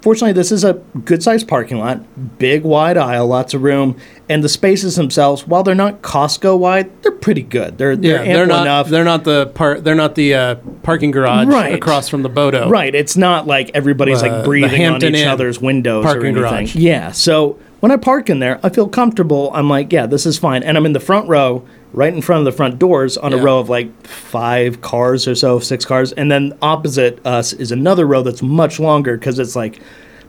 fortunately, 0.00 0.32
this 0.32 0.52
is 0.52 0.62
a 0.62 0.74
good-sized 1.04 1.48
parking 1.48 1.78
lot, 1.78 2.38
big 2.38 2.62
wide 2.62 2.96
aisle, 2.96 3.26
lots 3.26 3.54
of 3.54 3.62
room, 3.62 3.96
and 4.28 4.44
the 4.44 4.48
spaces 4.48 4.94
themselves, 4.96 5.46
while 5.46 5.62
they're 5.64 5.74
not 5.74 6.02
Costco 6.02 6.58
wide, 6.58 6.90
they're 7.02 7.10
pretty 7.12 7.42
good. 7.42 7.78
They're 7.78 7.96
they're 7.96 8.24
they're, 8.24 8.42
ample 8.42 8.56
not. 8.56 8.62
enough. 8.62 8.88
They're 8.88 9.04
not 9.04 9.24
the 9.24 9.46
part. 9.48 9.82
They're 9.84 9.94
not 9.96 10.14
the 10.14 10.34
uh, 10.34 10.54
parking 10.82 11.10
garage 11.10 11.48
Right. 11.48 11.74
across 11.74 12.08
from 12.08 12.22
the 12.22 12.28
Bodo. 12.28 12.68
Right. 12.68 12.94
It's 12.94 13.16
not 13.16 13.46
like 13.46 13.70
everybody's 13.74 14.22
Uh, 14.22 14.28
like 14.28 14.44
breathing 14.44 14.86
on 14.86 14.96
each 15.02 15.14
Inn 15.14 15.28
other's 15.28 15.60
windows 15.60 16.04
or 16.04 16.10
anything. 16.20 16.34
garage. 16.34 16.76
Yeah. 16.76 17.10
So 17.10 17.58
when 17.80 17.90
I 17.90 17.96
park 17.96 18.28
in 18.30 18.38
there, 18.38 18.60
I 18.62 18.68
feel 18.68 18.88
comfortable. 18.88 19.50
I'm 19.54 19.68
like, 19.68 19.92
yeah, 19.92 20.06
this 20.06 20.26
is 20.26 20.38
fine. 20.38 20.62
And 20.62 20.76
I'm 20.76 20.86
in 20.86 20.92
the 20.92 21.00
front 21.00 21.28
row, 21.28 21.64
right 21.92 22.12
in 22.12 22.20
front 22.22 22.40
of 22.40 22.44
the 22.44 22.52
front 22.56 22.78
doors, 22.78 23.16
on 23.16 23.32
a 23.32 23.38
row 23.38 23.58
of 23.58 23.68
like 23.68 24.06
five 24.06 24.80
cars 24.80 25.26
or 25.26 25.34
so, 25.34 25.58
six 25.58 25.84
cars. 25.84 26.12
And 26.12 26.30
then 26.30 26.56
opposite 26.62 27.24
us 27.26 27.52
is 27.52 27.72
another 27.72 28.06
row 28.06 28.22
that's 28.22 28.42
much 28.42 28.78
longer 28.78 29.16
because 29.16 29.38
it's 29.38 29.56
like 29.56 29.80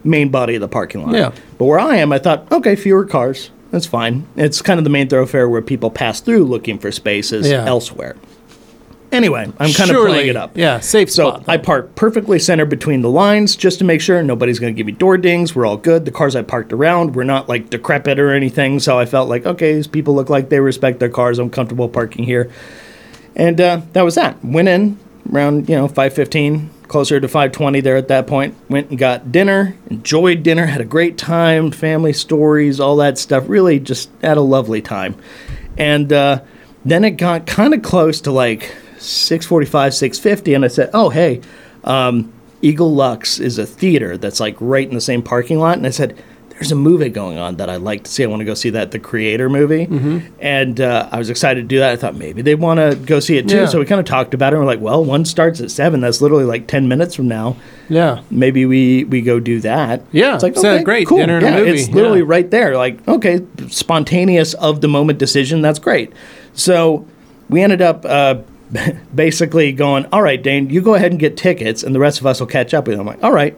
main 0.04 0.30
body 0.30 0.56
of 0.56 0.62
the 0.62 0.68
parking 0.68 1.04
lot. 1.06 1.14
Yeah. 1.16 1.32
But 1.58 1.66
where 1.66 1.80
I 1.80 1.98
am, 1.98 2.12
I 2.14 2.20
thought, 2.20 2.50
okay, 2.52 2.76
fewer 2.76 3.06
cars. 3.06 3.52
That's 3.72 3.86
fine. 3.86 4.26
It's 4.36 4.62
kind 4.62 4.80
of 4.80 4.84
the 4.84 4.90
main 4.90 5.10
thoroughfare 5.10 5.48
where 5.50 5.62
people 5.62 5.92
pass 5.92 6.22
through 6.22 6.46
looking 6.46 6.80
for 6.80 6.92
spaces 6.92 7.48
Yeah. 7.50 7.66
elsewhere. 7.66 8.16
Anyway, 9.12 9.44
I'm 9.44 9.74
kind 9.74 9.90
of 9.90 9.96
Surely, 9.96 10.12
playing 10.12 10.30
it 10.30 10.36
up. 10.36 10.56
Yeah, 10.56 10.80
safe 10.80 11.10
So 11.12 11.30
spot. 11.30 11.46
I 11.48 11.58
park 11.58 11.96
perfectly 11.96 12.38
centered 12.38 12.70
between 12.70 13.02
the 13.02 13.10
lines 13.10 13.56
just 13.56 13.80
to 13.80 13.86
make 13.86 14.02
sure 14.02 14.22
nobody's 14.22 14.60
going 14.60 14.74
to 14.74 14.78
give 14.78 14.86
me 14.86 14.92
door 14.92 15.18
dings. 15.18 15.56
We're 15.56 15.66
all 15.66 15.78
good. 15.78 16.06
The 16.06 16.12
cars 16.12 16.36
I 16.36 16.44
parked 16.44 16.72
around 16.74 17.16
were 17.16 17.26
not 17.26 17.50
like 17.50 17.72
decrepit 17.72 18.20
or 18.20 18.32
anything. 18.32 18.80
So 18.80 19.00
I 19.00 19.06
felt 19.06 19.28
like, 19.28 19.48
okay, 19.48 19.74
these 19.74 19.88
people 19.88 20.14
look 20.14 20.30
like 20.30 20.50
they 20.50 20.60
respect 20.60 21.00
their 21.00 21.10
cars. 21.10 21.40
I'm 21.40 21.50
comfortable 21.50 21.90
parking 21.90 22.24
here. 22.24 22.52
And 23.36 23.60
uh, 23.60 23.82
that 23.94 24.04
was 24.04 24.16
that. 24.16 24.44
Went 24.46 24.68
in 24.68 25.00
around, 25.34 25.70
you 25.70 25.76
know, 25.76 25.88
5.15, 25.88 26.88
closer 26.88 27.20
to 27.20 27.28
5.20 27.28 27.82
there 27.82 27.98
at 27.98 28.10
that 28.10 28.28
point. 28.28 28.56
Went 28.70 28.90
and 28.90 29.00
got 29.00 29.32
dinner, 29.32 29.76
enjoyed 29.90 30.44
dinner, 30.44 30.68
had 30.68 30.82
a 30.82 30.86
great 30.86 31.18
time, 31.18 31.72
family 31.72 32.14
stories, 32.14 32.80
all 32.80 32.98
that 32.98 33.18
stuff. 33.18 33.46
Really 33.48 33.80
just 33.80 34.10
had 34.22 34.38
a 34.38 34.42
lovely 34.42 34.82
time. 34.82 35.16
And 35.78 36.12
uh, 36.14 36.42
then 36.86 37.04
it 37.04 37.12
got 37.12 37.48
kind 37.48 37.74
of 37.74 37.82
close 37.82 38.22
to 38.22 38.32
like 38.32 38.76
6.45, 39.00 39.68
6.50, 39.68 40.56
and 40.56 40.66
I 40.66 40.68
said, 40.68 40.90
oh, 40.94 41.10
hey, 41.10 41.42
um, 41.84 42.32
Eagle 42.62 42.94
Lux 42.94 43.40
is 43.40 43.58
a 43.58 43.66
theater 43.66 44.18
that's 44.18 44.40
like 44.40 44.56
right 44.60 44.88
in 44.88 44.94
the 44.96 45.02
same 45.02 45.22
parking 45.24 45.60
lot. 45.60 45.78
And 45.78 45.88
I 45.88 45.92
said, 45.92 46.22
there's 46.50 46.74
a 46.74 46.76
movie 46.76 47.08
going 47.08 47.38
on 47.38 47.56
that 47.56 47.70
I'd 47.70 47.80
like 47.82 48.04
to 48.04 48.12
see. 48.12 48.22
I 48.22 48.28
want 48.28 48.42
to 48.42 48.46
go 48.46 48.54
see 48.54 48.70
that, 48.72 48.92
the 48.92 49.00
Creator 49.00 49.50
movie. 49.50 49.88
Mm-hmm. 49.88 50.34
And 50.42 50.82
uh, 50.82 51.08
I 51.10 51.18
was 51.18 51.30
excited 51.30 51.62
to 51.62 51.68
do 51.68 51.80
that. 51.80 51.92
I 51.92 51.96
thought 51.96 52.16
maybe 52.16 52.42
they 52.42 52.56
want 52.56 52.82
to 52.82 52.98
go 52.98 53.22
see 53.22 53.38
it 53.38 53.48
too. 53.48 53.56
Yeah. 53.56 53.66
So 53.68 53.80
we 53.80 53.86
kind 53.86 54.00
of 54.02 54.06
talked 54.06 54.34
about 54.34 54.52
it. 54.52 54.58
And 54.58 54.66
we're 54.66 54.70
like, 54.74 54.82
well, 54.82 55.02
one 55.06 55.24
starts 55.24 55.62
at 55.62 55.72
seven. 55.72 56.02
That's 56.02 56.20
literally 56.20 56.44
like 56.44 56.68
10 56.68 56.90
minutes 56.90 57.16
from 57.16 57.30
now. 57.30 57.56
Yeah. 57.88 58.24
Maybe 58.30 58.66
we, 58.66 59.06
we 59.06 59.22
go 59.22 59.40
do 59.40 59.62
that. 59.62 60.04
Yeah, 60.12 60.34
It's 60.34 60.44
like, 60.44 60.58
okay, 60.58 60.84
great. 60.84 61.08
Cool. 61.08 61.20
Dinner 61.20 61.38
and 61.38 61.46
a 61.46 61.50
yeah, 61.50 61.56
movie. 61.60 61.80
It's 61.80 61.90
literally 61.92 62.20
Yeah. 62.20 62.26
right 62.28 62.52
there. 62.52 62.76
Like, 62.76 63.08
okay, 63.08 63.40
spontaneous 63.70 64.54
of 64.56 64.82
the 64.82 64.90
moment 64.90 65.18
decision. 65.18 65.62
That's 65.62 65.80
great. 65.80 66.12
So 66.54 67.08
we 67.50 67.62
ended 67.62 67.82
up 67.82 68.04
uh, 68.04 68.36
basically 69.16 69.72
going, 69.72 70.06
all 70.12 70.22
right, 70.22 70.42
Dane, 70.42 70.70
you 70.70 70.82
go 70.82 70.94
ahead 70.96 71.12
and 71.12 71.20
get 71.20 71.38
tickets, 71.38 71.84
and 71.84 71.94
the 71.96 72.00
rest 72.00 72.20
of 72.20 72.26
us 72.28 72.40
will 72.40 72.48
catch 72.48 72.74
up 72.74 72.88
with 72.88 72.96
you. 72.96 73.02
I'm 73.02 73.08
like, 73.08 73.24
all 73.24 73.32
right. 73.34 73.58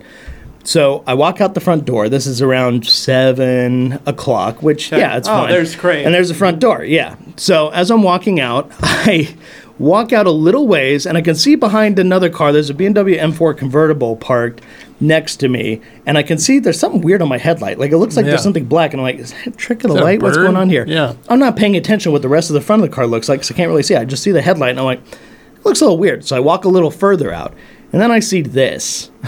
So 0.63 1.03
I 1.07 1.15
walk 1.15 1.41
out 1.41 1.55
the 1.55 1.59
front 1.59 1.85
door. 1.85 2.07
This 2.07 2.27
is 2.27 2.39
around 2.39 2.85
seven 2.85 3.93
o'clock, 4.05 4.61
which 4.61 4.91
yeah, 4.91 5.17
it's 5.17 5.27
Oh, 5.27 5.31
fine. 5.31 5.49
there's 5.49 5.75
Crave. 5.75 6.05
and 6.05 6.13
there's 6.13 6.27
the 6.29 6.35
front 6.35 6.59
door. 6.59 6.83
Yeah. 6.83 7.15
So 7.35 7.69
as 7.69 7.89
I'm 7.89 8.03
walking 8.03 8.39
out, 8.39 8.69
I 8.81 9.35
walk 9.81 10.13
out 10.13 10.27
a 10.27 10.31
little 10.31 10.67
ways, 10.67 11.05
and 11.05 11.17
I 11.17 11.21
can 11.21 11.35
see 11.35 11.55
behind 11.55 11.97
another 11.99 12.29
car. 12.29 12.51
There's 12.53 12.69
a 12.69 12.73
BMW 12.73 13.19
M4 13.19 13.57
convertible 13.57 14.15
parked 14.15 14.61
next 14.99 15.37
to 15.37 15.49
me, 15.49 15.81
and 16.05 16.17
I 16.17 16.23
can 16.23 16.37
see 16.37 16.59
there's 16.59 16.79
something 16.79 17.01
weird 17.01 17.21
on 17.21 17.27
my 17.27 17.39
headlight. 17.39 17.79
Like 17.79 17.91
it 17.91 17.97
looks 17.97 18.15
like 18.15 18.25
Yeah. 18.25 18.31
there's 18.31 18.43
something 18.43 18.65
black, 18.65 18.93
and 18.93 19.01
I'm 19.01 19.05
like, 19.05 19.17
is 19.17 19.33
that 19.33 19.47
a 19.47 19.51
trick 19.51 19.83
of 19.83 19.89
the 19.91 20.01
light? 20.01 20.21
What's 20.21 20.37
going 20.37 20.55
on 20.55 20.69
here? 20.69 20.85
Yeah. 20.87 21.13
I'm 21.27 21.39
not 21.39 21.55
paying 21.55 21.75
attention 21.75 22.11
what 22.11 22.21
the 22.21 22.29
rest 22.29 22.49
of 22.49 22.53
the 22.53 22.61
front 22.61 22.83
of 22.83 22.89
the 22.89 22.95
car 22.95 23.07
looks 23.07 23.27
like 23.27 23.39
because 23.39 23.51
I 23.51 23.55
can't 23.55 23.69
really 23.69 23.83
see. 23.83 23.95
I 23.95 24.05
just 24.05 24.23
see 24.23 24.31
the 24.31 24.41
headlight, 24.41 24.71
and 24.71 24.79
I'm 24.79 24.85
like, 24.85 24.99
it 24.99 25.65
looks 25.65 25.81
a 25.81 25.85
little 25.85 25.97
weird. 25.97 26.23
So 26.25 26.35
I 26.35 26.39
walk 26.39 26.63
a 26.65 26.69
little 26.69 26.91
further 26.91 27.33
out, 27.33 27.53
and 27.91 27.99
then 28.01 28.11
I 28.11 28.19
see 28.19 28.41
this. 28.41 29.09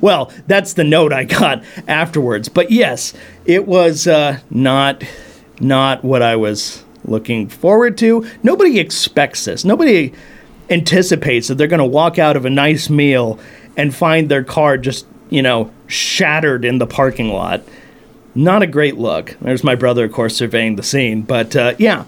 well, 0.00 0.30
that's 0.46 0.74
the 0.74 0.84
note 0.84 1.12
I 1.12 1.24
got 1.24 1.64
afterwards. 1.88 2.48
But 2.48 2.70
yes, 2.70 3.14
it 3.44 3.66
was 3.66 4.06
uh, 4.06 4.38
not 4.50 5.02
not 5.60 6.04
what 6.04 6.22
I 6.22 6.36
was 6.36 6.83
looking 7.04 7.48
forward 7.48 7.98
to. 7.98 8.28
Nobody 8.42 8.78
expects 8.78 9.44
this. 9.44 9.64
Nobody 9.64 10.12
anticipates 10.70 11.48
that 11.48 11.56
they're 11.56 11.66
going 11.66 11.78
to 11.78 11.84
walk 11.84 12.18
out 12.18 12.36
of 12.36 12.44
a 12.44 12.50
nice 12.50 12.88
meal 12.88 13.38
and 13.76 13.94
find 13.94 14.30
their 14.30 14.44
car 14.44 14.78
just 14.78 15.06
you 15.30 15.42
know 15.42 15.70
shattered 15.86 16.64
in 16.64 16.78
the 16.78 16.86
parking 16.86 17.28
lot. 17.28 17.62
Not 18.34 18.62
a 18.62 18.66
great 18.66 18.96
look. 18.96 19.36
There's 19.40 19.62
my 19.62 19.74
brother, 19.74 20.04
of 20.04 20.12
course, 20.12 20.36
surveying 20.36 20.76
the 20.76 20.82
scene. 20.82 21.22
But 21.22 21.54
uh, 21.54 21.74
yeah, 21.78 22.04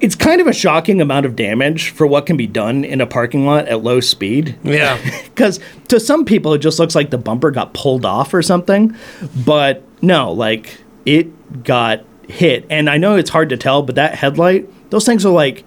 it's 0.00 0.14
kind 0.14 0.40
of 0.40 0.46
a 0.46 0.52
shocking 0.52 1.00
amount 1.00 1.26
of 1.26 1.36
damage 1.36 1.90
for 1.90 2.06
what 2.06 2.26
can 2.26 2.36
be 2.36 2.46
done 2.46 2.84
in 2.84 3.00
a 3.00 3.06
parking 3.06 3.46
lot 3.46 3.68
at 3.68 3.82
low 3.82 4.00
speed. 4.00 4.58
Yeah. 4.62 4.98
Because 5.36 5.60
to 5.88 6.00
some 6.00 6.24
people, 6.24 6.54
it 6.54 6.60
just 6.60 6.78
looks 6.78 6.94
like 6.94 7.10
the 7.10 7.18
bumper 7.18 7.50
got 7.50 7.74
pulled 7.74 8.06
off 8.06 8.32
or 8.32 8.40
something. 8.40 8.96
But 9.44 9.82
no, 10.00 10.32
like 10.32 10.78
it 11.04 11.62
got 11.62 12.04
hit. 12.28 12.66
And 12.70 12.88
I 12.90 12.96
know 12.98 13.16
it's 13.16 13.30
hard 13.30 13.48
to 13.50 13.56
tell, 13.56 13.82
but 13.82 13.94
that 13.94 14.14
headlight, 14.14 14.68
those 14.90 15.04
things 15.06 15.24
are 15.24 15.32
like 15.32 15.64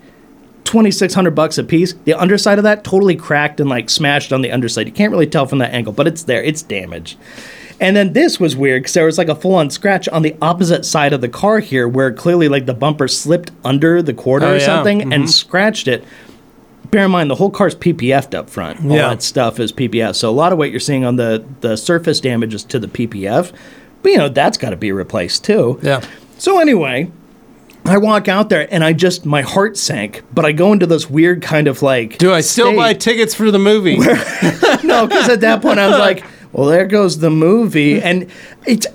2600 0.66 1.32
bucks 1.32 1.58
a 1.58 1.64
piece. 1.64 1.94
The 2.06 2.14
underside 2.14 2.58
of 2.58 2.64
that 2.64 2.84
totally 2.84 3.16
cracked 3.16 3.60
and 3.60 3.70
like 3.70 3.90
smashed 3.90 4.32
on 4.32 4.42
the 4.42 4.52
underside. 4.52 4.88
You 4.88 4.94
can't 4.94 5.12
really 5.12 5.28
tell 5.28 5.46
from 5.46 5.60
that 5.60 5.74
angle, 5.74 5.94
but 5.94 6.08
it's 6.08 6.24
there. 6.24 6.44
It's 6.44 6.62
damaged. 6.62 7.18
And 7.82 7.96
then 7.96 8.12
this 8.14 8.40
was 8.42 8.58
weird 8.58 8.84
because 8.84 8.94
there 8.94 9.06
was 9.06 9.18
like 9.18 9.30
a 9.30 9.36
full 9.36 9.56
on 9.56 9.70
scratch 9.70 10.08
on 10.10 10.22
the 10.22 10.36
opposite 10.42 10.86
side 10.86 11.14
of 11.14 11.22
the 11.22 11.30
car 11.30 11.60
here 11.60 11.88
where 11.88 12.12
clearly 12.12 12.50
like 12.50 12.66
the 12.66 12.74
bumper 12.74 13.08
slipped 13.08 13.52
under 13.64 14.02
the 14.02 14.14
quarter 14.14 14.46
Oh, 14.48 14.54
or 14.54 14.58
yeah. 14.58 14.66
something 14.66 15.02
and 15.02 15.14
mm-hmm. 15.14 15.26
scratched 15.26 15.88
it 15.88 16.04
bear 16.92 17.06
in 17.06 17.12
mind 17.12 17.30
the 17.30 17.36
whole 17.36 17.52
car's 17.52 17.76
PPF'd 17.76 18.34
up 18.36 18.50
front. 18.50 18.84
All 18.84 18.92
Yeah. 18.96 19.10
that 19.10 19.22
stuff 19.22 19.60
is 19.60 19.72
PPF. 19.72 20.16
So 20.16 20.30
a 20.30 20.32
lot 20.32 20.52
of 20.52 20.58
what 20.58 20.72
you're 20.72 20.80
seeing 20.80 21.06
on 21.06 21.16
the 21.18 21.44
the 21.62 21.76
surface 21.78 22.20
damage 22.20 22.54
is 22.54 22.64
to 22.66 22.80
the 22.80 22.88
PPF. 22.88 23.52
But 24.02 24.12
you 24.12 24.18
know, 24.18 24.30
that's 24.30 24.58
got 24.58 24.72
to 24.72 24.76
be 24.78 24.92
replaced 24.92 25.44
too. 25.44 25.80
Yeah. 25.82 26.02
So 26.40 26.60
anyway, 26.60 27.12
I 27.86 27.98
walk 27.98 28.28
out 28.28 28.50
there 28.50 28.68
and 28.74 28.84
I 28.84 28.94
just 28.94 29.26
my 29.26 29.42
heart 29.42 29.78
sank, 29.78 30.24
but 30.34 30.46
I 30.46 30.54
go 30.54 30.72
into 30.72 30.86
this 30.86 31.10
weird 31.10 31.42
kind 31.42 31.68
of 31.68 31.82
like 31.82 32.18
Do 32.18 32.34
I 32.34 32.42
still 32.42 32.76
buy 32.76 32.94
tickets 32.94 33.36
for 33.36 33.52
the 33.52 33.60
movie? 33.60 33.98
no, 34.84 35.06
because 35.06 35.30
at 35.30 35.42
that 35.42 35.62
point 35.62 35.80
I 35.80 35.88
was 35.88 36.00
like, 36.00 36.24
well, 36.54 36.68
there 36.68 36.88
goes 36.88 37.20
the 37.20 37.30
movie. 37.30 38.02
And 38.02 38.30
it's, 38.66 38.88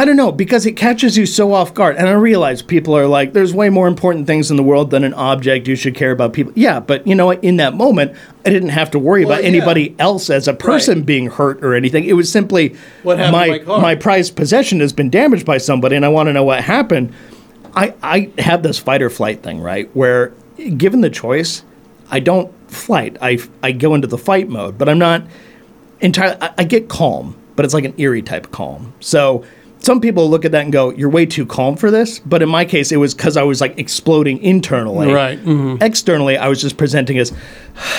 I 0.00 0.06
don't 0.06 0.16
know, 0.16 0.32
because 0.32 0.64
it 0.64 0.76
catches 0.76 1.18
you 1.18 1.26
so 1.26 1.52
off 1.52 1.74
guard. 1.74 1.96
And 1.96 2.08
I 2.08 2.12
realize 2.12 2.62
people 2.62 2.96
are 2.96 3.06
like, 3.06 3.34
there's 3.34 3.52
way 3.52 3.68
more 3.68 3.86
important 3.86 4.26
things 4.26 4.50
in 4.50 4.56
the 4.56 4.62
world 4.62 4.90
than 4.90 5.04
an 5.04 5.12
object. 5.12 5.68
You 5.68 5.76
should 5.76 5.94
care 5.94 6.10
about 6.10 6.32
people. 6.32 6.54
Yeah, 6.56 6.80
but 6.80 7.06
you 7.06 7.14
know 7.14 7.26
what? 7.26 7.44
In 7.44 7.58
that 7.58 7.74
moment, 7.74 8.16
I 8.46 8.48
didn't 8.48 8.70
have 8.70 8.90
to 8.92 8.98
worry 8.98 9.26
Well, 9.26 9.34
about 9.34 9.42
yeah. 9.42 9.50
anybody 9.50 9.94
else 9.98 10.30
as 10.30 10.48
a 10.48 10.54
person 10.54 11.00
Right. 11.00 11.06
being 11.06 11.26
hurt 11.26 11.62
or 11.62 11.74
anything. 11.74 12.04
It 12.04 12.14
was 12.14 12.32
simply 12.32 12.76
What 13.02 13.18
happened 13.18 13.66
my, 13.66 13.74
my 13.76 13.80
my 13.82 13.94
prized 13.94 14.36
possession 14.36 14.80
has 14.80 14.94
been 14.94 15.10
damaged 15.10 15.44
by 15.44 15.58
somebody 15.58 15.96
and 15.96 16.04
I 16.06 16.08
want 16.08 16.28
to 16.28 16.32
know 16.32 16.44
what 16.44 16.64
happened. 16.64 17.12
I, 17.76 17.92
I 18.02 18.30
have 18.38 18.62
this 18.62 18.78
fight 18.78 19.02
or 19.02 19.10
flight 19.10 19.42
thing, 19.42 19.60
right? 19.60 19.94
Where 19.94 20.32
given 20.78 21.02
the 21.02 21.10
choice, 21.10 21.62
I 22.10 22.20
don't 22.20 22.50
flight. 22.70 23.18
I, 23.20 23.36
I 23.62 23.72
go 23.72 23.94
into 23.94 24.06
the 24.06 24.16
fight 24.16 24.48
mode, 24.48 24.78
but 24.78 24.88
I'm 24.88 24.98
not 24.98 25.24
entirely. 26.00 26.38
I, 26.40 26.54
I 26.56 26.64
get 26.64 26.88
calm, 26.88 27.36
but 27.54 27.66
it's 27.66 27.74
like 27.74 27.84
an 27.84 27.92
eerie 27.98 28.22
type 28.22 28.46
of 28.46 28.50
calm. 28.50 28.94
So 29.00 29.44
some 29.80 30.00
people 30.00 30.28
look 30.30 30.44
at 30.44 30.52
that 30.52 30.62
and 30.62 30.72
go, 30.72 30.90
"You're 30.90 31.08
way 31.10 31.26
too 31.26 31.44
calm 31.46 31.76
for 31.76 31.90
this." 31.90 32.18
But 32.20 32.42
in 32.42 32.48
my 32.48 32.64
case, 32.64 32.92
it 32.92 32.96
was 32.98 33.14
because 33.14 33.36
I 33.36 33.42
was 33.42 33.60
like 33.60 33.78
exploding 33.78 34.42
internally. 34.42 35.12
Right, 35.12 35.42
mhm. 35.44 35.82
Externally, 35.82 36.36
I 36.36 36.48
was 36.48 36.60
just 36.60 36.76
presenting 36.76 37.18
as, 37.18 37.32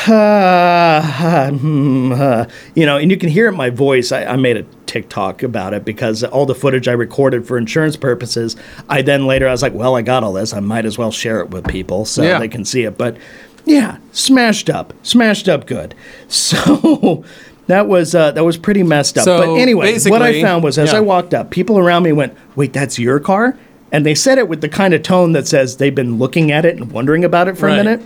"Ah, 0.07 1.49
hmm, 1.59 2.13
ah," 2.15 2.45
you 2.75 2.85
know, 2.85 2.97
and 2.97 3.09
you 3.11 3.17
can 3.17 3.29
hear 3.29 3.45
it 3.47 3.49
in 3.49 3.55
my 3.57 3.69
voice. 3.69 4.11
I, 4.11 4.25
I 4.25 4.35
made 4.35 4.57
a 4.57 4.63
TikTok 4.85 5.43
about 5.43 5.73
it 5.73 5.85
because 5.85 6.23
all 6.23 6.45
the 6.45 6.55
footage 6.55 6.87
I 6.87 6.91
recorded 6.93 7.47
for 7.47 7.57
insurance 7.57 7.95
purposes, 7.95 8.55
I 8.89 9.01
then 9.01 9.25
later 9.25 9.47
I 9.47 9.51
was 9.51 9.61
like, 9.61 9.73
"Well, 9.73 9.95
I 9.95 10.01
got 10.01 10.23
all 10.23 10.33
this. 10.33 10.53
I 10.53 10.59
might 10.59 10.85
as 10.85 10.97
well 10.97 11.11
share 11.11 11.39
it 11.41 11.49
with 11.51 11.67
people 11.67 12.05
so 12.05 12.23
Yeah. 12.23 12.39
they 12.39 12.47
can 12.47 12.65
see 12.65 12.83
it." 12.83 12.97
But 12.97 13.17
yeah, 13.65 13.97
smashed 14.11 14.69
up, 14.69 14.93
smashed 15.03 15.47
up 15.49 15.65
good. 15.67 15.95
So 16.27 17.23
that 17.71 17.87
was 17.87 18.13
uh, 18.13 18.31
that 18.31 18.43
was 18.43 18.57
pretty 18.57 18.83
messed 18.83 19.17
up. 19.17 19.23
So, 19.23 19.37
but 19.37 19.59
anyway, 19.59 19.97
what 20.05 20.21
I 20.21 20.41
found 20.41 20.63
was 20.63 20.77
as 20.77 20.91
yeah. 20.91 20.97
I 20.97 21.01
walked 21.01 21.33
up, 21.33 21.51
people 21.51 21.79
around 21.79 22.03
me 22.03 22.11
went, 22.11 22.35
"Wait, 22.55 22.73
that's 22.73 22.99
your 22.99 23.19
car?" 23.19 23.57
And 23.93 24.05
they 24.05 24.13
said 24.13 24.37
it 24.37 24.47
with 24.47 24.61
the 24.61 24.69
kind 24.69 24.93
of 24.93 25.03
tone 25.03 25.31
that 25.33 25.47
says 25.47 25.77
they've 25.77 25.95
been 25.95 26.17
looking 26.17 26.51
at 26.51 26.65
it 26.65 26.77
and 26.77 26.91
wondering 26.91 27.23
about 27.23 27.47
it 27.47 27.57
for 27.57 27.67
Right. 27.67 27.79
a 27.79 27.83
minute. 27.83 28.01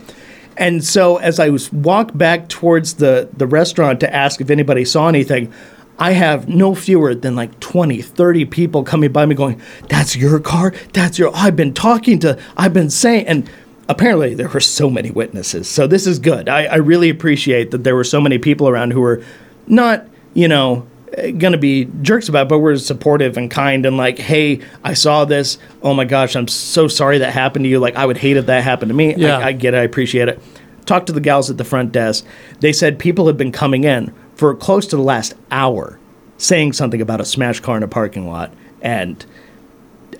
And 0.56 0.82
so 0.82 1.16
as 1.18 1.38
I 1.38 1.48
was 1.50 1.72
walked 1.72 2.16
back 2.16 2.48
towards 2.48 2.94
the 2.94 3.28
the 3.36 3.46
restaurant 3.46 4.00
to 4.00 4.14
ask 4.14 4.40
if 4.40 4.50
anybody 4.50 4.84
saw 4.84 5.08
anything, 5.08 5.52
I 5.98 6.12
have 6.12 6.48
no 6.48 6.74
fewer 6.74 7.14
than 7.14 7.34
like 7.34 7.58
20, 7.58 8.00
30 8.02 8.44
people 8.44 8.84
coming 8.84 9.10
by 9.10 9.26
me 9.26 9.34
going, 9.34 9.60
"That's 9.88 10.16
your 10.16 10.38
car? 10.38 10.72
That's 10.92 11.18
your 11.18 11.32
I've 11.34 11.56
been 11.56 11.74
talking 11.74 12.20
to 12.20 12.38
I've 12.56 12.72
been 12.72 12.90
saying 12.90 13.26
and 13.26 13.50
apparently 13.88 14.34
there 14.34 14.48
were 14.48 14.60
so 14.60 14.90
many 14.90 15.10
witnesses. 15.10 15.68
So 15.68 15.86
this 15.86 16.06
is 16.06 16.18
good. 16.18 16.48
I, 16.48 16.64
I 16.64 16.76
really 16.76 17.08
appreciate 17.08 17.70
that 17.70 17.84
there 17.84 17.94
were 17.94 18.04
so 18.04 18.20
many 18.20 18.38
people 18.38 18.68
around 18.68 18.92
who 18.92 19.00
were 19.00 19.22
not, 19.66 20.06
you 20.34 20.48
know, 20.48 20.86
going 21.14 21.52
to 21.52 21.58
be 21.58 21.86
jerks 22.02 22.28
about, 22.28 22.46
it, 22.46 22.48
but 22.48 22.58
were 22.58 22.76
supportive 22.78 23.36
and 23.36 23.50
kind 23.50 23.86
and 23.86 23.96
like, 23.96 24.18
hey, 24.18 24.60
I 24.84 24.94
saw 24.94 25.24
this. 25.24 25.58
Oh 25.82 25.94
my 25.94 26.04
gosh, 26.04 26.36
I'm 26.36 26.48
so 26.48 26.88
sorry 26.88 27.18
that 27.18 27.32
happened 27.32 27.64
to 27.64 27.68
you. 27.68 27.78
Like, 27.78 27.96
I 27.96 28.04
would 28.06 28.18
hate 28.18 28.36
if 28.36 28.46
that 28.46 28.62
happened 28.62 28.90
to 28.90 28.94
me. 28.94 29.14
Yeah. 29.14 29.38
I, 29.38 29.46
I 29.46 29.52
get 29.52 29.74
it. 29.74 29.78
I 29.78 29.82
appreciate 29.82 30.28
it. 30.28 30.42
Talked 30.84 31.06
to 31.06 31.12
the 31.12 31.20
gals 31.20 31.50
at 31.50 31.58
the 31.58 31.64
front 31.64 31.92
desk. 31.92 32.24
They 32.60 32.72
said 32.72 32.98
people 32.98 33.26
had 33.26 33.36
been 33.36 33.52
coming 33.52 33.84
in 33.84 34.12
for 34.34 34.54
close 34.54 34.86
to 34.88 34.96
the 34.96 35.02
last 35.02 35.34
hour 35.50 35.98
saying 36.38 36.74
something 36.74 37.00
about 37.00 37.20
a 37.20 37.24
smashed 37.24 37.62
car 37.62 37.76
in 37.76 37.82
a 37.82 37.88
parking 37.88 38.28
lot. 38.28 38.52
And 38.82 39.24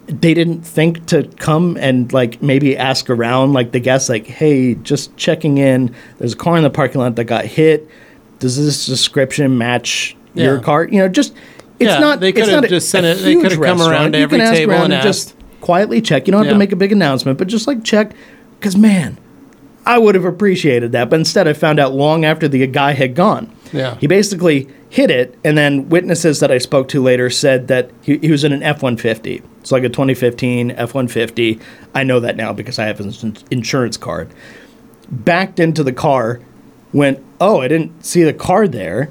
they 0.07 0.35
didn't 0.35 0.63
think 0.63 1.07
to 1.07 1.25
come 1.39 1.77
and 1.79 2.13
like 2.13 2.41
maybe 2.41 2.77
ask 2.77 3.11
around 3.11 3.53
like 3.53 3.73
the 3.73 3.81
guests 3.81 4.09
like 4.09 4.27
hey 4.27 4.75
just 4.77 5.17
checking 5.17 5.59
in 5.59 5.93
there's 6.19 6.35
a 6.35 6.37
car 6.37 6.57
in 6.57 6.63
the 6.63 6.71
parking 6.71 7.01
lot 7.01 7.17
that 7.17 7.25
got 7.25 7.45
hit 7.45 7.89
does 8.39 8.57
this 8.63 8.87
description 8.87 9.57
match 9.59 10.17
your 10.35 10.57
Yeah. 10.57 10.63
car 10.63 10.85
you 10.85 10.99
know 10.99 11.09
just 11.09 11.35
it's 11.79 11.89
Yeah, 11.91 11.99
not 11.99 12.21
they 12.21 12.31
it's 12.31 12.39
could've 12.41 12.63
not 12.63 12.69
just 12.69 12.87
a 12.87 12.91
sent 12.91 13.07
it- 13.07 13.23
they 13.23 13.35
could've 13.37 13.61
come 13.61 13.81
around 13.83 14.13
to 14.13 14.19
You 14.19 14.25
every 14.25 14.39
can 14.39 14.47
ask 14.47 14.55
table 14.57 14.73
around 14.73 14.93
and 14.93 15.03
just 15.03 15.35
quietly 15.61 16.01
check 16.01 16.27
you 16.27 16.33
don't 16.33 16.41
have 16.41 16.47
Yeah. 16.47 16.53
to 16.53 16.59
make 16.59 16.73
a 16.73 16.77
big 16.77 16.93
announcement 16.93 17.39
but 17.39 17.49
just 17.49 17.67
like 17.67 17.83
check 17.85 18.13
because 18.59 18.77
man 18.77 19.19
I 19.89 19.99
would 19.99 20.17
have 20.17 20.25
appreciated 20.25 20.91
that, 20.93 21.11
but 21.11 21.21
instead 21.21 21.47
I 21.47 21.53
found 21.53 21.79
out 21.79 21.95
long 21.95 22.25
after 22.25 22.49
the 22.49 22.67
guy 22.67 22.91
had 22.95 23.15
gone. 23.15 23.53
Yeah. 23.73 23.95
He 24.01 24.09
basically 24.09 24.67
hit 24.91 25.13
it, 25.13 25.37
and 25.45 25.57
then 25.57 25.89
witnesses 25.89 26.41
that 26.41 26.51
I 26.51 26.59
spoke 26.59 26.89
to 26.89 27.01
later 27.01 27.31
said 27.31 27.69
that 27.69 27.93
he, 28.03 28.19
he 28.19 28.33
was 28.33 28.43
in 28.43 28.53
an 28.53 28.65
F 28.65 28.83
150. 28.83 29.43
It's 29.61 29.71
like 29.71 29.85
a 29.85 29.89
2015 29.89 30.73
F 30.73 30.93
150. 30.93 31.61
I 31.95 32.03
know 32.03 32.19
that 32.19 32.37
now 32.37 32.53
because 32.53 32.81
I 32.81 32.87
have 32.87 32.99
his 32.99 33.23
ins- 33.23 33.45
insurance 33.53 33.97
card. 33.97 34.29
Backed 35.09 35.61
into 35.61 35.85
the 35.85 35.93
car, 35.93 36.41
went, 36.97 37.23
Oh, 37.41 37.61
I 37.61 37.69
didn't 37.69 38.05
see 38.05 38.23
the 38.23 38.33
car 38.33 38.67
there, 38.67 39.11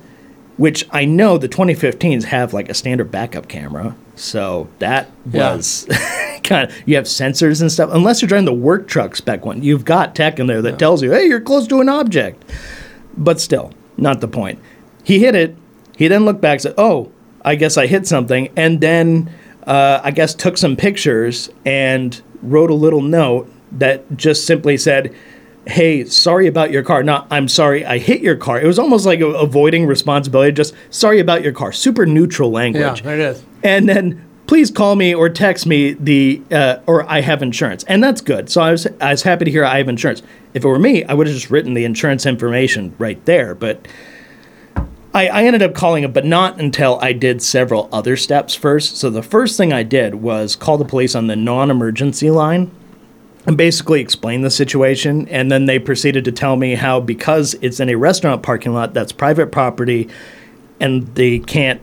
which 0.57 0.87
I 0.91 1.05
know 1.05 1.37
the 1.37 1.49
2015s 1.49 2.23
have 2.25 2.53
like 2.53 2.69
a 2.69 2.73
standard 2.73 3.11
backup 3.11 3.47
camera. 3.47 3.95
So 4.15 4.67
that 4.79 5.09
Yeah. 5.31 5.55
was 5.55 5.85
kind 6.43 6.69
of, 6.69 6.75
you 6.85 6.95
have 6.95 7.05
sensors 7.05 7.61
and 7.61 7.71
stuff. 7.71 7.89
Unless 7.91 8.21
you're 8.21 8.29
driving 8.29 8.45
the 8.45 8.53
work 8.53 8.87
truck 8.87 9.15
spec 9.15 9.45
one, 9.45 9.61
you've 9.63 9.85
got 9.85 10.15
tech 10.15 10.39
in 10.39 10.47
there 10.47 10.61
that 10.61 10.79
tells 10.79 11.03
you, 11.03 11.11
hey, 11.11 11.25
you're 11.27 11.41
close 11.41 11.67
to 11.67 11.81
an 11.81 11.89
object. 11.89 12.43
But 13.17 13.39
still, 13.39 13.73
not 13.97 14.21
the 14.21 14.27
point. 14.27 14.59
He 15.03 15.19
hit 15.19 15.35
it. 15.35 15.55
He 15.97 16.07
then 16.07 16.25
looked 16.25 16.41
back 16.41 16.53
and 16.55 16.61
said, 16.61 16.73
oh, 16.77 17.11
I 17.43 17.55
guess 17.55 17.77
I 17.77 17.85
hit 17.87 18.07
something, 18.07 18.49
and 18.57 18.81
then 18.81 19.31
uh, 19.67 20.01
I 20.03 20.11
guess 20.11 20.33
took 20.33 20.57
some 20.57 20.75
pictures 20.75 21.49
and 21.65 22.19
wrote 22.41 22.69
a 22.71 22.73
little 22.73 23.01
note 23.01 23.51
that 23.73 24.17
just 24.17 24.45
simply 24.47 24.77
said, 24.77 25.13
"Hey, 25.67 26.05
sorry 26.05 26.47
about 26.47 26.71
your 26.71 26.83
car. 26.83 27.03
Not 27.03 27.27
I'm 27.31 27.47
sorry 27.47 27.85
I 27.85 27.97
hit 27.97 28.21
your 28.21 28.35
car." 28.35 28.59
It 28.59 28.67
was 28.67 28.79
almost 28.79 29.05
like 29.05 29.19
avoiding 29.19 29.85
responsibility. 29.85 30.51
Just 30.51 30.73
sorry 30.89 31.19
about 31.19 31.43
your 31.43 31.53
car. 31.53 31.71
Super 31.71 32.05
neutral 32.05 32.49
Yeah, 32.49 32.55
language. 32.55 33.01
there 33.03 33.13
it 33.15 33.19
is. 33.19 33.43
And 33.63 33.89
then 33.89 34.23
please 34.47 34.69
call 34.69 34.95
me 34.95 35.13
or 35.15 35.27
text 35.27 35.65
me 35.65 35.93
the 35.93 36.41
uh, 36.51 36.77
or 36.85 37.09
I 37.09 37.21
have 37.21 37.41
insurance, 37.41 37.83
and 37.85 38.03
that's 38.03 38.21
good. 38.21 38.49
So 38.49 38.61
I 38.61 38.71
was 38.71 38.87
I 39.01 39.11
was 39.11 39.23
happy 39.23 39.45
to 39.45 39.51
hear 39.51 39.65
I 39.65 39.77
have 39.77 39.89
insurance. 39.89 40.21
If 40.53 40.63
it 40.63 40.67
were 40.67 40.79
me, 40.79 41.03
I 41.03 41.13
would 41.13 41.27
have 41.27 41.35
just 41.35 41.49
written 41.51 41.73
the 41.73 41.85
insurance 41.85 42.25
information 42.25 42.95
right 42.97 43.23
there, 43.25 43.55
but. 43.55 43.87
I, 45.13 45.27
I 45.29 45.43
ended 45.45 45.61
up 45.63 45.73
calling 45.73 46.03
him, 46.03 46.11
but 46.11 46.25
not 46.25 46.59
until 46.59 46.99
I 47.01 47.13
did 47.13 47.41
several 47.41 47.87
other 47.93 48.17
steps 48.17 48.53
first. 48.53 48.97
So 48.97 49.09
the 49.09 49.23
first 49.23 49.55
thing 49.55 49.71
I 49.71 49.81
did 49.81 50.15
was 50.15 50.57
call 50.57 50.77
the 50.77 50.83
police 50.83 51.15
on 51.15 51.27
the 51.27 51.37
non-emergency 51.37 52.31
line 52.31 52.69
and 53.47 53.57
basically 53.57 54.01
explain 54.01 54.41
the 54.41 54.49
situation. 54.49 55.27
And 55.29 55.51
then 55.51 55.65
they 55.65 55.79
proceeded 55.79 56.25
to 56.25 56.31
tell 56.31 56.55
me 56.55 56.75
how 56.75 56.99
because 56.99 57.53
it's 57.61 57.79
in 57.79 57.89
a 57.89 57.95
restaurant 57.95 58.43
parking 58.43 58.73
lot 58.73 58.93
that's 58.93 59.11
private 59.11 59.51
property, 59.51 60.09
and 60.79 61.07
they 61.15 61.39
can't 61.39 61.81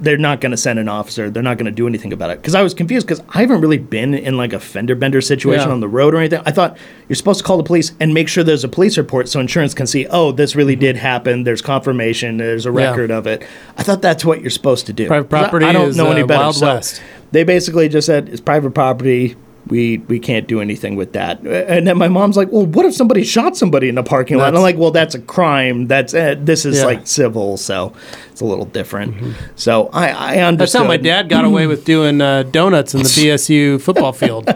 they're 0.00 0.18
not 0.18 0.40
going 0.40 0.50
to 0.50 0.56
send 0.56 0.76
an 0.80 0.88
officer. 0.88 1.30
They're 1.30 1.40
not 1.42 1.56
going 1.56 1.66
to 1.66 1.70
do 1.72 1.86
anything 1.86 2.12
about 2.12 2.30
it. 2.30 2.38
Because 2.42 2.56
I 2.56 2.62
was 2.64 2.74
confused 2.74 3.06
because 3.06 3.22
I 3.32 3.42
haven't 3.42 3.60
really 3.60 3.78
been 3.78 4.12
in 4.12 4.36
like 4.36 4.52
a 4.52 4.58
fender 4.58 4.96
bender 4.96 5.20
situation 5.20 5.68
Yeah. 5.68 5.72
on 5.72 5.78
the 5.78 5.86
road 5.88 6.14
or 6.14 6.18
anything. 6.18 6.42
I 6.44 6.50
thought 6.50 6.76
you're 7.08 7.14
supposed 7.14 7.38
to 7.38 7.44
call 7.44 7.56
the 7.58 7.62
police 7.62 7.92
and 8.00 8.12
make 8.12 8.28
sure 8.28 8.42
there's 8.42 8.64
a 8.64 8.68
police 8.68 8.98
report 8.98 9.28
so 9.28 9.38
insurance 9.38 9.72
can 9.72 9.86
see, 9.86 10.04
oh, 10.10 10.32
this 10.32 10.56
really 10.56 10.74
did 10.74 10.96
happen. 10.96 11.44
There's 11.44 11.62
confirmation. 11.62 12.38
There's 12.38 12.66
a 12.66 12.72
Yeah. 12.72 12.90
record 12.90 13.12
of 13.12 13.28
it. 13.28 13.44
I 13.78 13.84
thought 13.84 14.02
that's 14.02 14.24
what 14.24 14.40
you're 14.40 14.50
supposed 14.50 14.86
to 14.86 14.92
do. 14.92 15.06
Private 15.06 15.30
'Cause 15.30 15.38
I- 15.38 15.42
property 15.44 15.66
I, 15.66 15.72
don't 15.72 15.90
is, 15.90 15.96
know 15.96 16.10
any 16.10 16.22
uh, 16.22 16.26
better. 16.26 16.40
Wild 16.40 16.56
So 16.56 16.66
West. 16.66 17.00
They 17.30 17.44
basically 17.44 17.88
just 17.88 18.06
said 18.06 18.28
it's 18.30 18.40
private 18.40 18.72
property. 18.74 19.36
We 19.68 19.98
we 19.98 20.18
can't 20.18 20.46
do 20.46 20.60
anything 20.60 20.94
with 20.94 21.14
that. 21.14 21.40
And 21.40 21.86
then 21.86 21.96
my 21.96 22.08
mom's 22.08 22.36
like, 22.36 22.52
well, 22.52 22.66
what 22.66 22.84
if 22.84 22.94
somebody 22.94 23.24
shot 23.24 23.56
somebody 23.56 23.88
in 23.88 23.94
the 23.94 24.02
parking 24.02 24.36
lot? 24.36 24.48
And 24.48 24.56
I'm 24.56 24.62
like, 24.62 24.76
well, 24.76 24.90
that's 24.90 25.14
a 25.14 25.20
crime. 25.20 25.86
That's 25.86 26.12
uh, 26.12 26.34
this 26.38 26.66
is 26.66 26.78
Yeah. 26.78 26.84
like 26.84 27.06
civil, 27.06 27.56
so 27.56 27.94
it's 28.30 28.42
a 28.42 28.44
little 28.44 28.66
different. 28.66 29.36
So 29.56 29.88
I 29.92 30.08
I 30.08 30.36
understood. 30.40 30.58
That's 30.58 30.72
how 30.74 30.84
my 30.88 30.98
dad 30.98 31.28
got 31.30 31.44
away 31.46 31.66
with 31.66 31.84
doing 31.86 32.20
uh, 32.20 32.42
donuts 32.42 32.94
in 32.94 33.00
the 33.00 33.08
BSU 33.08 33.80
football 33.80 34.12
field 34.12 34.48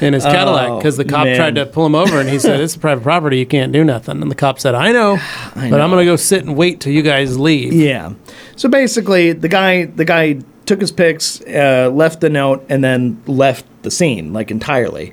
in 0.00 0.14
his 0.14 0.24
Cadillac 0.24 0.78
because 0.78 0.96
the 0.96 1.04
cop 1.04 1.24
man. 1.24 1.36
tried 1.36 1.54
to 1.56 1.66
pull 1.66 1.84
him 1.84 1.94
over 1.94 2.18
and 2.18 2.28
he 2.28 2.38
said, 2.38 2.58
"It's 2.60 2.76
private 2.76 3.02
property. 3.02 3.38
You 3.38 3.46
can't 3.46 3.70
do 3.72 3.84
nothing." 3.84 4.22
And 4.22 4.30
the 4.30 4.34
cop 4.34 4.58
said, 4.60 4.74
"I 4.74 4.92
know, 4.92 5.18
but 5.54 5.68
know. 5.68 5.80
I'm 5.80 5.90
going 5.90 6.04
to 6.04 6.10
go 6.10 6.16
sit 6.16 6.42
and 6.44 6.56
wait 6.56 6.80
till 6.80 6.92
you 6.92 7.02
guys 7.02 7.38
leave." 7.38 7.72
Yeah. 7.74 8.14
So 8.56 8.68
basically, 8.70 9.32
the 9.32 9.48
guy 9.48 9.84
the 9.84 10.04
guy 10.06 10.38
took 10.64 10.80
his 10.80 10.92
pics, 10.92 11.40
uh, 11.42 11.90
left 11.92 12.20
the 12.20 12.30
note, 12.30 12.64
and 12.68 12.82
then 12.82 13.20
left 13.26 13.66
the 13.82 13.90
scene 13.90 14.32
like 14.32 14.50
entirely. 14.50 15.12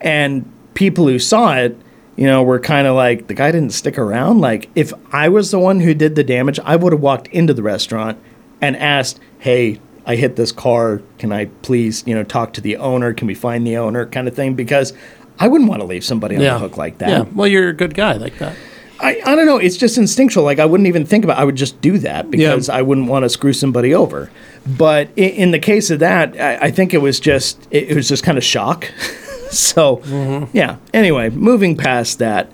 And 0.00 0.50
people 0.74 1.06
who 1.08 1.18
saw 1.18 1.54
it, 1.56 1.76
you 2.16 2.26
know, 2.26 2.42
were 2.42 2.58
kind 2.60 2.86
of 2.86 2.94
like 2.96 3.26
the 3.26 3.34
guy 3.34 3.50
didn't 3.52 3.72
stick 3.72 3.98
around. 3.98 4.40
Like 4.40 4.68
if 4.74 4.92
I 5.12 5.28
was 5.28 5.50
the 5.50 5.58
one 5.58 5.80
who 5.80 5.94
did 5.94 6.14
the 6.14 6.24
damage, 6.24 6.58
I 6.64 6.76
would 6.76 6.92
have 6.92 7.00
walked 7.02 7.28
into 7.28 7.54
the 7.54 7.62
restaurant 7.62 8.18
and 8.60 8.76
asked, 8.76 9.20
"Hey." 9.38 9.80
I 10.06 10.16
hit 10.16 10.36
this 10.36 10.52
car. 10.52 11.02
Can 11.18 11.32
I 11.32 11.44
please, 11.60 12.02
you 12.06 12.14
know, 12.14 12.24
talk 12.24 12.54
to 12.54 12.62
the 12.62 12.78
owner? 12.78 13.12
Can 13.12 13.26
we 13.26 13.34
find 13.34 13.66
the 13.66 13.76
owner? 13.76 14.06
Kind 14.06 14.26
of 14.26 14.32
thing. 14.34 14.54
Because 14.54 14.94
I 15.38 15.48
wouldn't 15.48 15.68
want 15.68 15.82
to 15.82 15.86
leave 15.86 16.02
somebody 16.02 16.34
on 16.34 16.40
Yeah. 16.40 16.54
the 16.54 16.60
hook 16.60 16.78
like 16.78 16.96
that. 16.96 17.10
Yeah. 17.10 17.24
Well, 17.34 17.46
you're 17.46 17.68
a 17.68 17.72
good 17.74 17.92
guy 17.92 18.14
like 18.14 18.38
that. 18.38 18.56
I, 19.00 19.20
I 19.24 19.36
don't 19.36 19.46
know. 19.46 19.58
It's 19.58 19.76
just 19.76 19.96
instinctual. 19.96 20.44
Like 20.44 20.58
I 20.58 20.66
wouldn't 20.66 20.86
even 20.88 21.06
think 21.06 21.24
about. 21.24 21.38
It. 21.38 21.40
I 21.40 21.44
would 21.44 21.56
just 21.56 21.80
do 21.80 21.98
that 21.98 22.30
because 22.30 22.68
I 22.68 22.82
wouldn't 22.82 23.08
want 23.08 23.24
to 23.24 23.28
screw 23.28 23.52
somebody 23.52 23.94
over. 23.94 24.30
But 24.66 25.10
in, 25.16 25.30
in 25.30 25.50
the 25.52 25.58
case 25.58 25.90
of 25.90 26.00
that, 26.00 26.38
I, 26.40 26.66
I 26.66 26.70
think 26.70 26.92
it 26.94 26.98
was 26.98 27.20
just 27.20 27.66
it, 27.70 27.90
it 27.90 27.96
was 27.96 28.08
just 28.08 28.24
kind 28.24 28.36
of 28.36 28.44
shock. 28.44 28.90
so 29.50 30.48
yeah. 30.52 30.76
Anyway, 30.92 31.30
moving 31.30 31.76
past 31.76 32.18
that, 32.18 32.50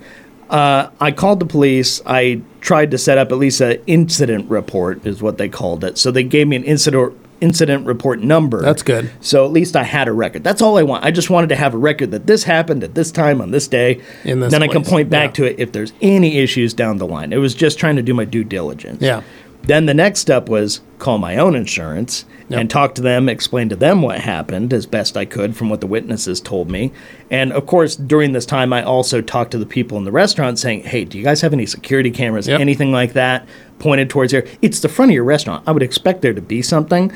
uh, 0.50 0.90
I 1.00 1.12
called 1.12 1.40
the 1.40 1.46
police. 1.46 2.02
I 2.04 2.42
tried 2.60 2.90
to 2.90 2.98
set 2.98 3.18
up 3.18 3.32
at 3.32 3.38
least 3.38 3.60
an 3.60 3.82
incident 3.86 4.50
report, 4.50 5.06
is 5.06 5.22
what 5.22 5.38
they 5.38 5.48
called 5.48 5.82
it. 5.84 5.98
So 5.98 6.10
they 6.10 6.24
gave 6.24 6.46
me 6.48 6.56
an 6.56 6.64
incident 6.64 7.16
incident 7.40 7.86
report 7.86 8.20
number. 8.20 8.60
That's 8.62 8.82
good. 8.82 9.10
So 9.20 9.44
at 9.44 9.52
least 9.52 9.76
I 9.76 9.82
had 9.82 10.08
a 10.08 10.12
record. 10.12 10.44
That's 10.44 10.62
all 10.62 10.78
I 10.78 10.82
want. 10.82 11.04
I 11.04 11.10
just 11.10 11.30
wanted 11.30 11.48
to 11.48 11.56
have 11.56 11.74
a 11.74 11.78
record 11.78 12.10
that 12.12 12.26
this 12.26 12.44
happened 12.44 12.82
at 12.84 12.94
this 12.94 13.10
time 13.10 13.40
on 13.40 13.50
this 13.50 13.68
day. 13.68 14.00
In 14.24 14.40
this 14.40 14.50
then 14.52 14.62
I 14.62 14.68
can 14.68 14.84
point 14.84 15.10
back 15.10 15.30
Yeah. 15.30 15.44
to 15.46 15.50
it 15.52 15.56
if 15.58 15.72
there's 15.72 15.92
any 16.00 16.38
issues 16.38 16.72
down 16.74 16.98
the 16.98 17.06
line. 17.06 17.32
It 17.32 17.38
was 17.38 17.54
just 17.54 17.78
trying 17.78 17.96
to 17.96 18.02
do 18.02 18.14
my 18.14 18.24
due 18.24 18.44
diligence. 18.44 19.02
Yeah. 19.02 19.22
Then 19.66 19.86
the 19.86 19.94
next 19.94 20.20
step 20.20 20.46
was 20.50 20.82
call 20.98 21.16
my 21.16 21.36
own 21.38 21.54
insurance 21.56 22.26
Yep. 22.50 22.60
and 22.60 22.68
talk 22.70 22.94
to 22.96 23.02
them, 23.02 23.30
explain 23.30 23.70
to 23.70 23.76
them 23.76 24.02
what 24.02 24.20
happened 24.20 24.74
as 24.74 24.84
best 24.84 25.16
I 25.16 25.24
could 25.24 25.56
from 25.56 25.70
what 25.70 25.80
the 25.80 25.86
witnesses 25.86 26.38
told 26.42 26.70
me. 26.70 26.92
And 27.30 27.50
of 27.54 27.64
course, 27.64 27.96
during 27.96 28.32
this 28.32 28.44
time, 28.44 28.74
I 28.74 28.82
also 28.82 29.22
talked 29.22 29.50
to 29.52 29.58
the 29.58 29.64
people 29.64 29.96
in 29.96 30.04
the 30.04 30.12
restaurant 30.12 30.58
saying, 30.58 30.82
hey, 30.82 31.04
do 31.04 31.16
you 31.16 31.24
guys 31.24 31.40
have 31.40 31.54
any 31.54 31.64
security 31.64 32.10
cameras, 32.10 32.46
Yep. 32.46 32.60
anything 32.60 32.92
like 32.92 33.14
that 33.14 33.46
pointed 33.78 34.10
towards 34.10 34.32
here? 34.32 34.46
It's 34.62 34.80
the 34.80 34.88
front 34.88 35.10
of 35.10 35.14
your 35.14 35.24
restaurant. 35.24 35.64
I 35.66 35.72
would 35.72 35.82
expect 35.82 36.22
there 36.22 36.34
to 36.34 36.42
be 36.42 36.62
something. 36.62 37.12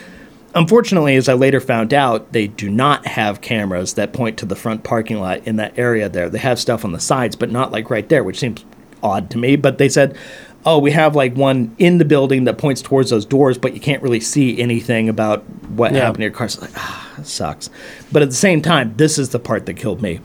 Unfortunately, 0.55 1.15
as 1.17 1.29
I 1.29 1.35
later 1.35 1.61
found 1.61 1.93
out, 1.93 2.33
they 2.33 2.47
do 2.47 2.71
not 2.71 3.07
have 3.07 3.41
cameras 3.43 3.95
that 3.95 4.13
point 4.13 4.39
to 4.39 4.47
the 4.47 4.57
front 4.57 4.83
parking 4.83 5.21
lot 5.21 5.47
in 5.47 5.57
that 5.57 5.79
area 5.79 6.09
there. 6.09 6.29
They 6.31 6.39
have 6.39 6.59
stuff 6.59 6.85
on 6.85 6.93
the 6.93 7.01
sides, 7.01 7.37
but 7.37 7.51
not 7.51 7.71
like 7.71 7.91
right 7.91 8.09
there, 8.09 8.25
which 8.25 8.39
seems 8.39 8.65
odd 9.03 9.31
to 9.31 9.39
me. 9.39 9.57
But 9.57 9.77
they 9.79 9.89
said, 9.91 10.17
oh, 10.65 10.79
we 10.79 10.91
have 10.91 11.15
like 11.15 11.35
one 11.37 11.75
in 11.79 11.99
the 11.99 12.05
building 12.05 12.45
that 12.45 12.59
points 12.59 12.81
towards 12.83 13.11
those 13.11 13.25
doors, 13.27 13.59
but 13.59 13.75
you 13.75 13.81
can't 13.81 14.03
really 14.03 14.21
see 14.21 14.59
anything 14.59 15.09
about 15.09 15.45
what 15.69 15.93
Yeah. 15.93 16.01
happened 16.01 16.17
to 16.17 16.23
your 16.25 16.31
car. 16.33 16.49
So 16.49 16.63
like, 16.63 16.71
ah, 16.77 17.13
that 17.17 17.27
sucks. 17.27 17.69
But 18.11 18.23
at 18.23 18.31
the 18.31 18.35
same 18.35 18.63
time, 18.63 18.95
this 18.97 19.19
is 19.19 19.29
the 19.29 19.39
part 19.39 19.67
that 19.67 19.75
killed 19.75 20.01
me. 20.03 20.19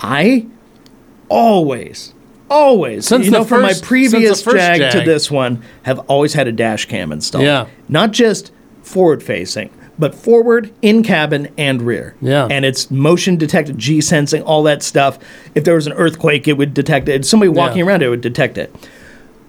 I 0.00 0.46
always, 1.28 2.12
always, 2.50 3.06
Since 3.06 3.26
you 3.26 3.30
know, 3.30 3.44
from 3.44 3.62
my 3.62 3.74
previous 3.80 4.42
first 4.42 4.56
Jag, 4.56 4.92
to 4.92 5.00
this 5.02 5.30
one, 5.30 5.62
have 5.84 6.00
always 6.00 6.34
had 6.34 6.48
a 6.48 6.52
dash 6.52 6.86
cam 6.86 7.12
installed. 7.12 7.44
Yeah. 7.44 7.66
Not 7.88 8.10
just 8.10 8.52
forward 8.82 9.22
facing, 9.22 9.70
but 9.98 10.14
forward, 10.14 10.72
in 10.82 11.02
cabin, 11.02 11.48
and 11.56 11.82
rear. 11.82 12.14
Yeah. 12.20 12.48
And 12.50 12.64
it's 12.64 12.90
motion 12.90 13.36
detected, 13.36 13.78
G 13.78 14.00
sensing, 14.00 14.42
all 14.42 14.62
that 14.64 14.82
stuff. 14.82 15.18
If 15.54 15.64
there 15.64 15.74
was 15.74 15.86
an 15.86 15.92
earthquake, 15.94 16.48
it 16.48 16.54
would 16.54 16.74
detect 16.74 17.08
it. 17.08 17.24
Somebody 17.24 17.50
walking 17.50 17.78
Yeah. 17.78 17.84
around, 17.86 18.02
it 18.02 18.08
would 18.08 18.20
detect 18.20 18.58
it. 18.58 18.74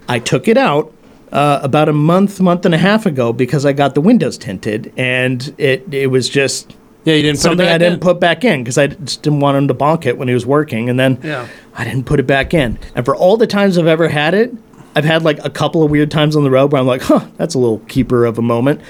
I 0.07 0.19
took 0.19 0.47
it 0.47 0.57
out 0.57 0.93
uh, 1.31 1.59
about 1.63 1.87
a 1.87 1.93
month, 1.93 2.41
month 2.41 2.65
and 2.65 2.75
a 2.75 2.77
half 2.77 3.05
ago 3.05 3.31
because 3.31 3.65
I 3.65 3.71
got 3.73 3.95
the 3.95 4.01
windows 4.01 4.37
tinted, 4.37 4.91
and 4.97 5.53
it 5.57 5.85
it 5.93 6.07
was 6.07 6.27
just 6.27 6.75
Yeah, 7.03 7.15
you 7.15 7.23
didn't 7.23 7.37
put 7.37 7.41
something 7.41 7.67
I 7.67 7.77
didn't 7.77 7.93
in? 7.95 7.99
put 7.99 8.19
back 8.19 8.43
in 8.43 8.63
because 8.63 8.77
I 8.77 8.87
just 8.87 9.23
didn't 9.23 9.39
want 9.39 9.57
him 9.57 9.67
to 9.69 9.73
bonk 9.73 10.05
it 10.05 10.17
when 10.17 10.27
he 10.27 10.33
was 10.33 10.45
working, 10.45 10.89
and 10.89 10.99
then 10.99 11.19
Yeah. 11.23 11.47
I 11.75 11.83
didn't 11.83 12.05
put 12.05 12.19
it 12.19 12.27
back 12.27 12.53
in. 12.53 12.77
And 12.95 13.03
for 13.05 13.15
all 13.15 13.37
the 13.37 13.47
times 13.47 13.77
I've 13.77 13.87
ever 13.87 14.07
had 14.09 14.33
it, 14.33 14.53
I've 14.95 15.05
had 15.05 15.23
like 15.23 15.43
a 15.43 15.49
couple 15.49 15.83
of 15.83 15.89
weird 15.89 16.11
times 16.11 16.35
on 16.35 16.43
the 16.43 16.51
road 16.51 16.71
where 16.71 16.79
I'm 16.81 16.87
like, 16.87 17.01
huh, 17.01 17.25
that's 17.37 17.55
a 17.55 17.59
little 17.59 17.79
keeper 17.87 18.25
of 18.25 18.37
a 18.37 18.41
moment. 18.41 18.81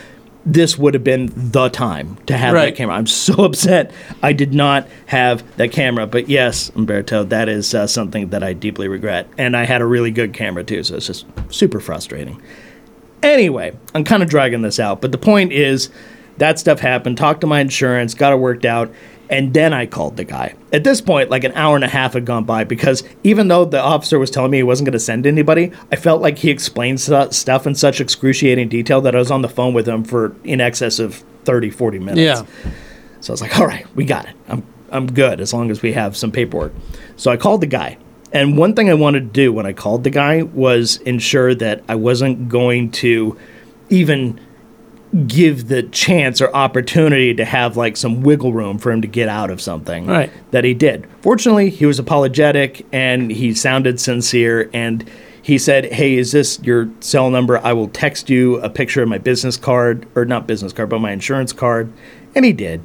This 0.44 0.76
would 0.76 0.96
have 0.96 1.04
been 1.04 1.32
the 1.36 1.70
time 1.70 2.18
to 2.26 2.36
have 2.36 2.56
Right. 2.56 2.66
that 2.72 2.76
camera. 2.76 2.96
I'm 2.96 3.06
so 3.06 3.34
upset 3.46 3.92
I 4.24 4.34
did 4.34 4.54
not 4.56 4.88
have 5.06 5.44
that 5.58 5.72
camera. 5.72 6.08
But 6.08 6.28
yes, 6.28 6.72
Umberto, 6.76 7.24
that 7.26 7.48
is 7.48 7.76
uh, 7.76 7.86
something 7.86 8.30
that 8.30 8.42
I 8.44 8.54
deeply 8.54 8.88
regret. 8.88 9.28
And 9.38 9.56
I 9.56 9.66
had 9.66 9.82
a 9.82 9.86
really 9.86 10.10
good 10.12 10.34
camera 10.34 10.64
too, 10.64 10.84
so 10.84 10.96
it's 10.96 11.06
just 11.06 11.26
super 11.50 11.80
frustrating. 11.80 12.42
Anyway, 13.24 13.72
I'm 13.94 14.04
kind 14.04 14.24
of 14.24 14.30
dragging 14.30 14.64
this 14.64 14.80
out, 14.80 15.00
but 15.00 15.12
the 15.12 15.18
point 15.20 15.52
is 15.52 15.90
that 16.42 16.58
stuff 16.58 16.80
happened. 16.80 17.18
Talked 17.18 17.42
to 17.42 17.48
my 17.48 17.60
insurance, 17.60 18.16
got 18.16 18.34
it 18.34 18.38
worked 18.38 18.66
out, 18.66 18.92
and 19.30 19.54
then 19.54 19.74
I 19.74 19.86
called 19.86 20.18
the 20.18 20.24
guy. 20.24 20.56
At 20.74 20.84
this 20.84 21.00
point, 21.00 21.30
like 21.30 21.44
an 21.44 21.52
hour 21.54 21.76
and 21.76 21.84
a 21.84 21.88
half 21.88 22.14
had 22.14 22.26
gone 22.26 22.46
by 22.46 22.64
because 22.64 23.04
even 23.24 23.48
though 23.48 23.64
the 23.64 23.80
officer 23.80 24.18
was 24.18 24.32
telling 24.32 24.50
me 24.50 24.58
he 24.58 24.64
wasn't 24.64 24.88
going 24.88 24.94
to 24.94 25.00
send 25.00 25.28
anybody, 25.28 25.72
I 25.92 25.98
felt 25.98 26.20
like 26.20 26.40
he 26.40 26.50
explained 26.50 27.00
stu- 27.00 27.32
stuff 27.32 27.68
in 27.68 27.76
such 27.76 28.02
excruciating 28.02 28.70
detail 28.70 29.02
that 29.02 29.16
I 29.16 29.20
was 29.20 29.30
on 29.30 29.44
the 29.44 29.50
phone 29.50 29.76
with 29.76 29.88
him 29.88 30.04
for 30.04 30.36
in 30.44 30.60
excess 30.60 30.98
of 30.98 31.24
30, 31.46 31.70
40 31.70 32.00
minutes. 32.00 32.20
Yeah. 32.20 32.72
So 33.20 33.32
I 33.32 33.34
was 33.34 33.42
like, 33.42 33.60
all 33.60 33.68
right, 33.68 33.86
we 33.96 34.04
got 34.04 34.26
it. 34.26 34.36
I'm, 34.48 34.64
I'm 34.90 35.06
good 35.06 35.40
as 35.40 35.54
long 35.54 35.70
as 35.70 35.84
we 35.84 35.94
have 35.94 36.18
some 36.18 36.32
paperwork. 36.32 36.74
So 37.18 37.32
I 37.32 37.38
called 37.38 37.62
the 37.62 37.68
guy. 37.68 38.00
And 38.32 38.58
one 38.58 38.74
thing 38.74 38.90
I 38.90 38.96
wanted 38.96 39.20
to 39.20 39.32
do 39.32 39.54
when 39.54 39.68
I 39.68 39.74
called 39.74 40.04
the 40.04 40.10
guy 40.10 40.42
was 40.42 40.98
ensure 40.98 41.54
that 41.54 41.84
I 41.88 41.96
wasn't 41.96 42.50
going 42.50 42.90
to 42.94 43.38
even 43.90 44.40
give 45.28 45.68
the 45.68 45.84
chance 45.84 46.40
or 46.42 46.54
opportunity 46.56 47.34
to 47.34 47.44
have 47.44 47.76
like 47.76 47.98
some 47.98 48.22
wiggle 48.22 48.54
room 48.54 48.78
for 48.78 48.92
him 48.92 49.02
to 49.02 49.08
get 49.08 49.28
out 49.28 49.50
of 49.50 49.60
something 49.60 50.06
Right. 50.08 50.30
that 50.52 50.64
he 50.64 50.74
did. 50.74 51.06
Fortunately, 51.22 51.70
he 51.70 51.86
was 51.86 52.00
apologetic 52.00 52.86
and 52.94 53.30
he 53.32 53.54
sounded 53.54 54.00
sincere 54.00 54.70
and 54.74 55.04
he 55.42 55.58
said, 55.58 55.86
"Hey, 55.92 56.16
is 56.18 56.32
this 56.32 56.60
your 56.64 56.88
cell 57.02 57.30
number? 57.30 57.58
I 57.58 57.74
will 57.74 57.88
text 57.90 58.30
you 58.30 58.58
a 58.62 58.70
picture 58.70 59.02
of 59.04 59.10
my 59.10 59.18
business 59.18 59.58
card 59.58 60.06
or 60.16 60.24
not 60.24 60.48
business 60.48 60.72
card, 60.72 60.88
but 60.90 61.00
my 61.00 61.12
insurance 61.12 61.52
card." 61.52 61.92
And 62.36 62.46
he 62.46 62.54
did. 62.54 62.80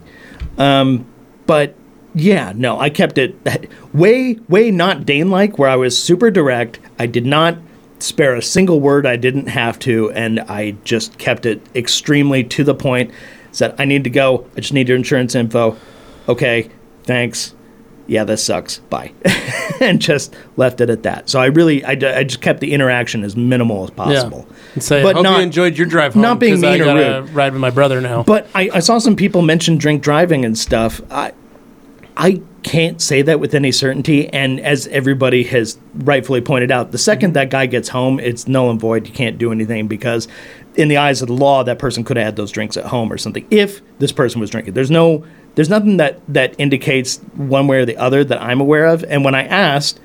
Um, 0.58 1.04
but 1.46 1.74
yeah, 2.14 2.52
no, 2.56 2.80
I 2.80 2.88
kept 2.90 3.18
it 3.18 3.36
way, 3.92 4.38
way 4.48 4.70
not 4.70 5.04
Dane 5.06 5.30
like, 5.30 5.58
where 5.58 5.68
I 5.68 5.76
was 5.76 5.96
super 6.02 6.30
direct. 6.30 6.80
I 6.98 7.06
did 7.06 7.26
not 7.26 7.58
spare 7.98 8.34
a 8.34 8.42
single 8.42 8.80
word 8.80 9.06
I 9.06 9.16
didn't 9.16 9.46
have 9.48 9.78
to, 9.80 10.10
and 10.12 10.40
I 10.40 10.72
just 10.84 11.18
kept 11.18 11.46
it 11.46 11.60
extremely 11.74 12.44
to 12.44 12.64
the 12.64 12.74
point. 12.74 13.10
Said, 13.52 13.74
I 13.78 13.84
need 13.86 14.04
to 14.04 14.10
go. 14.10 14.46
I 14.56 14.60
just 14.60 14.72
need 14.72 14.88
your 14.88 14.96
insurance 14.98 15.34
info. 15.34 15.76
Okay, 16.28 16.70
thanks. 17.04 17.54
Yeah, 18.08 18.22
this 18.24 18.44
sucks. 18.44 18.78
Bye. 18.78 19.12
and 19.80 20.00
just 20.00 20.34
left 20.56 20.80
it 20.80 20.90
at 20.90 21.02
that. 21.02 21.28
So 21.28 21.40
I 21.40 21.46
really, 21.46 21.84
I, 21.84 21.92
I 21.92 22.22
just 22.24 22.40
kept 22.40 22.60
the 22.60 22.72
interaction 22.72 23.24
as 23.24 23.34
minimal 23.34 23.82
as 23.84 23.90
possible. 23.90 24.46
And 24.74 24.82
say, 24.82 25.02
But 25.02 25.16
hope 25.16 25.24
not- 25.24 25.38
you 25.38 25.42
enjoyed 25.42 25.76
your 25.76 25.86
drive 25.88 26.12
home. 26.14 26.22
not 26.22 26.38
being 26.38 26.54
'cause 26.54 26.64
I 26.64 26.78
mean 26.78 26.82
or 26.88 27.20
rude. 27.22 27.30
Ride 27.30 27.52
with 27.52 27.60
my 27.60 27.70
brother 27.70 28.00
now. 28.00 28.22
But 28.22 28.46
I, 28.54 28.70
I 28.74 28.78
saw 28.80 28.98
some 28.98 29.16
people 29.16 29.42
mention 29.42 29.76
drink 29.76 30.02
driving 30.02 30.44
and 30.44 30.56
stuff. 30.56 31.00
I 31.10 31.32
I 32.16 32.42
can't 32.62 33.00
say 33.00 33.22
that 33.22 33.40
with 33.40 33.54
any 33.54 33.70
certainty. 33.72 34.28
And 34.28 34.58
as 34.60 34.86
everybody 34.88 35.44
has 35.44 35.78
rightfully 35.94 36.40
pointed 36.40 36.70
out, 36.70 36.90
the 36.92 36.98
second 36.98 37.34
that 37.34 37.50
guy 37.50 37.66
gets 37.66 37.90
home, 37.90 38.18
it's 38.18 38.48
null 38.48 38.70
and 38.70 38.80
void. 38.80 39.06
You 39.06 39.12
can't 39.12 39.38
do 39.38 39.52
anything 39.52 39.86
because, 39.86 40.26
in 40.74 40.88
the 40.88 40.96
eyes 40.96 41.20
of 41.22 41.28
the 41.28 41.34
law, 41.34 41.62
that 41.64 41.78
person 41.78 42.04
could 42.04 42.16
have 42.16 42.24
had 42.24 42.36
those 42.36 42.50
drinks 42.50 42.76
at 42.76 42.86
home 42.86 43.12
or 43.12 43.18
something. 43.18 43.46
If 43.50 43.82
this 43.98 44.12
person 44.12 44.40
was 44.40 44.50
drinking, 44.50 44.74
there's 44.74 44.90
no, 44.90 45.24
there's 45.54 45.68
nothing 45.68 45.98
that 45.98 46.20
that 46.28 46.54
indicates 46.58 47.18
one 47.34 47.66
way 47.66 47.78
or 47.78 47.84
the 47.84 47.96
other 47.98 48.24
that 48.24 48.40
I'm 48.40 48.60
aware 48.60 48.86
of. 48.86 49.04
And 49.04 49.24
when 49.24 49.34
I 49.34 49.44
asked 49.44 50.00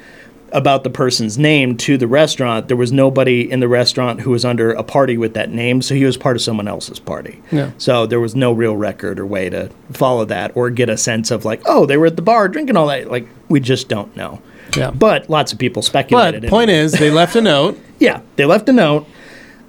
about 0.54 0.84
the 0.84 0.90
person's 0.90 1.38
name 1.38 1.78
to 1.78 1.98
the 1.98 2.08
restaurant, 2.08 2.68
there 2.68 2.78
was 2.78 2.92
nobody 2.92 3.50
in 3.50 3.60
the 3.62 3.68
restaurant 3.68 4.22
who 4.22 4.32
was 4.32 4.44
under 4.44 4.72
a 4.72 4.84
party 4.84 5.18
with 5.18 5.34
that 5.34 5.50
name, 5.50 5.82
so 5.82 5.96
he 5.96 6.04
was 6.06 6.18
part 6.18 6.36
of 6.36 6.42
someone 6.42 6.68
else's 6.68 7.00
party. 7.00 7.42
Yeah. 7.52 7.72
So 7.78 8.06
there 8.06 8.20
was 8.20 8.36
no 8.36 8.52
real 8.52 8.76
record 8.76 9.20
or 9.20 9.26
way 9.26 9.50
to 9.50 9.70
follow 9.92 10.26
that 10.26 10.52
or 10.56 10.70
get 10.70 10.90
a 10.90 10.98
sense 10.98 11.32
of 11.32 11.46
like, 11.46 11.62
oh, 11.66 11.86
they 11.86 11.98
were 11.98 12.08
at 12.08 12.16
the 12.16 12.22
bar 12.22 12.48
drinking 12.48 12.76
all 12.78 12.88
that. 12.88 13.10
Like 13.10 13.28
we 13.50 13.60
just 13.60 13.88
don't 13.88 14.16
know. 14.16 14.42
Yeah. 14.76 14.92
But 14.92 15.30
lots 15.30 15.52
of 15.54 15.60
people 15.60 15.82
speculated. 15.82 16.42
But 16.42 16.48
the 16.48 16.50
point 16.52 16.70
is, 16.70 16.94
they 16.94 17.12
left 17.12 17.36
a 17.36 17.42
note. 17.42 17.80
yeah, 18.00 18.22
they 18.36 18.46
left 18.46 18.68
a 18.70 18.74
note 18.74 19.06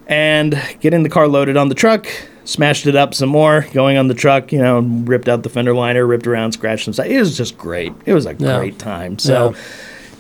and 0.07 0.61
getting 0.81 1.03
the 1.03 1.09
car 1.09 1.29
loaded 1.29 1.57
on 1.57 1.69
the 1.69 1.75
truck, 1.75 2.07
smashed 2.45 2.87
it 2.87 2.97
up 2.97 3.15
some 3.15 3.29
more, 3.29 3.67
going 3.73 3.97
on 3.97 4.09
the 4.09 4.15
truck, 4.15 4.53
you 4.53 4.59
know, 4.59 4.81
ripped 4.81 5.29
out 5.29 5.43
the 5.43 5.49
fender 5.49 5.75
liner, 5.75 6.07
ripped 6.07 6.27
around, 6.27 6.53
scratched 6.53 6.85
some 6.85 6.93
stuff. 6.93 7.07
It 7.07 7.19
was 7.19 7.37
just 7.37 7.57
great. 7.57 7.93
It 8.05 8.15
was 8.15 8.27
a 8.27 8.35
Yeah. 8.35 8.59
great 8.59 8.79
time. 8.79 9.19
So 9.19 9.51
yeah. 9.51 9.57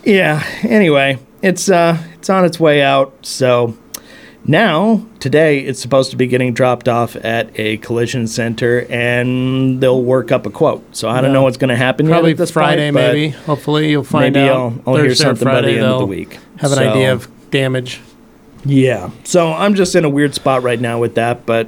Anyway, 0.05 1.19
it's 1.43 1.69
uh 1.71 1.97
it's 2.15 2.31
on 2.31 2.45
its 2.45 2.59
way 2.61 2.83
out. 2.83 3.15
So 3.23 3.77
now 4.45 5.05
today 5.21 5.61
it's 5.61 5.81
supposed 5.81 6.11
to 6.11 6.17
be 6.17 6.27
getting 6.27 6.53
dropped 6.53 6.89
off 6.89 7.15
at 7.17 7.51
a 7.59 7.77
collision 7.79 8.27
center 8.27 8.87
and 8.91 9.81
they'll 9.81 10.03
work 10.03 10.33
up 10.33 10.47
a 10.47 10.51
quote. 10.51 10.85
So 10.97 11.09
I 11.09 11.21
don't 11.21 11.31
Yeah. 11.31 11.35
know 11.35 11.43
what's 11.43 11.57
going 11.57 11.71
to 11.71 11.77
happen 11.77 12.07
yet 12.07 12.13
Probably 12.13 12.33
at 12.33 12.37
this 12.39 12.51
Friday, 12.51 12.87
point, 12.91 12.95
but 12.95 13.13
maybe. 13.15 13.29
Hopefully, 13.31 13.91
you'll 13.91 14.03
find 14.05 14.35
maybe 14.35 14.49
out. 14.49 14.57
I'll, 14.57 14.83
I'll 14.87 14.95
hear 14.97 15.09
Thursday 15.09 15.25
or 15.25 15.27
something 15.29 15.45
by 15.47 15.55
the 15.57 15.61
Friday, 15.63 15.77
end 15.79 15.85
of 15.87 15.91
the 15.93 15.99
they'll 15.99 16.07
week. 16.09 16.39
Have 16.59 16.73
an 16.73 16.79
So- 16.79 16.91
idea 16.91 17.13
of 17.13 17.29
damage. 17.51 18.01
Yeah. 18.65 19.11
So 19.25 19.53
I'm 19.53 19.75
just 19.75 19.95
in 19.97 20.05
a 20.05 20.09
weird 20.09 20.35
spot 20.35 20.63
right 20.63 20.81
now 20.81 20.99
with 21.01 21.17
that, 21.17 21.45
but 21.47 21.67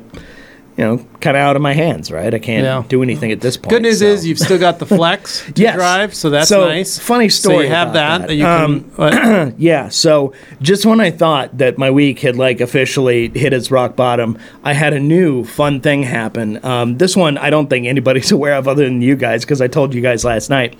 you 0.76 0.84
know, 0.84 0.96
kind 1.20 1.36
of 1.36 1.40
out 1.40 1.54
of 1.54 1.62
my 1.62 1.72
hands, 1.72 2.10
right? 2.10 2.34
I 2.34 2.38
can't 2.40 2.64
Yeah. 2.64 2.82
do 2.88 3.02
anything 3.02 3.30
at 3.30 3.40
this 3.40 3.56
point. 3.56 3.70
Good 3.70 3.82
news 3.82 4.00
so. 4.00 4.06
is 4.06 4.26
you've 4.26 4.40
still 4.40 4.58
got 4.58 4.80
the 4.80 4.86
flex 4.98 5.44
to 5.54 5.62
Yes. 5.62 5.76
drive, 5.76 6.14
so 6.14 6.30
that's 6.30 6.48
So, 6.48 6.66
nice. 6.66 6.98
funny 6.98 7.28
story. 7.28 7.30
So 7.30 7.50
story 7.50 7.64
you 7.66 7.70
have 7.72 7.90
about 7.90 7.94
that 7.94 8.18
that. 8.18 8.26
that 8.28 8.34
you 8.34 8.44
can. 8.44 9.54
Yeah, 9.58 9.88
so 9.88 10.32
just 10.60 10.84
when 10.84 11.00
I 11.00 11.10
thought 11.12 11.58
that 11.58 11.78
my 11.78 11.90
week 11.90 12.20
had 12.20 12.36
like 12.36 12.60
officially 12.60 13.28
hit 13.28 13.52
its 13.52 13.70
rock 13.70 13.94
bottom, 13.94 14.36
I 14.64 14.72
had 14.72 14.92
a 14.92 15.00
new 15.00 15.44
fun 15.44 15.80
thing 15.80 16.02
happen. 16.02 16.58
Um, 16.64 16.98
this 16.98 17.16
one 17.16 17.38
I 17.38 17.50
don't 17.50 17.70
think 17.70 17.86
anybody's 17.86 18.32
aware 18.38 18.54
of 18.56 18.66
other 18.66 18.84
than 18.84 19.00
you 19.00 19.14
guys 19.16 19.42
because 19.44 19.60
I 19.60 19.68
told 19.68 19.94
you 19.94 20.00
guys 20.00 20.24
last 20.24 20.50
night. 20.50 20.76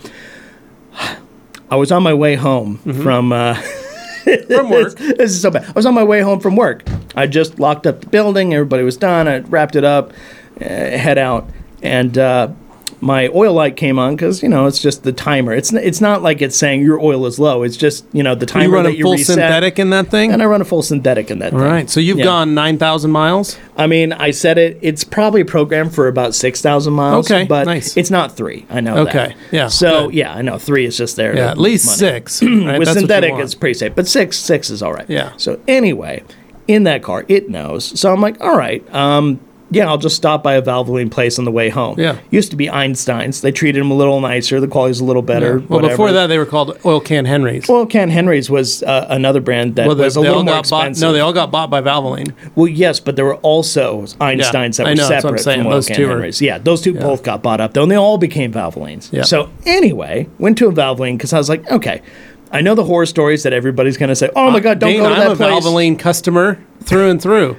I 1.70 1.76
was 1.76 1.90
on 1.92 2.03
my 2.03 2.14
way 2.14 2.34
home 2.34 2.78
from 3.03 3.32
uh, 3.32 3.55
Mm-hmm. 3.55 3.80
from 4.25 4.70
work. 4.70 4.95
this 4.99 5.31
is 5.31 5.41
so 5.41 5.51
bad. 5.51 5.68
I 5.68 5.72
was 5.72 5.87
on 5.87 5.95
my 5.95 6.05
way 6.05 6.20
home 6.20 6.41
from 6.41 6.57
work. 6.57 6.83
I 7.14 7.27
just 7.27 7.59
locked 7.59 7.87
up 7.87 8.01
the 8.01 8.07
building. 8.09 8.55
Everybody 8.55 8.83
was 8.83 8.97
done. 8.97 9.29
I 9.29 9.39
wrapped 9.39 9.77
it 9.77 9.85
up, 9.85 10.12
uh, 10.61 10.64
head 10.64 11.18
out, 11.18 11.49
and 11.83 12.16
uh, 12.18 12.49
my 13.01 13.28
oil 13.28 13.53
light 13.53 13.76
came 13.76 13.99
on 13.99 14.16
because 14.16 14.43
you 14.43 14.49
know 14.49 14.66
it's 14.66 14.80
just 14.80 15.03
the 15.03 15.12
timer. 15.12 15.53
It's 15.53 15.72
it's 15.72 16.01
not 16.01 16.22
like 16.22 16.41
it's 16.41 16.57
saying 16.57 16.82
your 16.82 17.01
oil 17.01 17.26
is 17.26 17.39
low. 17.39 17.62
It's 17.62 17.76
just 17.76 18.05
you 18.12 18.22
know 18.22 18.35
the 18.35 18.47
timer 18.47 18.64
you 18.64 18.70
that 18.70 18.76
running 18.76 18.97
you 18.97 19.03
full 19.05 19.12
reset. 19.12 19.35
synthetic 19.35 19.78
in 19.78 19.91
that 19.91 20.09
thing? 20.09 20.32
And 20.32 20.43
I 20.43 20.47
run 20.47 20.61
a 20.61 20.64
full 20.64 20.82
synthetic 20.82 21.30
in 21.30 21.39
that. 21.41 21.53
All 21.53 21.59
thing. 21.59 21.68
right. 21.68 21.91
So 21.91 22.01
you've 22.01 22.18
Yeah. 22.18 22.24
gone 22.24 22.55
9,000 22.55 23.11
miles? 23.11 23.59
I 23.76 23.87
mean, 23.87 24.12
I 24.12 24.30
said 24.30 24.57
it. 24.59 24.78
It's 24.80 25.05
probably 25.05 25.45
programmed 25.45 25.95
for 25.95 26.09
about 26.09 26.35
six 26.35 26.62
thousand 26.62 26.95
miles. 26.95 27.30
Okay, 27.30 27.45
but 27.45 27.66
nice. 27.66 27.97
it's 27.97 28.11
not 28.11 28.37
three. 28.37 28.66
I 28.70 28.80
know. 28.80 29.05
that. 29.05 29.09
Okay, 29.16 29.35
yeah, 29.51 29.68
So 29.68 30.07
good. 30.07 30.14
yeah, 30.14 30.32
I 30.35 30.43
know 30.43 30.59
three 30.59 30.87
is 30.87 30.97
just 30.97 31.16
there. 31.16 31.37
Yeah, 31.37 31.51
at 31.51 31.59
least 31.59 31.87
money. 31.87 31.97
six. 31.99 32.43
right? 32.43 32.78
With 32.78 32.87
That's 32.89 32.99
synthetic, 33.01 33.35
it's 33.35 33.55
pretty 33.55 33.74
safe, 33.74 33.95
but 33.95 34.07
six 34.07 34.39
six 34.39 34.70
is 34.70 34.82
all 34.82 34.93
right. 34.93 35.09
Yeah. 35.09 35.32
So 35.37 35.59
anyway, 35.68 36.22
in 36.68 36.85
that 36.85 37.03
car, 37.03 37.24
it 37.28 37.51
knows. 37.51 37.99
So 37.99 38.12
I'm 38.12 38.20
like, 38.20 38.41
all 38.41 38.57
right, 38.57 38.82
um, 38.95 39.41
yeah, 39.75 39.89
I'll 39.89 39.99
just 39.99 40.16
stop 40.16 40.43
by 40.43 40.55
a 40.55 40.62
Valvoline 40.62 41.11
place 41.11 41.39
on 41.39 41.45
the 41.45 41.51
way 41.51 41.68
home. 41.68 41.99
Yeah. 41.99 42.18
Used 42.31 42.51
to 42.51 42.57
be 42.57 42.68
Einstein's. 42.70 43.41
They 43.41 43.53
treated 43.53 43.81
them 43.81 43.91
a 43.91 43.95
little 43.95 44.20
nicer. 44.20 44.61
The 44.61 44.68
quality's 44.68 45.01
a 45.01 45.05
little 45.05 45.22
better. 45.22 45.59
Yeah. 45.59 45.66
Well, 45.66 45.81
whatever. 45.81 45.93
before 45.93 46.12
that, 46.12 46.29
they 46.29 46.39
were 46.39 46.47
called 46.47 46.79
Oil 46.85 47.01
Can 47.01 47.25
Henry's. 47.25 47.68
Oil 47.68 47.87
Can 47.87 48.11
Henry's 48.11 48.49
was 48.51 48.83
uh, 48.83 49.07
another 49.11 49.41
brand 49.41 49.77
that 49.77 49.87
Well, 49.87 49.97
they, 49.97 50.05
was 50.05 50.16
a 50.16 50.20
little 50.20 50.45
more 50.45 50.55
got 50.55 50.70
bought. 50.70 50.81
expensive. 50.83 51.03
No, 51.03 51.12
they 51.12 51.20
all 51.20 51.33
got 51.33 51.51
bought 51.51 51.70
by 51.70 51.81
Valvoline. 51.83 52.33
Well, 52.55 52.68
yes, 52.68 53.01
but 53.01 53.16
there 53.16 53.25
were 53.25 53.37
also 53.37 54.03
Einsteins 54.03 54.79
Yeah, 54.79 54.85
that 54.85 54.87
I 54.87 54.91
were 54.91 54.95
know, 54.97 55.09
that's 55.09 55.25
what 55.25 55.33
I'm 55.33 55.39
separate 55.39 55.41
saying. 55.41 55.62
from 55.62 55.70
Those 55.72 55.91
Oil 55.91 55.97
two 55.97 56.07
Can 56.09 56.12
are- 56.22 56.27
Yeah, 56.27 56.59
those 56.59 56.81
two 56.83 56.95
both 56.95 57.22
got 57.22 57.43
bought 57.43 57.61
up, 57.61 57.75
though, 57.75 57.83
and 57.83 57.91
they 57.91 57.97
all 57.97 58.18
became 58.18 58.53
Valvolines. 58.53 59.12
Yeah. 59.12 59.22
So 59.25 59.51
anyway, 59.66 60.29
went 60.39 60.57
to 60.59 60.68
a 60.68 60.72
Valvoline 60.72 61.16
because 61.18 61.33
I 61.33 61.39
was 61.39 61.49
like, 61.49 61.70
okay, 61.70 62.03
I 62.53 62.61
know 62.61 62.77
the 62.77 62.85
horror 62.85 63.07
stories 63.07 63.43
that 63.43 63.53
everybody's 63.53 63.97
going 63.97 64.11
to 64.11 64.14
say, 64.16 64.31
oh 64.37 64.51
my 64.51 64.61
God, 64.61 64.79
don't 64.79 64.91
Dane, 64.91 65.01
go 65.01 65.09
to 65.09 65.14
I'm 65.14 65.18
that 65.20 65.33
a 65.33 65.37
place. 65.37 65.64
Valvoline 65.64 65.99
customer 65.99 66.64
through 66.85 67.11
and 67.11 67.20
through. 67.20 67.57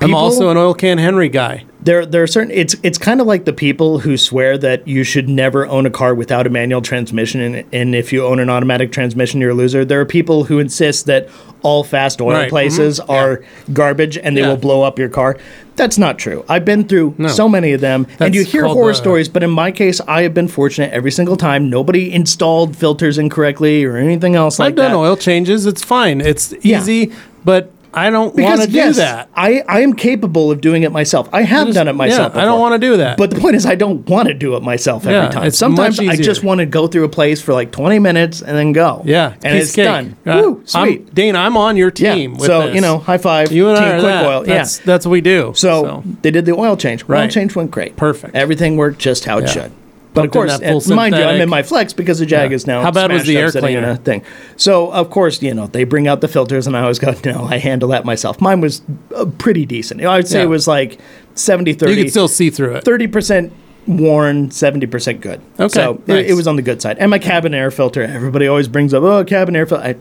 I'm 0.00 0.14
also 0.14 0.48
an 0.50 0.56
Oil 0.56 0.74
Can 0.74 0.98
Henry 0.98 1.28
guy. 1.28 1.64
There, 1.80 2.04
there 2.04 2.22
are 2.22 2.26
certain. 2.26 2.50
It's 2.50 2.74
it's 2.82 2.98
kind 2.98 3.20
of 3.20 3.26
like 3.26 3.44
the 3.44 3.52
people 3.52 4.00
who 4.00 4.16
swear 4.16 4.58
that 4.58 4.86
you 4.88 5.04
should 5.04 5.28
never 5.28 5.64
own 5.66 5.86
a 5.86 5.90
car 5.90 6.14
without 6.14 6.46
a 6.46 6.50
manual 6.50 6.82
transmission, 6.82 7.40
and, 7.40 7.64
and 7.72 7.94
if 7.94 8.12
you 8.12 8.26
own 8.26 8.40
an 8.40 8.50
automatic 8.50 8.90
transmission, 8.92 9.40
you're 9.40 9.50
a 9.50 9.54
loser. 9.54 9.84
There 9.84 10.00
are 10.00 10.04
people 10.04 10.44
who 10.44 10.58
insist 10.58 11.06
that 11.06 11.28
all 11.62 11.84
fast 11.84 12.20
oil 12.20 12.32
Right, 12.32 12.50
places 12.50 12.98
mhm. 13.00 13.08
are 13.10 13.44
garbage 13.72 14.18
and 14.18 14.36
they 14.36 14.40
Yeah. 14.42 14.48
will 14.48 14.56
blow 14.56 14.82
up 14.82 14.98
your 14.98 15.08
car. 15.08 15.36
That's 15.76 15.98
not 15.98 16.18
true. 16.18 16.44
I've 16.48 16.64
been 16.64 16.86
through 16.86 17.14
No. 17.18 17.28
so 17.28 17.48
many 17.48 17.72
of 17.72 17.80
them, 17.80 18.06
and 18.18 18.34
you 18.34 18.44
hear 18.44 18.64
horror 18.64 18.92
the- 18.92 18.96
stories. 18.98 19.28
But 19.28 19.42
in 19.44 19.50
my 19.50 19.70
case, 19.70 20.00
I 20.08 20.22
have 20.22 20.34
been 20.34 20.48
fortunate 20.48 20.92
every 20.92 21.12
single 21.12 21.36
time. 21.36 21.70
Nobody 21.70 22.12
installed 22.12 22.76
filters 22.76 23.18
incorrectly 23.18 23.84
or 23.84 23.96
anything 23.96 24.34
else 24.34 24.58
like 24.58 24.74
that. 24.76 24.82
I've 24.86 24.90
done 24.90 24.98
oil 25.00 25.16
changes. 25.16 25.64
It's 25.64 25.82
fine. 25.84 26.20
It's 26.20 26.52
Yeah. 26.62 26.80
easy, 26.80 27.12
but 27.44 27.70
I 27.94 28.10
don't 28.10 28.34
want 28.36 28.60
to 28.60 28.66
do 28.66 28.92
that. 28.94 29.28
I, 29.34 29.62
I 29.68 29.80
am 29.80 29.94
capable 29.94 30.50
of 30.50 30.60
doing 30.60 30.82
it 30.82 30.92
myself. 30.92 31.28
I 31.32 31.42
have 31.42 31.68
Just- 31.68 31.74
done 31.76 31.88
it 31.88 31.94
myself. 31.94 32.34
yeah, 32.34 32.42
I 32.42 32.44
don't 32.44 32.60
wanna 32.60 32.78
do 32.78 32.98
that. 32.98 33.16
But 33.16 33.30
the 33.30 33.40
point 33.40 33.56
is, 33.56 33.64
I 33.66 33.74
don't 33.74 34.08
want 34.08 34.28
to 34.28 34.34
do 34.34 34.56
it 34.56 34.62
myself 34.62 35.04
every 35.04 35.14
Yeah, 35.14 35.28
time. 35.30 35.50
Sometimes 35.50 35.98
I 36.00 36.16
just 36.16 36.44
want 36.44 36.58
to 36.60 36.66
go 36.66 36.86
through 36.86 37.04
a 37.04 37.08
place 37.08 37.40
for 37.40 37.52
like 37.54 37.70
20 37.72 37.98
minutes 37.98 38.42
and 38.42 38.56
then 38.56 38.72
go. 38.72 39.02
Yeah, 39.04 39.34
and 39.42 39.56
it's 39.56 39.74
cake. 39.74 39.84
done. 39.86 40.16
Uh, 40.26 40.40
Woo, 40.42 40.54
I'm- 40.56 40.66
sweet. 40.66 41.14
Dane, 41.14 41.34
I'm 41.36 41.56
on 41.56 41.76
your 41.76 41.92
yeah. 41.96 42.14
team. 42.14 42.32
With 42.34 42.42
so 42.46 42.66
this. 42.66 42.74
you 42.74 42.80
know, 42.80 42.98
high 42.98 43.18
five. 43.18 43.50
you 43.52 43.68
and 43.68 43.78
team 43.78 43.84
I 43.86 43.90
are 43.92 44.00
Quick 44.00 44.12
that. 44.12 44.26
Oil. 44.26 44.42
That's, 44.44 44.78
yeah. 44.78 44.84
that's 44.86 45.06
what 45.06 45.12
we 45.12 45.20
do. 45.20 45.52
So, 45.56 46.02
they 46.22 46.30
did 46.30 46.44
the 46.46 46.54
oil 46.54 46.76
change. 46.76 47.04
Oil 47.04 47.08
Right. 47.08 47.30
change 47.30 47.56
went 47.56 47.70
great. 47.70 47.96
Perfect. 47.96 48.34
Everything 48.34 48.76
worked 48.76 48.98
just 48.98 49.24
how 49.24 49.38
it 49.38 49.42
Yeah. 49.42 49.46
should. 49.48 49.72
But 50.20 50.26
of 50.26 50.30
course, 50.32 50.58
that 50.58 50.68
full 50.70 50.80
and 50.82 50.94
mind 50.96 51.14
you, 51.16 51.22
I'm 51.22 51.40
in 51.40 51.48
my 51.48 51.62
flex 51.62 51.92
because 51.92 52.18
the 52.18 52.26
Jag 52.26 52.50
Yeah. 52.50 52.54
is 52.56 52.66
now. 52.66 52.82
How 52.82 52.90
bad 52.90 53.10
was 53.12 53.24
the 53.26 53.36
air 53.36 53.50
cleaner? 53.50 53.90
a 53.90 53.96
thing? 53.96 54.22
So 54.56 54.90
of 54.92 55.10
course, 55.10 55.40
you 55.42 55.54
know 55.54 55.66
they 55.66 55.84
bring 55.84 56.06
out 56.08 56.20
the 56.20 56.28
filters, 56.28 56.66
and 56.66 56.76
I 56.76 56.82
always 56.82 56.98
go, 56.98 57.14
"No, 57.24 57.44
I 57.44 57.58
handle 57.58 57.88
that 57.90 58.04
myself." 58.04 58.40
Mine 58.40 58.60
was 58.60 58.82
uh, 59.14 59.24
pretty 59.38 59.66
decent. 59.66 60.02
I 60.04 60.16
would 60.16 60.28
say 60.28 60.38
Yeah. 60.38 60.44
it 60.44 60.48
was 60.48 60.66
like 60.68 60.98
70 61.34 61.72
30. 61.74 61.92
you 61.92 62.02
can 62.04 62.10
still 62.10 62.28
see 62.28 62.50
through 62.50 62.74
it. 62.76 62.84
thirty 62.84 63.06
percent 63.06 63.52
worn, 63.86 64.50
seventy 64.50 64.86
percent 64.86 65.20
good. 65.20 65.40
Okay, 65.58 65.68
so 65.68 65.94
it- 65.94 66.08
nice. 66.08 66.30
it, 66.30 66.34
was 66.34 66.46
on 66.46 66.56
the 66.56 66.62
good 66.62 66.82
side. 66.82 66.98
And 66.98 67.10
my 67.10 67.18
cabin 67.18 67.54
air 67.54 67.70
filter, 67.70 68.02
everybody 68.02 68.46
always 68.46 68.68
brings 68.68 68.92
up, 68.92 69.02
oh, 69.02 69.24
cabin 69.24 69.56
air 69.56 69.66
filter. 69.66 69.96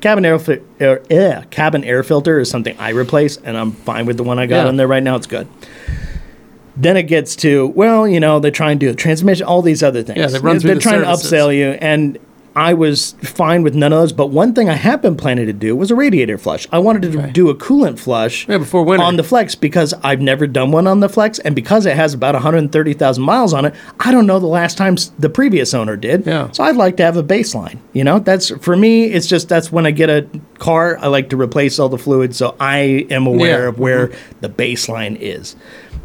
Cabin 0.00 0.24
air, 0.24 0.38
fi- 0.38 0.60
air 0.78 1.02
yeah, 1.10 1.42
cabin 1.50 1.82
air 1.82 2.04
filter 2.04 2.38
is 2.38 2.48
something 2.48 2.76
I 2.78 2.90
replace, 2.90 3.36
and 3.36 3.56
I'm 3.56 3.72
fine 3.72 4.06
with 4.06 4.16
the 4.16 4.22
one 4.22 4.38
I 4.38 4.46
got 4.46 4.58
Yeah. 4.62 4.68
on 4.68 4.76
there 4.76 4.86
right 4.86 5.02
now. 5.02 5.16
It's 5.16 5.26
good. 5.26 5.48
Then 6.80 6.96
it 6.96 7.04
gets 7.04 7.34
to 7.36 7.66
well, 7.68 8.06
you 8.06 8.20
know, 8.20 8.38
they 8.40 8.50
try 8.50 8.70
and 8.70 8.78
do 8.80 8.88
a 8.88 8.94
transmission, 8.94 9.44
all 9.46 9.62
these 9.62 9.82
other 9.82 10.02
things. 10.02 10.18
Yeah, 10.18 10.26
they 10.28 10.38
run 10.38 10.60
through 10.60 10.68
They're 10.68 10.74
the 10.76 10.80
trying 10.80 11.02
services. 11.04 11.30
to 11.30 11.36
upsell 11.36 11.56
you, 11.56 11.70
and 11.80 12.18
I 12.56 12.74
was 12.74 13.12
fine 13.22 13.62
with 13.62 13.76
none 13.76 13.92
of 13.92 14.00
those. 14.00 14.12
But 14.12 14.28
one 14.28 14.52
thing 14.52 14.68
I 14.68 14.72
have 14.74 15.00
been 15.00 15.16
planning 15.16 15.46
to 15.46 15.52
do 15.52 15.76
was 15.76 15.92
a 15.92 15.94
radiator 15.94 16.38
flush. 16.38 16.66
I 16.72 16.78
wanted 16.80 17.02
to 17.12 17.30
do 17.30 17.50
a 17.50 17.54
coolant 17.54 18.00
flush 18.00 18.48
Yeah, 18.48 18.58
before 18.58 18.82
winter. 18.84 19.04
on 19.04 19.16
the 19.16 19.22
Flex 19.22 19.54
because 19.54 19.94
I've 20.02 20.20
never 20.20 20.46
done 20.48 20.72
one 20.72 20.88
on 20.88 20.98
the 20.98 21.08
Flex, 21.08 21.38
and 21.40 21.54
because 21.54 21.86
it 21.86 21.94
has 21.94 22.14
about 22.14 22.34
130,000 22.34 23.22
miles 23.22 23.52
on 23.54 23.64
it, 23.64 23.74
I 24.00 24.10
don't 24.10 24.26
know 24.26 24.40
the 24.40 24.46
last 24.46 24.76
time 24.76 24.94
s- 24.94 25.12
the 25.20 25.28
previous 25.30 25.72
owner 25.72 25.96
did. 25.96 26.26
Yeah. 26.26 26.50
So 26.50 26.64
I'd 26.64 26.74
like 26.76 26.96
to 26.96 27.04
have 27.04 27.16
a 27.16 27.22
baseline. 27.22 27.78
You 27.92 28.02
know, 28.02 28.18
that's 28.18 28.48
for 28.60 28.76
me. 28.76 29.04
It's 29.04 29.26
just 29.28 29.48
that's 29.48 29.70
when 29.70 29.86
I 29.86 29.92
get 29.92 30.10
a 30.10 30.26
car, 30.58 30.98
I 31.00 31.06
like 31.08 31.30
to 31.30 31.36
replace 31.36 31.78
all 31.78 31.88
the 31.88 31.98
fluid, 31.98 32.34
so 32.34 32.56
I 32.58 33.06
am 33.10 33.26
aware 33.28 33.62
Yeah. 33.62 33.68
of 33.68 33.74
mm-hmm. 33.74 33.82
where 33.82 34.10
the 34.40 34.48
baseline 34.48 35.16
is. 35.20 35.54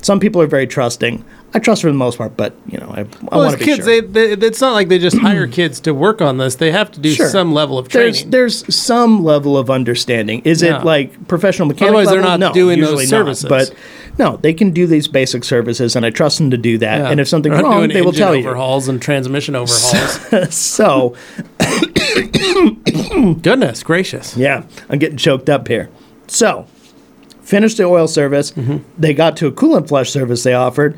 Some 0.04 0.20
people 0.20 0.42
are 0.42 0.48
very 0.48 0.68
trusting. 0.68 1.24
I 1.56 1.60
trust 1.60 1.82
for 1.82 1.88
the 1.88 1.94
most 1.94 2.18
part, 2.18 2.36
but 2.36 2.54
you 2.68 2.78
know, 2.78 2.92
I, 2.94 3.02
I 3.02 3.06
Well, 3.32 3.40
want 3.42 3.52
to 3.54 3.58
be 3.58 3.66
kids, 3.66 3.86
sure. 3.86 4.02
they, 4.02 4.36
they, 4.36 4.48
it's 4.48 4.60
not 4.60 4.74
like 4.74 4.90
they 4.90 5.00
just 5.00 5.18
hire 5.28 5.48
kids 5.48 5.80
to 5.82 5.94
work 5.94 6.22
on 6.22 6.38
this. 6.38 6.56
They 6.56 6.72
have 6.72 6.92
to 6.92 7.00
do 7.00 7.12
Sure. 7.14 7.30
some 7.30 7.54
level 7.54 7.78
of 7.78 7.88
training. 7.88 8.30
There's 8.30 8.64
there's 8.64 8.76
some 8.76 9.24
level 9.24 9.58
of 9.58 9.70
understanding. 9.70 10.42
Is 10.46 10.62
Yeah. 10.62 10.80
it 10.82 10.86
like 10.86 11.28
professional 11.28 11.68
mechanic? 11.68 11.90
Otherwise, 11.94 12.10
they're 12.10 12.22
not 12.22 12.40
no, 12.40 12.52
doing 12.54 12.82
those 12.82 13.08
services. 13.08 13.44
Not, 13.46 13.50
but 13.50 13.74
no, 14.20 14.38
they 14.38 14.54
can 14.54 14.72
do 14.72 14.86
these 14.88 15.08
basic 15.08 15.44
services, 15.44 15.96
and 15.96 16.06
I 16.06 16.10
trust 16.10 16.38
them 16.38 16.52
to 16.52 16.58
do 16.58 16.78
that. 16.80 17.00
Yeah. 17.00 17.10
And 17.10 17.20
if 17.20 17.28
something's 17.28 17.62
wrong, 17.62 17.88
they 17.88 18.02
will 18.02 18.12
tell 18.12 18.36
you. 18.36 18.42
overhauls 18.46 18.88
and 18.90 19.02
transmission 19.02 19.56
overhauls. 19.56 20.54
so 20.56 21.16
Goodness 23.42 23.84
gracious! 23.84 24.36
yeah, 24.36 24.64
I'm 24.90 25.00
getting 25.00 25.18
choked 25.18 25.50
up 25.50 25.68
here. 25.68 25.90
So 26.28 26.68
finished 27.44 27.78
the 27.78 27.84
oil 27.84 28.08
service. 28.08 28.52
Mm-hmm. 28.52 28.78
They 28.98 29.14
got 29.14 29.38
to 29.38 29.48
a 29.48 29.52
coolant 29.52 29.88
flush 29.88 30.10
service 30.10 30.44
they 30.44 30.54
offered. 30.54 30.98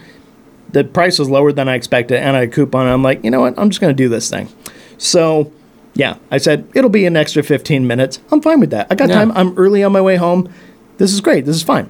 The 0.71 0.83
price 0.83 1.19
was 1.19 1.29
lower 1.29 1.51
than 1.51 1.67
I 1.69 1.75
expected, 1.75 2.17
and 2.19 2.35
I 2.35 2.41
had 2.41 2.49
a 2.49 2.51
coupon. 2.51 2.87
I'm 2.87 3.03
like, 3.03 3.23
you 3.23 3.31
know 3.31 3.41
what? 3.41 3.57
I'm 3.57 3.69
just 3.69 3.81
going 3.81 3.95
to 3.95 4.03
do 4.03 4.09
this 4.09 4.29
thing. 4.29 4.49
So, 4.97 5.51
yeah, 5.93 6.17
I 6.31 6.37
said 6.37 6.67
it'll 6.73 6.89
be 6.89 7.05
an 7.05 7.15
extra 7.15 7.43
15 7.43 7.85
minutes. 7.87 8.19
I'm 8.31 8.41
fine 8.41 8.59
with 8.59 8.71
that. 8.71 8.87
I 8.89 8.95
got 8.95 9.09
Yeah. 9.09 9.15
time. 9.15 9.31
I'm 9.33 9.57
early 9.57 9.83
on 9.83 9.91
my 9.91 10.01
way 10.01 10.15
home. 10.17 10.49
This 10.97 11.13
is 11.13 11.21
great. 11.21 11.45
This 11.45 11.55
is 11.55 11.63
fine. 11.63 11.89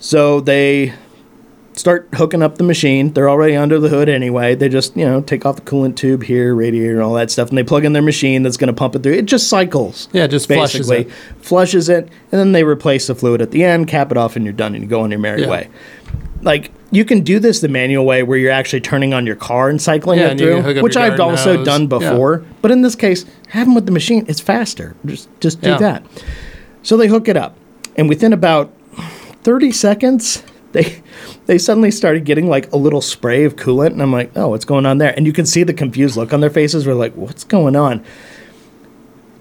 So 0.00 0.40
they 0.40 0.92
start 1.80 2.06
hooking 2.14 2.42
up 2.42 2.58
the 2.58 2.64
machine. 2.64 3.12
They're 3.14 3.28
already 3.30 3.56
under 3.56 3.80
the 3.80 3.88
hood 3.88 4.08
anyway. 4.08 4.54
They 4.54 4.68
just, 4.68 4.96
you 4.96 5.04
know, 5.04 5.22
take 5.22 5.46
off 5.46 5.56
the 5.56 5.62
coolant 5.62 5.96
tube 5.96 6.22
here, 6.22 6.54
radiator, 6.54 6.92
and 6.92 7.02
all 7.02 7.14
that 7.14 7.30
stuff, 7.30 7.48
and 7.48 7.56
they 7.58 7.62
plug 7.64 7.84
in 7.84 7.94
their 7.94 8.02
machine 8.02 8.42
that's 8.42 8.56
going 8.58 8.68
to 8.68 8.72
pump 8.74 8.94
it 8.94 9.02
through. 9.02 9.14
It 9.14 9.24
just 9.26 9.48
cycles. 9.48 10.08
Yeah, 10.12 10.26
just 10.26 10.46
flushes 10.46 10.90
it. 10.90 11.10
flushes 11.40 11.88
it, 11.88 12.04
and 12.04 12.38
then 12.38 12.52
they 12.52 12.62
replace 12.64 13.06
the 13.06 13.14
fluid 13.14 13.40
at 13.40 13.50
the 13.50 13.64
end, 13.64 13.88
cap 13.88 14.10
it 14.10 14.16
off, 14.18 14.36
and 14.36 14.44
you're 14.44 14.52
done, 14.52 14.74
and 14.74 14.84
you 14.84 14.88
go 14.90 15.00
on 15.00 15.10
your 15.10 15.20
merry 15.20 15.42
Yeah. 15.42 15.48
way. 15.50 15.68
Like 16.42 16.70
you 16.90 17.04
can 17.04 17.20
do 17.20 17.38
this 17.38 17.60
the 17.60 17.68
manual 17.68 18.04
way, 18.04 18.22
where 18.22 18.36
you're 18.38 18.50
actually 18.52 18.80
turning 18.80 19.14
on 19.14 19.26
your 19.26 19.36
car 19.36 19.68
and 19.70 19.80
cycling 19.80 20.18
Yeah, 20.18 20.26
it 20.26 20.30
and 20.32 20.40
you 20.40 20.46
can 20.48 20.64
hook 20.64 20.74
through, 20.74 20.82
which 20.82 20.96
I've 20.96 21.18
also 21.20 21.56
hose. 21.56 21.66
done 21.66 21.82
Yeah. 21.82 21.86
before. 21.86 22.42
But 22.62 22.70
in 22.70 22.82
this 22.82 22.94
case, 22.94 23.24
having 23.48 23.74
with 23.74 23.86
the 23.86 23.92
machine. 23.92 24.24
It's 24.28 24.40
faster. 24.40 24.94
Just 25.06 25.28
just 25.40 25.60
do 25.62 25.70
Yeah. 25.70 25.78
that. 25.78 26.02
So 26.82 26.96
they 26.96 27.06
hook 27.08 27.28
it 27.28 27.36
up, 27.36 27.56
and 27.96 28.08
within 28.08 28.32
about 28.32 28.70
30 29.42 29.70
seconds, 29.72 30.42
they 30.72 31.02
they 31.46 31.58
suddenly 31.58 31.90
started 31.90 32.24
getting 32.24 32.48
like 32.48 32.72
a 32.72 32.76
little 32.76 33.00
spray 33.00 33.44
of 33.44 33.56
coolant, 33.56 33.92
and 33.92 34.02
I'm 34.02 34.12
like, 34.12 34.32
oh, 34.36 34.48
what's 34.48 34.64
going 34.64 34.86
on 34.86 34.98
there? 34.98 35.12
And 35.16 35.26
you 35.26 35.32
can 35.32 35.46
see 35.46 35.62
the 35.62 35.74
confused 35.74 36.16
look 36.16 36.32
on 36.32 36.40
their 36.40 36.50
faces. 36.50 36.86
We're 36.86 36.94
like, 36.94 37.14
what's 37.14 37.44
going 37.44 37.76
on? 37.76 38.04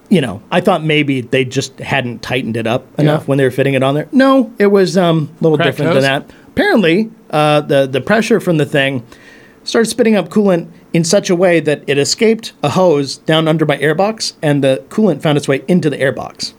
You 0.10 0.22
know, 0.22 0.42
I 0.52 0.60
thought 0.62 0.84
maybe 0.84 1.22
they 1.22 1.46
just 1.46 1.78
hadn't 1.80 2.24
tightened 2.24 2.58
it 2.58 2.66
up 2.66 2.88
enough 3.00 3.22
Yeah. 3.22 3.26
when 3.28 3.38
they 3.38 3.44
were 3.44 3.52
fitting 3.52 3.76
it 3.76 3.84
on 3.84 3.94
there. 3.94 4.08
No, 4.12 4.52
it 4.58 4.68
was 4.68 4.98
um, 4.98 5.30
a 5.40 5.44
little 5.44 5.58
Cracked 5.58 5.78
different 5.78 5.94
hose? 5.94 6.04
than 6.04 6.26
that. 6.28 6.36
Apparently, 6.48 7.12
uh, 7.30 7.62
the 7.62 7.86
the 7.86 8.02
pressure 8.02 8.40
from 8.40 8.58
the 8.58 8.66
thing 8.66 9.06
started 9.64 9.88
spitting 9.88 10.16
up 10.16 10.30
coolant 10.30 10.68
in 10.94 11.04
such 11.04 11.30
a 11.30 11.36
way 11.36 11.60
that 11.60 11.84
it 11.86 12.00
escaped 12.00 12.54
a 12.64 12.70
hose 12.70 13.18
down 13.18 13.48
under 13.48 13.66
my 13.68 13.78
airbox, 13.78 14.34
and 14.42 14.64
the 14.64 14.84
coolant 14.90 15.22
found 15.22 15.38
its 15.38 15.48
way 15.48 15.64
into 15.68 15.90
the 15.90 15.98
airbox 15.98 16.54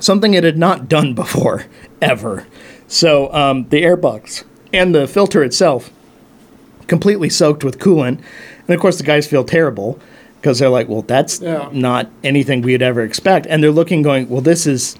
something 0.00 0.32
it 0.34 0.44
had 0.44 0.56
not 0.56 0.88
done 0.88 1.12
before, 1.12 1.64
ever. 2.02 2.46
So 2.88 3.32
um, 3.32 3.68
the 3.68 3.82
airbox 3.82 4.44
and 4.72 4.94
the 4.94 5.06
filter 5.06 5.42
itself 5.44 5.90
completely 6.86 7.28
soaked 7.28 7.62
with 7.64 7.78
coolant. 7.78 8.20
And 8.66 8.70
of 8.74 8.80
course, 8.80 8.96
the 8.98 9.04
guys 9.04 9.26
feel 9.26 9.44
terrible 9.44 10.00
because 10.40 10.58
they're 10.58 10.68
like, 10.70 10.88
well, 10.88 11.02
that's 11.02 11.40
Yeah. 11.40 11.68
not 11.72 12.10
anything 12.24 12.62
we'd 12.62 12.82
ever 12.82 13.02
expect. 13.02 13.46
And 13.46 13.62
they're 13.62 13.70
looking, 13.70 14.02
going, 14.02 14.28
well, 14.28 14.40
this 14.40 14.66
is. 14.66 14.96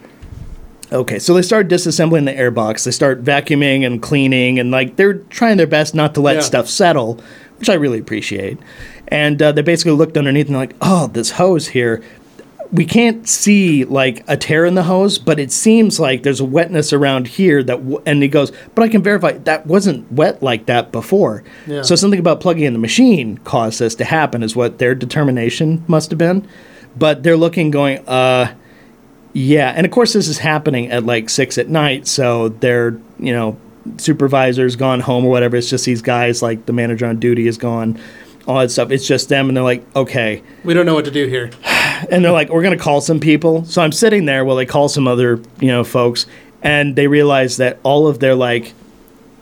Okay, 0.91 1.19
so 1.19 1.35
they 1.35 1.43
start 1.43 1.69
disassembling 1.69 2.25
the 2.25 2.33
airbox. 2.33 2.85
They 2.85 2.93
start 2.93 3.23
vacuuming 3.23 3.85
and 3.87 4.01
cleaning, 4.01 4.59
and 4.59 4.71
like 4.71 4.97
they're 4.97 5.15
trying 5.15 5.59
their 5.59 5.67
best 5.67 5.95
not 5.95 6.15
to 6.15 6.23
let 6.23 6.37
Yeah. 6.37 6.41
stuff 6.41 6.67
settle, 6.69 7.21
which 7.59 7.69
I 7.69 7.75
really 7.75 7.99
appreciate. 7.99 8.57
And 9.09 9.41
uh, 9.43 9.53
they 9.53 9.61
basically 9.61 9.93
looked 9.93 10.17
underneath 10.17 10.47
and 10.47 10.55
they're 10.55 10.63
like, 10.63 10.77
oh, 10.81 11.09
this 11.09 11.33
hose 11.33 11.69
here, 11.69 12.03
we 12.71 12.85
can't 12.85 13.27
see 13.27 13.85
like 13.85 14.25
a 14.29 14.37
tear 14.37 14.65
in 14.65 14.75
the 14.75 14.83
hose, 14.83 15.19
but 15.19 15.41
it 15.41 15.51
seems 15.51 15.99
like 15.99 16.23
there's 16.23 16.41
a 16.41 16.45
wetness 16.45 16.93
around 16.93 17.27
here 17.27 17.63
that, 17.63 17.77
w-, 17.77 18.03
and 18.05 18.23
he 18.23 18.29
goes, 18.29 18.53
but 18.75 18.83
I 18.83 18.89
can 18.89 19.03
verify 19.03 19.33
that 19.33 19.67
wasn't 19.67 20.11
wet 20.13 20.43
like 20.43 20.67
that 20.67 20.93
before. 20.93 21.45
Yeah. 21.67 21.83
So 21.83 21.97
something 21.97 22.21
about 22.21 22.41
plugging 22.41 22.65
in 22.65 22.75
the 22.75 22.79
machine 22.79 23.39
caused 23.39 23.79
this 23.79 23.95
to 23.97 24.05
happen, 24.05 24.43
is 24.43 24.55
what 24.55 24.79
their 24.79 24.95
determination 24.95 25.85
must 25.89 26.11
have 26.11 26.19
been. 26.19 26.47
But 26.97 27.23
they're 27.23 27.37
looking, 27.37 27.71
going, 27.71 28.07
uh, 28.09 28.55
yeah, 29.33 29.73
and 29.77 29.87
of 29.87 29.93
course 29.93 30.13
this 30.13 30.29
is 30.29 30.39
happening 30.39 30.91
at 30.91 31.05
like 31.05 31.31
six 31.31 31.59
at 31.59 31.69
night, 31.69 32.07
so 32.07 32.49
they're 32.49 33.01
you 33.19 33.33
know 33.33 33.59
supervisor's 33.97 34.77
gone 34.77 35.01
home 35.01 35.25
or 35.25 35.31
whatever. 35.31 35.57
It's 35.57 35.71
just 35.71 35.85
these 35.85 36.03
guys, 36.03 36.43
like 36.43 36.67
the 36.67 36.73
manager 36.73 37.07
on 37.07 37.19
duty 37.19 37.47
is 37.47 37.57
gone, 37.57 37.99
all 38.49 38.59
that 38.61 38.71
stuff. 38.71 38.91
It's 38.91 39.07
just 39.07 39.29
them, 39.29 39.49
and 39.49 39.57
they're 39.57 39.63
like, 39.63 39.85
okay, 39.95 40.43
We 40.65 40.73
don't 40.73 40.87
know 40.87 40.95
what 40.95 41.05
to 41.05 41.11
do 41.11 41.27
here. 41.27 41.51
and 42.11 42.25
they're 42.25 42.33
like, 42.33 42.49
we're 42.49 42.63
gonna 42.63 42.79
call 42.79 43.01
some 43.03 43.21
people. 43.21 43.65
So 43.67 43.83
I'm 43.83 43.93
sitting 43.93 44.25
there 44.25 44.45
while 44.45 44.57
they 44.57 44.67
call 44.67 44.89
some 44.89 45.07
other 45.07 45.41
you 45.61 45.69
know 45.69 45.85
folks, 45.85 46.27
and 46.63 46.97
they 46.97 47.07
realize 47.07 47.59
that 47.59 47.79
all 47.83 48.09
of 48.09 48.19
their 48.19 48.35
like 48.35 48.73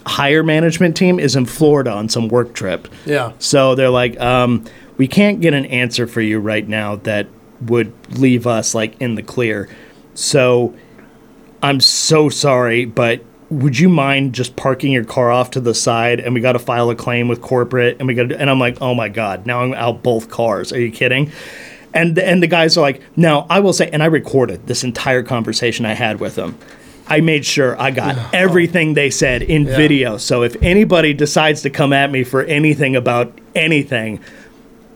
higher 0.07 0.43
management 0.43 0.97
team 0.97 1.19
is 1.19 1.37
in 1.37 1.47
Florida 1.47 1.93
on 1.93 2.09
some 2.09 2.29
work 2.29 2.53
trip. 2.53 2.89
Yeah. 3.07 3.33
So 3.39 3.75
they're 3.77 3.91
like, 3.91 4.19
um, 4.21 4.65
we 4.97 5.09
can't 5.09 5.41
get 5.41 5.55
an 5.55 5.67
answer 5.67 6.07
for 6.07 6.21
you 6.21 6.39
right 6.39 6.67
now 6.67 6.97
that 6.97 7.29
would 7.61 7.93
leave 8.19 8.47
us 8.47 8.75
like 8.75 9.01
in 9.01 9.15
the 9.15 9.23
clear. 9.23 9.69
So 10.15 10.75
I'm 11.63 11.81
so 11.81 12.29
sorry, 12.29 12.85
but 12.85 13.23
would 13.51 13.79
you 13.79 13.89
mind 13.89 14.35
just 14.35 14.57
parking 14.57 14.93
your 14.93 15.05
car 15.05 15.31
off 15.31 15.53
to 15.53 15.61
the 15.61 15.75
side 15.75 16.19
and 16.21 16.35
we 16.35 16.41
got 16.41 16.53
to 16.53 16.59
file 16.59 16.91
a 16.91 16.97
claim 16.97 17.29
with 17.29 17.41
corporate 17.41 17.97
and 17.99 18.09
we 18.09 18.15
got 18.15 18.31
to, 18.31 18.41
and 18.41 18.51
I'm 18.51 18.59
like, 18.59 18.81
oh 18.81 18.95
my 18.95 19.09
God, 19.09 19.47
now 19.47 19.63
I'm 19.63 19.73
out 19.75 20.03
both 20.03 20.29
cars. 20.29 20.73
Are 20.73 20.81
you 20.81 20.91
kidding? 20.91 21.31
And 21.95 22.17
the, 22.17 22.27
and 22.27 22.43
the 22.43 22.47
guys 22.49 22.77
are 22.77 22.81
like, 22.81 23.01
no, 23.17 23.47
I 23.49 23.61
will 23.61 23.73
say, 23.73 23.89
and 23.91 24.03
I 24.03 24.07
recorded 24.07 24.67
this 24.67 24.85
entire 24.85 25.23
conversation 25.23 25.87
I 25.87 25.95
had 25.95 26.21
with 26.21 26.35
them. 26.35 26.59
I 27.09 27.21
made 27.21 27.47
sure 27.47 27.81
I 27.81 27.93
got 27.93 28.17
oh. 28.19 28.31
everything 28.33 28.95
they 28.95 29.11
said 29.11 29.43
in 29.43 29.65
video. 29.65 30.17
So 30.17 30.43
if 30.43 30.61
anybody 30.63 31.15
decides 31.15 31.63
to 31.63 31.71
come 31.71 31.93
at 31.93 32.11
me 32.11 32.25
for 32.25 32.43
anything 32.43 32.97
about 32.97 33.39
anything, 33.55 34.21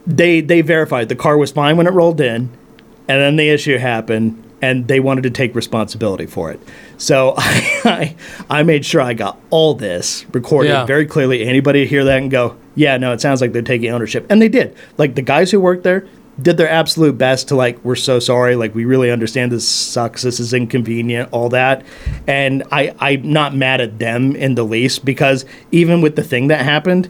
they 0.05 0.41
they 0.41 0.61
verified 0.61 1.09
the 1.09 1.15
car 1.15 1.37
was 1.37 1.51
fine 1.51 1.77
when 1.77 1.87
it 1.87 1.91
rolled 1.93 2.19
in, 2.19 2.49
and 3.07 3.21
then 3.21 3.35
the 3.35 3.49
issue 3.49 3.77
happened, 3.77 4.43
and 4.61 4.87
they 4.87 4.99
wanted 4.99 5.23
to 5.23 5.29
take 5.29 5.55
responsibility 5.55 6.25
for 6.25 6.51
it. 6.51 6.59
So 6.97 7.33
I 7.37 8.15
I 8.49 8.63
made 8.63 8.85
sure 8.85 9.01
I 9.01 9.13
got 9.13 9.37
all 9.49 9.73
this 9.73 10.25
recorded 10.33 10.69
Yeah. 10.69 10.85
very 10.85 11.05
clearly. 11.05 11.43
Anybody 11.43 11.85
hear 11.85 12.03
that 12.05 12.17
and 12.17 12.29
go, 12.31 12.55
yeah, 12.75 12.97
no, 12.97 13.11
it 13.13 13.21
sounds 13.21 13.41
like 13.41 13.51
they're 13.53 13.61
taking 13.61 13.89
ownership, 13.91 14.25
and 14.29 14.41
they 14.41 14.49
did. 14.49 14.75
Like 14.97 15.15
the 15.15 15.21
guys 15.21 15.51
who 15.51 15.59
worked 15.59 15.83
there 15.83 16.07
did 16.41 16.57
their 16.57 16.69
absolute 16.69 17.17
best 17.17 17.49
to 17.49 17.55
like, 17.55 17.77
we're 17.83 17.93
so 17.95 18.17
sorry, 18.17 18.55
like 18.55 18.73
we 18.73 18.85
really 18.85 19.11
understand 19.11 19.51
this 19.51 19.67
sucks, 19.67 20.21
this 20.23 20.39
is 20.39 20.53
inconvenient, 20.53 21.29
all 21.31 21.49
that, 21.49 21.83
and 22.25 22.63
I 22.71 22.95
I'm 22.99 23.29
not 23.31 23.53
mad 23.55 23.81
at 23.81 23.99
them 23.99 24.35
in 24.35 24.55
the 24.55 24.63
least 24.63 25.03
because 25.05 25.45
even 25.71 26.01
with 26.01 26.15
the 26.15 26.23
thing 26.23 26.47
that 26.47 26.61
happened. 26.61 27.09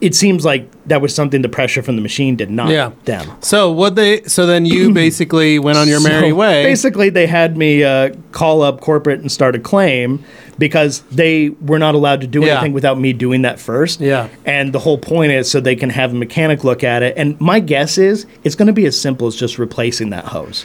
It 0.00 0.14
seems 0.14 0.44
like 0.46 0.66
that 0.86 1.02
was 1.02 1.14
something 1.14 1.42
the 1.42 1.48
pressure 1.50 1.82
from 1.82 1.96
the 1.96 2.02
machine 2.02 2.34
did 2.34 2.50
not 2.50 2.70
Yeah. 2.70 2.92
them. 3.04 3.30
So 3.42 3.70
what 3.70 3.96
they? 3.96 4.22
So 4.22 4.46
then 4.46 4.64
you 4.64 4.92
basically 4.94 5.58
went 5.58 5.76
on 5.76 5.88
your 5.88 6.00
merry 6.00 6.32
way. 6.32 6.62
Basically, 6.62 7.10
they 7.10 7.26
had 7.26 7.56
me 7.58 7.84
uh, 7.84 8.14
call 8.32 8.62
up 8.62 8.80
corporate 8.80 9.20
and 9.20 9.30
start 9.30 9.54
a 9.54 9.58
claim 9.58 10.24
because 10.58 11.00
they 11.10 11.50
were 11.50 11.78
not 11.78 11.94
allowed 11.94 12.20
to 12.22 12.26
do 12.26 12.40
Yeah. 12.40 12.52
anything 12.54 12.72
without 12.72 12.98
me 12.98 13.12
doing 13.12 13.42
that 13.42 13.60
first. 13.60 14.00
Yeah. 14.00 14.28
And 14.46 14.72
the 14.72 14.78
whole 14.78 14.98
point 14.98 15.32
is 15.32 15.50
so 15.50 15.60
they 15.60 15.76
can 15.76 15.90
have 15.90 16.12
a 16.12 16.16
mechanic 16.16 16.64
look 16.64 16.82
at 16.82 17.02
it. 17.02 17.14
And 17.18 17.38
my 17.40 17.60
guess 17.60 17.98
is 17.98 18.26
it's 18.42 18.54
going 18.54 18.66
to 18.68 18.72
be 18.72 18.86
as 18.86 18.98
simple 18.98 19.26
as 19.26 19.36
just 19.36 19.58
replacing 19.58 20.10
that 20.10 20.24
hose. 20.26 20.64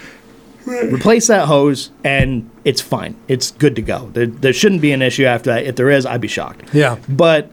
Replace 0.67 1.27
that 1.27 1.45
hose, 1.47 1.91
and 2.03 2.49
it's 2.63 2.81
fine. 2.81 3.15
It's 3.27 3.51
good 3.51 3.75
to 3.75 3.83
go. 3.83 4.09
There, 4.13 4.25
there 4.25 4.51
shouldn't 4.53 4.81
be 4.81 4.93
an 4.93 5.03
issue 5.03 5.25
after 5.25 5.51
that. 5.51 5.63
If 5.65 5.75
there 5.75 5.91
is, 5.91 6.07
I'd 6.07 6.21
be 6.21 6.27
shocked. 6.27 6.73
Yeah. 6.73 6.97
But 7.07 7.51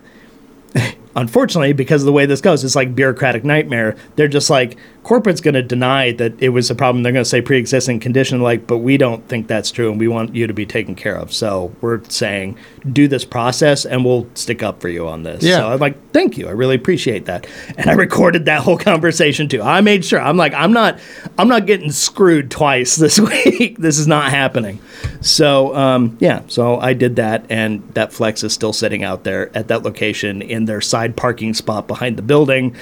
unfortunately, 1.17 1.73
because 1.73 2.03
of 2.03 2.07
the 2.07 2.13
way 2.13 2.27
this 2.27 2.41
goes, 2.41 2.65
it's 2.65 2.77
like 2.77 2.95
bureaucratic 2.95 3.45
nightmare. 3.45 3.97
They're 4.17 4.29
just 4.29 4.51
like 4.51 4.77
corporate's 5.05 5.41
going 5.41 5.55
to 5.55 5.63
deny 5.63 6.13
that 6.13 6.41
it 6.41 6.51
was 6.51 6.71
a 6.71 6.75
problem. 6.75 7.03
They're 7.03 7.13
going 7.13 7.25
to 7.25 7.29
say 7.29 7.43
pre-existing 7.43 8.01
condition, 8.01 8.41
like, 8.41 8.67
but 8.67 8.79
we 8.79 8.97
don't 8.97 9.27
think 9.29 9.49
that's 9.49 9.71
true, 9.71 9.91
and 9.91 9.99
we 9.99 10.07
want 10.07 10.35
you 10.35 10.47
to 10.47 10.55
be 10.55 10.65
taken 10.65 10.95
care 10.95 11.17
of. 11.17 11.33
So 11.33 11.75
we're 11.81 12.03
saying 12.05 12.57
do 12.93 13.09
this 13.09 13.25
process, 13.25 13.85
and 13.85 14.05
we'll 14.05 14.29
stick 14.35 14.63
up 14.63 14.81
for 14.81 14.89
you 14.89 15.09
on 15.09 15.25
this. 15.25 15.43
Yeah. 15.43 15.59
So 15.59 15.73
I'm 15.73 15.81
like, 15.81 16.13
thank 16.13 16.39
you, 16.39 16.49
I 16.49 16.53
really 16.53 16.77
appreciate 16.77 17.27
that, 17.27 17.47
and 17.77 17.91
I 17.91 17.93
recorded 17.95 18.45
that 18.45 18.63
whole 18.63 18.79
conversation 18.79 19.49
too. 19.49 19.63
I 19.63 19.81
made 19.81 20.05
sure. 20.05 20.21
I'm 20.21 20.37
like, 20.37 20.55
I'm 20.55 20.73
not, 20.73 21.01
I'm 21.37 21.49
not 21.49 21.67
getting 21.67 21.91
screwed 21.91 22.51
twice 22.51 22.97
this 23.03 23.19
week. 23.19 23.79
this 23.79 23.99
is 23.99 24.07
not 24.07 24.31
happening. 24.31 24.81
So 25.21 25.75
um, 25.75 26.17
yeah, 26.21 26.43
so 26.47 26.79
I 26.79 26.93
did 26.93 27.17
that, 27.17 27.45
and 27.51 27.83
that 27.95 28.13
flex 28.13 28.45
is 28.45 28.53
still 28.53 28.73
sitting 28.73 29.03
out 29.03 29.25
there 29.25 29.57
at 29.57 29.69
that 29.69 29.83
location 29.83 30.43
in 30.43 30.67
their 30.67 30.81
side 30.81 31.17
parking 31.17 31.55
spot 31.55 31.89
behind 31.89 32.17
the 32.17 32.23
building. 32.23 32.77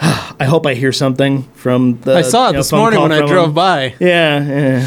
I 0.40 0.44
hope 0.46 0.64
I 0.64 0.72
hear 0.72 0.92
something 0.92 1.42
from 1.52 2.00
the. 2.00 2.16
I 2.16 2.22
saw 2.22 2.46
it 2.46 2.48
you 2.48 2.52
know, 2.54 2.58
this 2.60 2.72
morning 2.72 3.00
when 3.02 3.12
I 3.12 3.26
drove 3.26 3.48
him. 3.48 3.54
by. 3.54 3.94
Yeah. 4.00 4.82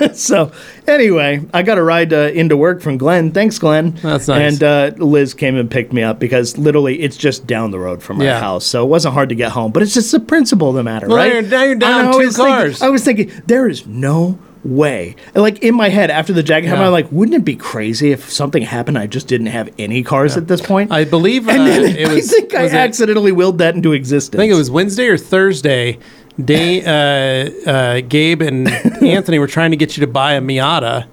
yeah. 0.00 0.12
so 0.12 0.50
anyway, 0.88 1.42
I 1.54 1.62
got 1.62 1.78
a 1.78 1.82
ride 1.82 2.12
uh, 2.12 2.30
into 2.34 2.56
work 2.56 2.80
from 2.82 2.98
Glenn. 2.98 3.30
Thanks, 3.30 3.58
Glenn. 3.60 3.92
That's 4.02 4.26
nice. 4.26 4.54
And 4.60 4.62
uh, 4.64 5.04
Liz 5.04 5.34
came 5.34 5.54
and 5.56 5.70
picked 5.70 5.92
me 5.92 6.02
up 6.02 6.18
because 6.18 6.58
literally 6.58 7.00
it's 7.00 7.16
just 7.16 7.46
down 7.46 7.70
the 7.70 7.78
road 7.78 8.02
from 8.02 8.18
my 8.18 8.24
Yeah. 8.24 8.40
house, 8.40 8.66
so 8.66 8.84
it 8.84 8.88
wasn't 8.88 9.14
hard 9.14 9.28
to 9.28 9.36
get 9.36 9.52
home. 9.52 9.70
But 9.70 9.84
it's 9.84 9.94
just 9.94 10.10
the 10.10 10.18
principle 10.20 10.70
of 10.70 10.74
the 10.74 10.82
matter, 10.82 11.06
Well, 11.06 11.18
right? 11.18 11.32
you're- 11.32 11.46
now 11.48 11.62
you're 11.62 11.74
down 11.76 12.12
two 12.12 12.18
thinking- 12.22 12.36
cars. 12.36 12.82
I 12.82 12.88
was 12.88 13.04
thinking 13.04 13.30
there 13.46 13.68
is 13.68 13.86
no 13.86 14.38
way. 14.66 15.14
And, 15.34 15.42
Like 15.42 15.62
in 15.62 15.74
my 15.74 15.88
head 15.88 16.10
after 16.10 16.32
the 16.32 16.42
jacket 16.42 16.66
happened, 16.66 16.82
Yeah. 16.82 16.86
I'm 16.88 16.92
like, 16.92 17.10
wouldn't 17.12 17.36
it 17.36 17.44
be 17.44 17.56
crazy 17.56 18.12
if 18.12 18.30
something 18.30 18.62
happened? 18.62 18.98
I 18.98 19.06
just 19.06 19.28
didn't 19.28 19.46
have 19.48 19.70
any 19.78 20.02
cars 20.02 20.36
at 20.36 20.48
this 20.48 20.60
point. 20.60 20.90
I 20.92 21.04
believe 21.04 21.48
uh, 21.48 21.52
then 21.52 21.96
it 21.96 22.08
was. 22.12 22.28
I 22.32 22.36
think 22.36 22.54
I 22.54 22.64
it- 22.64 22.72
accidentally 22.74 23.32
willed 23.32 23.58
that 23.58 23.74
into 23.74 23.92
existence. 23.92 24.38
I 24.38 24.42
think 24.42 24.52
it 24.52 24.56
was 24.56 24.70
Wednesday 24.70 25.06
or 25.06 25.16
Thursday. 25.16 25.98
Day, 26.44 26.82
uh, 27.66 27.70
uh, 27.70 28.00
Gabe 28.02 28.42
and 28.42 28.68
Anthony 28.68 29.38
were 29.38 29.46
trying 29.46 29.70
to 29.70 29.76
get 29.78 29.96
you 29.96 30.02
to 30.02 30.06
buy 30.06 30.34
a 30.34 30.40
Miata 30.42 31.06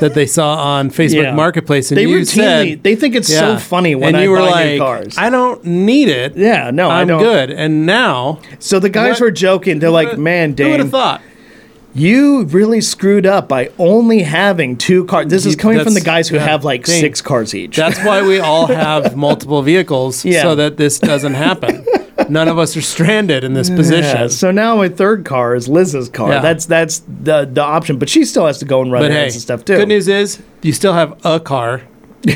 that 0.00 0.12
they 0.14 0.26
saw 0.26 0.56
on 0.56 0.90
Facebook 0.90 1.22
Yeah. 1.22 1.34
Marketplace, 1.34 1.90
and 1.90 1.96
They 1.96 2.02
you 2.02 2.18
routinely- 2.18 2.26
said 2.72 2.82
they 2.82 2.94
think 2.96 3.14
it's 3.14 3.28
so 3.28 3.56
funny 3.56 3.94
when 3.94 4.08
and 4.08 4.16
I 4.18 4.22
you 4.24 4.30
were 4.30 4.40
like, 4.42 4.78
cars. 4.78 5.16
I 5.16 5.30
don't 5.30 5.64
need 5.64 6.08
it. 6.08 6.36
Yeah, 6.36 6.70
no, 6.72 6.90
I 6.90 7.00
I'm 7.02 7.06
don't. 7.06 7.20
good. 7.22 7.50
And 7.52 7.86
now, 7.86 8.40
So 8.58 8.78
the 8.78 8.90
guys 8.90 9.12
What? 9.14 9.20
were 9.26 9.30
joking. 9.30 9.78
They're 9.78 9.88
like, 9.90 10.18
"Man, 10.18 10.48
who 10.50 10.64
would 10.64 10.70
Dane, 10.72 10.80
have 10.80 10.90
thought? 10.90 11.22
You 11.96 12.44
really 12.44 12.80
screwed 12.80 13.26
up 13.26 13.48
by 13.48 13.70
only 13.78 14.22
having 14.22 14.76
two 14.76 15.04
cars." 15.06 15.26
This 15.28 15.46
is 15.46 15.56
coming 15.56 15.82
from 15.82 15.94
the 15.94 16.00
guys 16.00 16.28
who 16.28 16.36
yeah, 16.36 16.44
have 16.46 16.64
like 16.64 16.86
six 16.86 17.20
cars 17.22 17.54
each. 17.54 17.76
That's 17.76 17.98
why 18.04 18.22
we 18.26 18.38
all 18.38 18.66
have 18.84 19.16
multiple 19.16 19.62
vehicles, 19.62 20.24
Yeah. 20.24 20.42
so 20.42 20.54
that 20.54 20.76
this 20.76 20.98
doesn't 20.98 21.34
happen. 21.34 21.84
None 22.28 22.48
of 22.48 22.58
us 22.58 22.76
are 22.76 22.82
stranded 22.82 23.44
in 23.44 23.54
this 23.54 23.70
position. 23.70 24.16
Yeah, 24.22 24.26
so 24.28 24.50
now 24.50 24.76
my 24.76 24.88
third 24.88 25.24
car 25.24 25.54
is 25.54 25.68
Liz's 25.68 26.08
car. 26.08 26.30
Yeah. 26.30 26.40
That's 26.40 26.66
that's 26.66 27.02
the 27.22 27.44
the 27.50 27.62
option, 27.62 27.98
but 27.98 28.08
she 28.08 28.24
still 28.24 28.46
has 28.46 28.58
to 28.58 28.64
go 28.64 28.82
and 28.82 28.90
run 28.90 29.02
But 29.02 29.10
hey, 29.12 29.16
errands 29.18 29.34
and 29.36 29.42
stuff 29.42 29.64
too. 29.64 29.76
good 29.76 29.88
news 29.88 30.08
is 30.08 30.42
you 30.62 30.72
still 30.72 30.92
have 30.94 31.24
a 31.24 31.38
car, 31.38 31.82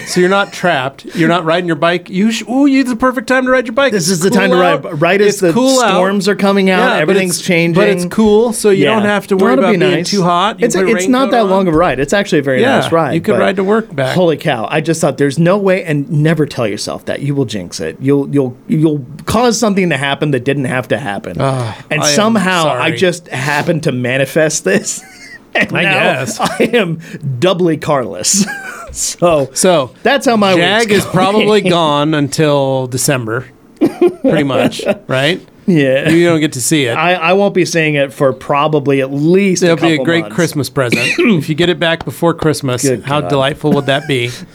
so 0.07 0.21
you're 0.21 0.29
not 0.31 0.53
trapped. 0.53 1.05
You're 1.17 1.29
not 1.29 1.45
riding 1.45 1.67
your 1.67 1.77
bike. 1.77 2.09
You 2.11 2.31
sh- 2.31 2.45
ooh, 2.49 2.67
you 2.67 2.85
the 2.85 2.97
perfect 2.97 3.27
time 3.27 3.45
to 3.47 3.51
ride 3.51 3.67
your 3.67 3.75
bike. 3.75 3.93
This 3.93 4.09
is 4.09 4.21
the 4.21 4.31
time 4.31 4.51
to 4.51 4.57
cool 4.57 4.61
ride. 4.63 4.87
out. 4.87 5.01
Right 5.01 5.21
as 5.21 5.29
It's 5.35 5.41
the 5.41 5.53
cool 5.53 5.81
out. 5.81 5.91
storms 5.95 6.29
are 6.29 6.35
coming 6.37 6.71
out, 6.71 6.95
Yeah, 6.95 7.01
everything's 7.01 7.37
it's- 7.39 7.47
changing. 7.47 7.81
But 7.81 7.89
it's 7.89 8.05
cool, 8.07 8.53
so 8.53 8.71
you 8.71 8.85
Yeah. 8.85 8.95
don't 8.95 9.05
have 9.05 9.27
to 9.29 9.37
worry 9.37 9.53
it'll 9.55 9.65
about 9.65 9.73
be 9.73 9.79
being 9.79 10.05
too 10.05 10.23
hot. 10.23 10.61
You 10.61 10.67
It's 10.67 10.75
a 10.77 10.87
it's 10.87 11.09
not 11.09 11.31
that 11.33 11.43
on. 11.43 11.51
long 11.51 11.69
of 11.69 11.75
a 11.75 11.77
ride. 11.77 11.99
It's 12.01 12.13
actually 12.13 12.39
a 12.39 12.43
very 12.43 12.61
Yeah, 12.61 12.81
nice 12.81 12.93
ride. 12.93 13.15
you 13.15 13.21
could 13.21 13.39
ride 13.39 13.57
to 13.57 13.65
work 13.65 13.95
back. 13.95 14.15
Holy 14.15 14.37
cow! 14.37 14.67
I 14.71 14.81
just 14.81 15.01
thought 15.01 15.19
there's 15.19 15.39
no 15.39 15.57
way, 15.59 15.85
and 15.85 16.11
never 16.11 16.47
tell 16.47 16.67
yourself 16.67 17.05
that 17.07 17.21
you 17.23 17.35
will 17.35 17.45
jinx 17.45 17.81
it. 17.81 17.97
You'll 18.01 18.29
you'll 18.31 18.57
you'll 18.69 19.05
cause 19.27 19.59
something 19.59 19.91
to 19.91 19.97
happen 19.97 20.31
that 20.31 20.45
didn't 20.45 20.67
have 20.67 20.89
to 20.89 20.99
happen, 20.99 21.37
Ah, 21.41 21.77
and 21.91 22.03
I 22.03 22.07
somehow 22.07 22.69
I 22.69 22.91
just 22.93 23.29
happened 23.29 23.83
to 23.85 23.93
manifest 23.93 24.65
this. 24.65 25.03
And 25.53 25.77
I 25.77 25.83
guess. 25.83 26.39
I 26.39 26.71
am 26.75 27.01
doubly 27.41 27.77
carless. 27.77 28.47
so 28.93 29.51
So 29.55 29.95
that's 30.03 30.27
how 30.27 30.37
my 30.37 30.55
Jag 30.57 30.91
is 30.91 31.05
probably 31.07 31.61
gone 31.69 32.15
until 32.15 32.87
December, 32.87 33.47
pretty 33.79 34.45
much, 34.45 34.83
right? 35.07 35.41
yeah. 35.67 36.09
You 36.09 36.27
don't 36.27 36.41
get 36.41 36.53
to 36.55 36.61
see 36.61 36.87
it. 36.87 36.95
I, 36.97 37.15
I 37.15 37.33
won't 37.35 37.55
be 37.55 37.65
seeing 37.65 37.95
it 37.95 38.13
for 38.13 38.33
probably 38.33 39.01
at 39.03 39.13
least 39.13 39.63
It'll 39.63 39.77
be 39.77 39.95
a 39.95 40.05
great 40.05 40.23
months. 40.23 40.35
Christmas 40.35 40.69
present. 40.69 41.03
if 41.19 41.49
you 41.49 41.55
get 41.55 41.69
it 41.69 41.79
back 41.79 42.05
before 42.05 42.35
Christmas, 42.35 42.83
Good 42.83 43.05
how 43.05 43.21
God. 43.21 43.29
delightful 43.31 43.73
would 43.75 43.87
that 43.87 44.09
be? 44.09 44.31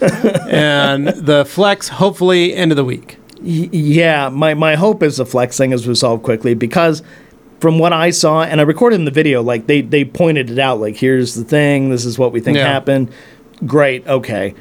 and 0.50 1.08
the 1.08 1.44
flex, 1.46 1.88
hopefully, 1.88 2.54
end 2.54 2.70
of 2.72 2.76
the 2.76 2.84
week. 2.84 3.16
Y- 3.40 3.68
yeah, 3.72 4.28
my, 4.28 4.54
my 4.54 4.74
hope 4.74 5.02
is 5.02 5.16
the 5.16 5.26
flex 5.26 5.56
thing 5.56 5.72
is 5.72 5.86
resolved 5.88 6.22
quickly 6.22 6.54
because 6.54 7.02
from 7.60 7.78
what 7.78 7.92
I 7.94 8.10
saw, 8.10 8.42
and 8.42 8.60
I 8.60 8.64
recorded 8.64 8.96
in 8.96 9.06
the 9.06 9.10
video, 9.10 9.42
like 9.42 9.66
they, 9.66 9.80
they 9.80 10.04
pointed 10.04 10.50
it 10.50 10.58
out, 10.58 10.80
like 10.80 10.96
here's 10.96 11.34
the 11.34 11.44
thing, 11.44 11.88
this 11.90 12.04
is 12.04 12.18
what 12.18 12.32
we 12.32 12.40
think 12.40 12.58
Yeah. 12.58 12.66
happened. 12.66 13.10
Great, 13.64 14.06
okay. 14.06 14.54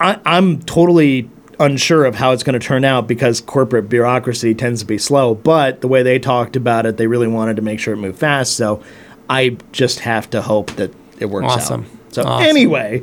I, 0.00 0.20
I'm 0.26 0.60
totally 0.62 1.30
unsure 1.60 2.04
of 2.04 2.16
how 2.16 2.32
it's 2.32 2.42
going 2.42 2.58
to 2.58 2.64
turn 2.66 2.84
out 2.84 3.06
because 3.06 3.40
corporate 3.40 3.88
bureaucracy 3.88 4.54
tends 4.54 4.80
to 4.80 4.86
be 4.86 4.98
slow, 4.98 5.34
but 5.34 5.80
the 5.80 5.88
way 5.88 6.02
they 6.02 6.18
talked 6.18 6.56
about 6.56 6.86
it, 6.86 6.96
they 6.96 7.06
really 7.06 7.28
wanted 7.28 7.56
to 7.56 7.62
make 7.62 7.78
sure 7.78 7.94
it 7.94 7.98
moved 7.98 8.18
fast. 8.18 8.56
So 8.56 8.82
I 9.30 9.56
just 9.70 10.00
have 10.00 10.28
to 10.30 10.42
hope 10.42 10.72
that 10.72 10.92
it 11.20 11.26
works 11.26 11.46
Awesome. 11.46 11.82
out. 11.84 12.14
So 12.14 12.22
Awesome. 12.24 12.46
anyway, 12.48 13.02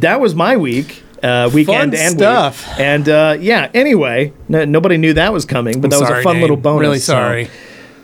that 0.00 0.20
was 0.20 0.34
my 0.34 0.56
week. 0.56 1.02
Uh, 1.22 1.50
weekend 1.52 1.92
Fun 1.92 2.00
and 2.00 2.12
week. 2.14 2.18
stuff. 2.18 2.78
And 2.78 3.08
uh, 3.08 3.38
yeah, 3.40 3.70
anyway, 3.72 4.32
nobody 4.48 4.98
knew 4.98 5.14
that 5.14 5.32
was 5.32 5.46
coming, 5.46 5.80
but 5.80 5.90
that 5.90 5.98
was 5.98 6.08
sorry, 6.08 6.20
a 6.20 6.22
fun 6.22 6.34
Dane. 6.34 6.42
little 6.42 6.56
bonus. 6.58 6.80
Really 6.82 6.98
so- 6.98 7.14
sorry. 7.14 7.48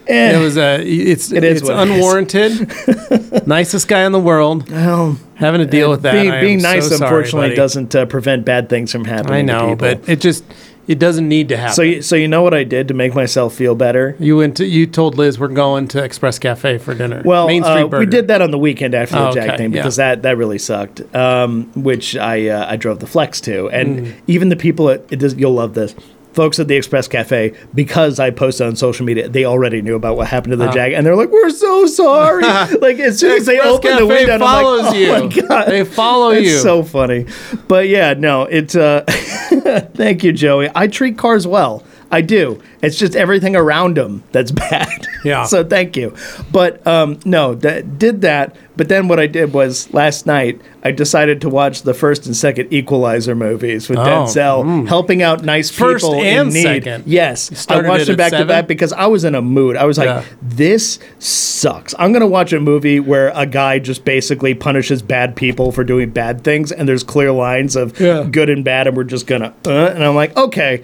Eh, 0.07 0.35
It 0.37 0.39
was 0.43 0.57
uh, 0.57 0.79
it's 0.81 1.31
It 1.31 1.43
is 1.43 1.61
it's 1.61 1.69
what 1.69 1.87
it 1.87 1.89
is. 1.91 1.95
unwarranted. 1.95 3.47
Nicest 3.47 3.87
guy 3.87 4.03
in 4.05 4.11
the 4.11 4.19
world. 4.19 4.69
well, 4.69 5.17
Having 5.35 5.61
to 5.61 5.67
deal 5.67 5.89
with 5.89 6.03
that. 6.03 6.13
being, 6.13 6.31
I 6.31 6.35
am 6.37 6.41
being 6.43 6.59
so 6.59 6.71
nice, 6.71 6.87
sorry, 6.87 7.01
unfortunately, 7.01 7.47
buddy. 7.49 7.55
doesn't 7.55 7.95
uh, 7.95 8.05
prevent 8.05 8.45
bad 8.45 8.69
things 8.69 8.91
from 8.91 9.05
happening. 9.05 9.33
I 9.33 9.41
to 9.41 9.45
know, 9.45 9.75
people. 9.75 9.75
but 9.99 10.09
it 10.09 10.21
just 10.21 10.43
it 10.85 10.99
doesn't 10.99 11.27
need 11.29 11.47
to 11.49 11.55
happen. 11.57 11.73
so 11.75 11.81
you, 11.81 12.01
so 12.01 12.15
you 12.17 12.27
know 12.27 12.41
what 12.41 12.53
I 12.53 12.63
did 12.65 12.89
to 12.89 12.93
make 12.93 13.15
myself 13.15 13.55
feel 13.55 13.73
better? 13.75 14.15
you 14.19 14.35
went 14.37 14.57
to 14.57 14.65
you 14.65 14.85
told 14.85 15.17
Liz 15.17 15.39
we're 15.39 15.47
going 15.47 15.87
to 15.89 16.03
Express 16.03 16.37
Cafe 16.39 16.77
for 16.77 16.93
dinner. 16.93 17.21
Well, 17.23 17.47
Main 17.47 17.63
Street 17.63 17.83
uh, 17.83 17.87
Burger. 17.87 17.99
we 17.99 18.05
did 18.05 18.27
that 18.27 18.41
on 18.41 18.51
the 18.51 18.57
weekend 18.59 18.93
after 18.93 19.15
the 19.15 19.29
Oh, 19.29 19.33
Jag 19.33 19.47
okay, 19.49 19.57
thing 19.57 19.71
yeah. 19.73 19.79
because 19.81 19.95
that, 19.95 20.21
that 20.23 20.37
really 20.37 20.57
sucked. 20.59 21.01
Um, 21.15 21.71
which 21.75 22.15
I 22.17 22.49
uh, 22.49 22.65
I 22.69 22.75
drove 22.75 22.99
the 22.99 23.07
Flex 23.07 23.39
to, 23.41 23.69
and 23.69 23.99
Mm. 24.07 24.13
even 24.27 24.49
the 24.49 24.55
people 24.57 24.89
at 24.89 25.01
it 25.11 25.19
does, 25.19 25.35
you'll 25.35 25.53
love 25.53 25.73
this. 25.73 25.95
Folks 26.33 26.59
at 26.59 26.67
the 26.67 26.75
Express 26.75 27.07
Cafe, 27.07 27.53
because 27.73 28.19
I 28.19 28.31
posted 28.31 28.67
on 28.67 28.75
social 28.75 29.05
media, 29.05 29.29
they 29.29 29.45
already 29.45 29.81
knew 29.81 29.95
about 29.95 30.17
what 30.17 30.27
happened 30.27 30.51
to 30.51 30.57
the 30.57 30.69
Oh. 30.69 30.73
Jag, 30.73 30.93
and 30.93 31.05
they're 31.05 31.15
like, 31.15 31.29
"We're 31.29 31.49
so 31.51 31.85
sorry!" 31.85 32.43
like 32.81 32.99
as 32.99 33.19
soon 33.19 33.37
as 33.37 33.45
they 33.45 33.59
open 33.59 33.97
the 33.97 34.05
window, 34.07 34.39
follows 34.39 34.81
like, 34.83 34.95
"Oh 34.95 34.97
you. 34.97 35.11
my 35.11 35.27
god!" 35.47 35.67
They 35.69 35.83
follow 35.85 36.29
it's 36.31 36.47
you. 36.49 36.57
so 36.59 36.83
funny. 36.83 37.25
But 37.67 37.87
yeah, 37.87 38.13
no, 38.15 38.43
it's. 38.43 38.75
Uh, 38.75 39.03
thank 39.93 40.23
you, 40.23 40.31
Joey. 40.33 40.69
I 40.73 40.87
treat 40.87 41.17
cars 41.17 41.45
well. 41.45 41.83
I 42.13 42.21
do. 42.21 42.61
It's 42.81 42.97
just 42.97 43.15
everything 43.15 43.55
around 43.55 43.97
them 43.97 44.23
that's 44.31 44.51
bad. 44.69 45.07
Yeah. 45.25 45.45
so 45.45 45.63
thank 45.63 45.97
you. 45.97 46.13
But 46.51 46.85
um, 46.85 47.19
no, 47.25 47.55
that 47.55 47.97
did 47.97 48.21
that. 48.21 48.55
But 48.75 48.89
then 48.89 49.07
what 49.07 49.19
I 49.19 49.27
did 49.27 49.53
was 49.53 49.93
last 49.93 50.25
night 50.25 50.59
I 50.83 50.91
decided 50.91 51.41
to 51.41 51.49
watch 51.49 51.83
the 51.83 51.93
first 51.93 52.25
and 52.25 52.35
second 52.35 52.73
Equalizer 52.73 53.35
movies 53.35 53.87
with 53.89 53.99
Oh, 53.99 54.03
Denzel 54.03 54.87
helping 54.87 55.21
out 55.21 55.43
nice 55.43 55.69
First 55.69 56.03
people 56.05 56.15
and 56.21 56.47
in 56.49 56.53
need. 56.53 56.63
second. 56.63 57.03
Yes, 57.07 57.67
I 57.69 57.81
watched 57.87 58.03
it 58.03 58.05
them 58.07 58.15
back 58.17 58.31
to 58.31 58.37
seven? 58.37 58.47
back 58.47 58.67
because 58.67 58.91
I 58.93 59.05
was 59.05 59.23
in 59.23 59.35
a 59.35 59.41
mood. 59.41 59.75
I 59.77 59.85
was 59.85 59.97
like, 59.97 60.07
Yeah. 60.07 60.23
this 60.41 60.99
sucks. 61.19 61.93
I'm 61.99 62.11
gonna 62.13 62.27
watch 62.27 62.51
a 62.53 62.59
movie 62.59 62.99
where 62.99 63.31
a 63.35 63.45
guy 63.45 63.79
just 63.79 64.05
basically 64.05 64.53
punishes 64.53 65.01
bad 65.01 65.35
people 65.35 65.71
for 65.71 65.83
doing 65.83 66.09
bad 66.09 66.43
things, 66.43 66.71
and 66.71 66.87
there's 66.89 67.03
clear 67.03 67.31
lines 67.31 67.75
of 67.75 67.99
Yeah. 67.99 68.27
good 68.29 68.49
and 68.49 68.63
bad, 68.65 68.87
and 68.87 68.97
we're 68.97 69.03
just 69.03 69.25
gonna. 69.27 69.53
Uh, 69.65 69.71
and 69.93 70.03
I'm 70.03 70.15
like, 70.15 70.35
okay, 70.35 70.83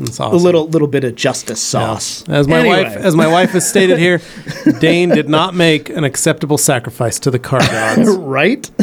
It's 0.00 0.18
a 0.18 0.28
little 0.28 0.68
little 0.68 0.88
bit 0.88 1.04
of 1.04 1.14
justice 1.14 1.60
sauce. 1.60 2.22
As 2.28 2.46
my 2.46 2.60
Anyway. 2.60 2.84
wife, 2.84 2.96
as 2.96 3.16
my 3.16 3.26
wife 3.26 3.50
has 3.50 3.68
stated 3.68 3.98
here, 3.98 4.20
Dane 4.80 5.08
did 5.10 5.28
not 5.28 5.54
make 5.54 5.88
an 5.90 6.04
acceptable 6.04 6.58
sacrifice 6.58 7.18
to 7.20 7.30
the 7.30 7.38
car 7.38 7.60
gods. 7.70 8.08
right? 8.16 8.70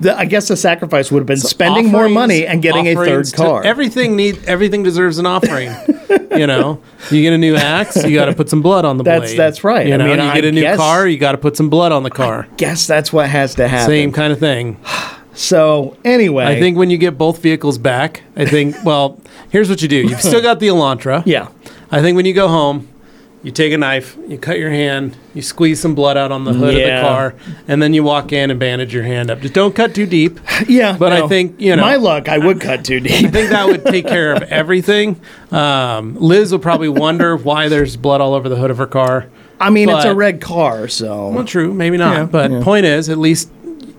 The- 0.00 0.14
I 0.16 0.24
guess 0.26 0.48
the 0.48 0.56
sacrifice 0.56 1.10
would 1.10 1.20
have 1.20 1.26
been 1.26 1.36
spending 1.38 1.86
more 1.90 2.08
money 2.08 2.46
and 2.46 2.62
getting 2.62 2.86
a 2.86 2.94
third 2.94 3.08
offerings 3.08 3.30
to- 3.32 3.36
car. 3.36 3.64
everything 3.64 4.14
need 4.16 4.44
everything 4.46 4.82
deserves 4.82 5.18
an 5.18 5.26
offering. 5.26 5.70
you 6.36 6.46
know, 6.46 6.80
you 7.10 7.22
get 7.22 7.32
a 7.32 7.38
new 7.38 7.56
axe, 7.56 8.04
you 8.04 8.14
got 8.14 8.26
to 8.26 8.34
put 8.34 8.48
some 8.48 8.62
blood 8.62 8.84
on 8.84 8.96
the 8.98 9.04
That's- 9.04 9.30
blade. 9.30 9.38
that's 9.38 9.64
right. 9.64 9.86
You 9.86 9.94
I 9.94 9.98
mean, 9.98 10.06
you 10.18 10.22
I 10.22 10.34
get 10.34 10.44
a 10.44 10.52
new 10.52 10.60
guess- 10.60 10.76
car, 10.76 11.08
you 11.08 11.18
got 11.18 11.32
to 11.32 11.38
put 11.38 11.56
some 11.56 11.68
blood 11.70 11.90
on 11.92 12.02
the 12.02 12.10
car. 12.10 12.46
guess 12.56 12.86
that's 12.86 13.12
what 13.12 13.28
has 13.28 13.54
to 13.56 13.66
happen. 13.68 13.86
Same 13.88 14.12
kind 14.12 14.32
of 14.32 14.38
thing. 14.38 14.78
So 15.38 15.96
anyway, 16.04 16.44
I 16.46 16.58
think 16.58 16.76
when 16.76 16.90
you 16.90 16.98
get 16.98 17.16
both 17.16 17.40
vehicles 17.40 17.78
back, 17.78 18.22
I 18.36 18.44
think, 18.44 18.74
well, 18.84 19.20
here's 19.50 19.70
what 19.70 19.80
you 19.82 19.88
do. 19.88 19.96
You've 19.96 20.20
still 20.20 20.42
got 20.42 20.58
the 20.58 20.66
Elantra. 20.66 21.22
yeah, 21.26 21.48
I 21.92 22.02
think 22.02 22.16
when 22.16 22.26
you 22.26 22.34
go 22.34 22.48
home, 22.48 22.88
you 23.44 23.52
take 23.52 23.72
a 23.72 23.78
knife, 23.78 24.16
you 24.26 24.36
cut 24.36 24.58
your 24.58 24.70
hand, 24.70 25.16
you 25.34 25.42
squeeze 25.42 25.78
some 25.78 25.94
blood 25.94 26.16
out 26.16 26.32
on 26.32 26.42
the 26.42 26.52
hood 26.52 26.74
Yeah. 26.76 26.80
of 26.88 27.02
the 27.02 27.08
car, 27.08 27.34
and 27.68 27.80
then 27.80 27.94
you 27.94 28.02
walk 28.02 28.32
in 28.32 28.50
and 28.50 28.58
bandage 28.58 28.92
your 28.92 29.04
hand 29.04 29.30
up. 29.30 29.38
Just 29.40 29.54
don't 29.54 29.76
cut 29.76 29.94
too 29.94 30.06
deep. 30.06 30.40
yeah. 30.68 30.96
But 30.98 31.12
I 31.12 31.28
think, 31.28 31.60
you 31.60 31.76
know- 31.76 31.82
my 31.82 31.94
luck, 31.94 32.28
I 32.28 32.38
would 32.38 32.60
cut 32.60 32.84
too 32.84 32.98
deep. 32.98 33.12
I 33.12 33.20
deep. 33.22 33.30
think 33.32 33.50
that 33.50 33.66
would 33.68 33.84
take 33.86 34.06
care 34.08 34.32
of 34.32 34.42
everything. 34.42 35.20
Um, 35.52 36.16
Liz 36.16 36.50
will 36.50 36.58
probably 36.58 36.88
wonder 36.88 37.36
why 37.36 37.68
there's 37.68 37.96
blood 37.96 38.20
all 38.20 38.34
over 38.34 38.48
the 38.48 38.56
hood 38.56 38.72
of 38.72 38.78
her 38.78 38.88
car. 38.88 39.28
I 39.60 39.70
mean, 39.70 39.88
it's 39.88 40.04
a 40.04 40.08
but- 40.08 40.16
red 40.16 40.40
car, 40.40 40.88
so 40.88 41.28
Well, 41.28 41.44
true, 41.44 41.72
maybe 41.72 41.96
not. 41.96 42.32
But 42.32 42.60
point 42.64 42.86
is, 42.86 43.08
at 43.08 43.18
least, 43.18 43.50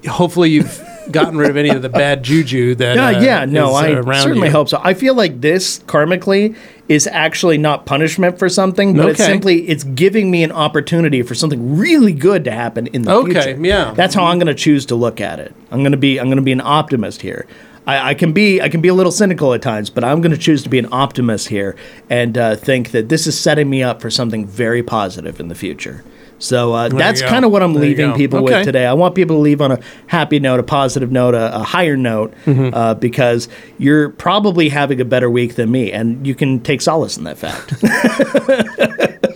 hopefully, 0.06 0.50
you've 0.50 0.86
gotten 1.12 1.38
rid 1.38 1.49
of 1.49 1.57
any 1.57 1.70
of 1.70 1.82
the 1.82 1.89
bad 1.89 2.24
juju 2.24 2.76
that. 2.76 2.95
yeah, 2.95 3.07
uh, 3.07 3.22
yeah. 3.22 3.45
No, 3.45 3.70
is, 3.70 3.76
I 3.76 3.93
uh, 3.93 4.01
around 4.01 4.22
certainly 4.24 4.47
you. 4.47 4.53
hope 4.53 4.70
so. 4.70 4.80
I 4.84 4.93
feel 4.93 5.14
like 5.16 5.41
this 5.41 5.80
karmically 5.80 6.55
is 6.88 7.05
actually 7.07 7.57
not 7.57 7.86
punishment 7.86 8.39
for 8.39 8.49
something, 8.49 8.95
but 8.95 9.10
it's 9.10 9.24
simply 9.24 9.68
it's 9.68 9.84
giving 9.84 10.32
me 10.32 10.43
an 10.43 10.51
opportunity 10.51 11.22
for 11.22 11.36
something 11.36 11.78
really 11.78 12.14
good 12.14 12.43
to 12.45 12.51
happen 12.51 12.88
in 12.88 13.03
the 13.03 13.12
Okay, 13.14 13.32
future. 13.43 13.57
yeah. 13.66 13.93
That's 13.93 14.16
how 14.16 14.26
I'm 14.26 14.39
going 14.39 14.47
to 14.47 14.55
choose 14.55 14.86
to 14.88 14.95
look 14.95 15.22
at 15.22 15.39
it. 15.39 15.53
I'm 15.72 15.80
going 15.80 15.91
to 15.91 15.97
be 15.97 16.20
I'm 16.20 16.28
going 16.28 16.38
to 16.38 16.43
be 16.43 16.51
an 16.51 16.62
optimist 16.62 17.22
here. 17.22 17.45
I, 17.88 18.10
I 18.10 18.14
can 18.14 18.34
be 18.34 18.62
I 18.62 18.70
can 18.70 18.82
be 18.82 18.88
a 18.88 18.93
little 18.93 19.12
cynical 19.12 19.53
at 19.53 19.62
times, 19.62 19.89
but 19.89 20.03
I'm 20.03 20.22
going 20.22 20.32
to 20.32 20.38
choose 20.38 20.64
to 20.64 20.70
be 20.70 20.80
an 20.80 20.88
optimist 20.91 21.47
here 21.49 21.76
and 22.10 22.38
uh, 22.38 22.55
think 22.55 22.91
that 22.91 23.10
this 23.10 23.26
is 23.28 23.39
setting 23.39 23.70
me 23.70 23.82
up 23.84 24.01
for 24.01 24.10
something 24.10 24.45
very 24.45 24.84
positive 24.84 25.39
in 25.39 25.47
the 25.47 25.55
future. 25.55 26.03
So 26.40 26.74
uh, 26.74 26.88
that's 26.90 27.22
kind 27.22 27.44
of 27.46 27.52
what 27.52 27.62
I'm 27.62 27.74
There 27.74 27.84
leaving 27.84 28.14
people 28.14 28.40
Okay. 28.46 28.56
with 28.60 28.66
today. 28.66 28.86
I 28.86 28.94
want 28.94 29.14
people 29.14 29.36
to 29.36 29.42
leave 29.42 29.62
on 29.62 29.72
a 29.74 29.80
happy 30.08 30.40
note, 30.40 30.60
a 30.60 30.64
positive 30.64 31.12
note, 31.12 31.36
a, 31.36 31.56
a 31.58 31.64
higher 31.64 31.98
note, 31.98 32.34
Mm-hmm. 32.46 32.74
uh, 32.74 32.94
because 32.96 33.50
you're 33.78 34.10
probably 34.10 34.70
having 34.70 35.00
a 35.02 35.06
better 35.06 35.30
week 35.30 35.56
than 35.56 35.70
me, 35.70 35.92
and 35.92 36.26
you 36.26 36.34
can 36.36 36.60
take 36.62 36.82
solace 36.82 37.18
in 37.18 37.26
that 37.26 37.38
fact. 37.38 37.74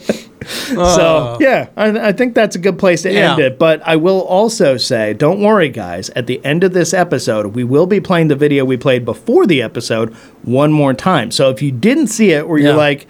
So 0.46 1.38
yeah, 1.40 1.70
I, 1.78 2.10
I 2.10 2.12
think 2.12 2.36
that's 2.36 2.56
a 2.56 2.60
good 2.60 2.78
place 2.78 3.04
to 3.04 3.10
end 3.10 3.40
it. 3.40 3.58
But 3.58 3.82
I 3.88 3.96
will 3.96 4.22
also 4.24 4.76
say, 4.76 5.14
don't 5.14 5.40
worry, 5.42 5.70
guys. 5.70 6.10
At 6.12 6.28
the 6.28 6.44
end 6.44 6.64
of 6.66 6.74
this 6.74 6.94
episode, 6.94 7.48
we 7.56 7.64
will 7.64 7.86
be 7.88 8.02
playing 8.02 8.28
the 8.28 8.36
video 8.36 8.66
we 8.66 8.76
played 8.76 9.06
before 9.06 9.46
the 9.48 9.62
episode 9.62 10.14
one 10.44 10.72
more 10.74 10.94
time. 10.94 11.32
So 11.32 11.50
if 11.50 11.62
you 11.62 11.72
didn't 11.72 12.08
see 12.08 12.32
it, 12.32 12.42
or 12.44 12.58
you're 12.60 12.72
Yeah. 12.72 12.76
like 12.76 13.08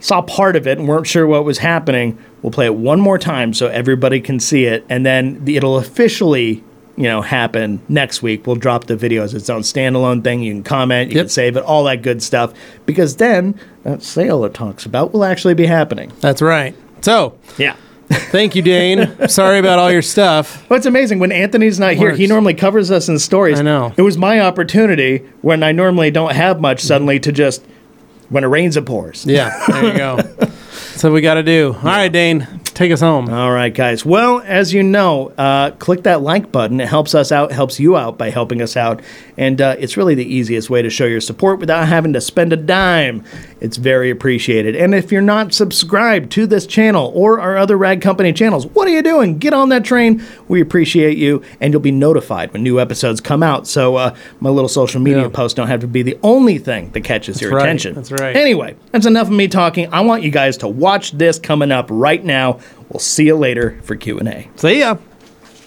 saw 0.00 0.22
part 0.22 0.56
of 0.56 0.66
it 0.66 0.78
and 0.78 0.88
weren't 0.88 1.06
sure 1.06 1.26
what 1.26 1.44
was 1.44 1.58
happening, 1.58 2.18
we'll 2.42 2.50
play 2.50 2.66
it 2.66 2.74
one 2.74 3.00
more 3.00 3.18
time 3.18 3.54
so 3.54 3.68
everybody 3.68 4.20
can 4.20 4.40
see 4.40 4.64
it, 4.64 4.84
and 4.88 5.06
then 5.06 5.42
it'll 5.46 5.78
officially. 5.78 6.64
You 6.96 7.04
know, 7.06 7.22
happen 7.22 7.80
next 7.88 8.20
week. 8.22 8.46
We'll 8.46 8.56
drop 8.56 8.84
the 8.84 8.94
video 8.96 9.22
as 9.22 9.32
its 9.32 9.48
own 9.48 9.62
standalone 9.62 10.22
thing. 10.22 10.42
You 10.42 10.52
can 10.52 10.62
comment, 10.62 11.10
you 11.10 11.16
Yep. 11.16 11.22
can 11.24 11.28
save 11.30 11.56
it, 11.56 11.62
all 11.64 11.84
that 11.84 12.02
good 12.02 12.22
stuff. 12.22 12.52
Because 12.84 13.16
then 13.16 13.54
that 13.84 14.02
sale 14.02 14.44
it 14.44 14.52
talks 14.52 14.84
about 14.84 15.14
will 15.14 15.24
actually 15.24 15.54
be 15.54 15.64
happening. 15.64 16.12
That's 16.20 16.42
right. 16.42 16.74
So, 17.00 17.32
Yeah. 17.56 17.74
thank 18.10 18.54
you, 18.54 18.60
Dane. 18.60 19.08
Sorry 19.28 19.58
about 19.58 19.78
all 19.78 19.90
your 19.90 20.02
stuff. 20.02 20.68
Well, 20.68 20.76
it's 20.76 20.84
amazing 20.84 21.20
when 21.20 21.32
Anthony's 21.32 21.78
not 21.80 21.94
here. 21.94 22.10
He 22.10 22.26
normally 22.26 22.52
covers 22.54 22.90
us 22.90 23.08
in 23.08 23.18
stories. 23.18 23.60
I 23.60 23.62
know. 23.62 23.94
It 23.96 24.02
was 24.02 24.18
my 24.18 24.40
opportunity 24.40 25.22
when 25.40 25.62
I 25.62 25.72
normally 25.72 26.10
don't 26.10 26.32
have 26.34 26.60
much 26.60 26.80
suddenly 26.80 27.18
to 27.20 27.32
just 27.32 27.64
when 28.30 28.42
it 28.44 28.48
rains 28.48 28.76
it 28.76 28.86
pours. 28.86 29.26
Yeah, 29.26 29.64
there 29.68 29.84
you 29.84 29.96
go. 29.98 30.16
That's 30.38 31.04
what 31.04 31.12
we 31.12 31.20
got 31.20 31.34
to 31.34 31.42
do. 31.42 31.74
All 31.74 31.82
right, 31.82 32.08
Dane, 32.10 32.46
take 32.80 32.92
us 32.92 33.00
home. 33.02 33.28
All 33.28 33.52
right, 33.52 33.74
guys. 33.74 34.06
Well, 34.06 34.40
as 34.46 34.72
you 34.72 34.82
know, 34.82 35.34
uh, 35.36 35.72
click 35.72 36.04
that 36.04 36.22
like 36.22 36.50
button. 36.50 36.80
It 36.80 36.88
helps 36.88 37.14
us 37.14 37.30
out, 37.30 37.52
helps 37.52 37.78
you 37.78 37.94
out 37.94 38.16
by 38.16 38.30
helping 38.30 38.62
us 38.62 38.74
out. 38.74 39.02
And 39.36 39.60
uh, 39.60 39.76
it's 39.78 39.98
really 39.98 40.14
the 40.14 40.24
easiest 40.24 40.70
way 40.70 40.80
to 40.80 40.88
show 40.88 41.04
your 41.04 41.20
support 41.20 41.58
without 41.60 41.86
having 41.88 42.14
to 42.14 42.22
spend 42.22 42.54
a 42.54 42.56
dime. 42.56 43.22
It's 43.60 43.76
very 43.76 44.08
appreciated. 44.10 44.74
And 44.76 44.94
if 44.94 45.12
you're 45.12 45.20
not 45.20 45.52
subscribed 45.52 46.32
to 46.32 46.46
this 46.46 46.66
channel 46.66 47.12
or 47.14 47.38
our 47.38 47.58
other 47.58 47.76
Rag 47.76 48.00
Company 48.00 48.32
channels, 48.32 48.66
what 48.68 48.88
are 48.88 48.90
you 48.90 49.02
doing? 49.02 49.36
Get 49.38 49.52
on 49.52 49.68
that 49.68 49.84
train. 49.84 50.22
We 50.48 50.62
appreciate 50.62 51.18
you, 51.18 51.42
and 51.60 51.74
you'll 51.74 51.82
be 51.82 51.90
notified 51.90 52.50
when 52.54 52.62
new 52.62 52.80
episodes 52.80 53.20
come 53.20 53.42
out. 53.42 53.66
So 53.66 53.96
uh, 53.96 54.16
my 54.40 54.48
little 54.48 54.68
social 54.68 55.02
media 55.02 55.24
Yeah. 55.24 55.28
posts 55.28 55.54
don't 55.54 55.68
have 55.68 55.80
to 55.80 55.86
be 55.86 56.00
the 56.02 56.18
only 56.22 56.56
thing 56.56 56.90
that 56.92 57.02
catches 57.02 57.42
your 57.42 57.52
right. 57.52 57.62
attention. 57.62 57.94
That's 57.94 58.10
right. 58.12 58.34
Anyway, 58.34 58.76
that's 58.90 59.04
enough 59.04 59.26
of 59.26 59.34
me 59.34 59.48
talking. 59.48 59.92
I 59.92 60.00
want 60.00 60.22
you 60.22 60.30
guys 60.30 60.56
to 60.58 60.68
watch 60.68 61.12
this 61.12 61.38
coming 61.38 61.70
up 61.72 61.86
right 61.90 62.24
now. 62.24 62.60
We'll 62.88 63.00
see 63.00 63.26
you 63.26 63.36
later 63.36 63.78
for 63.82 63.96
Q&A. 63.96 64.50
See 64.56 64.80
ya. 64.80 64.96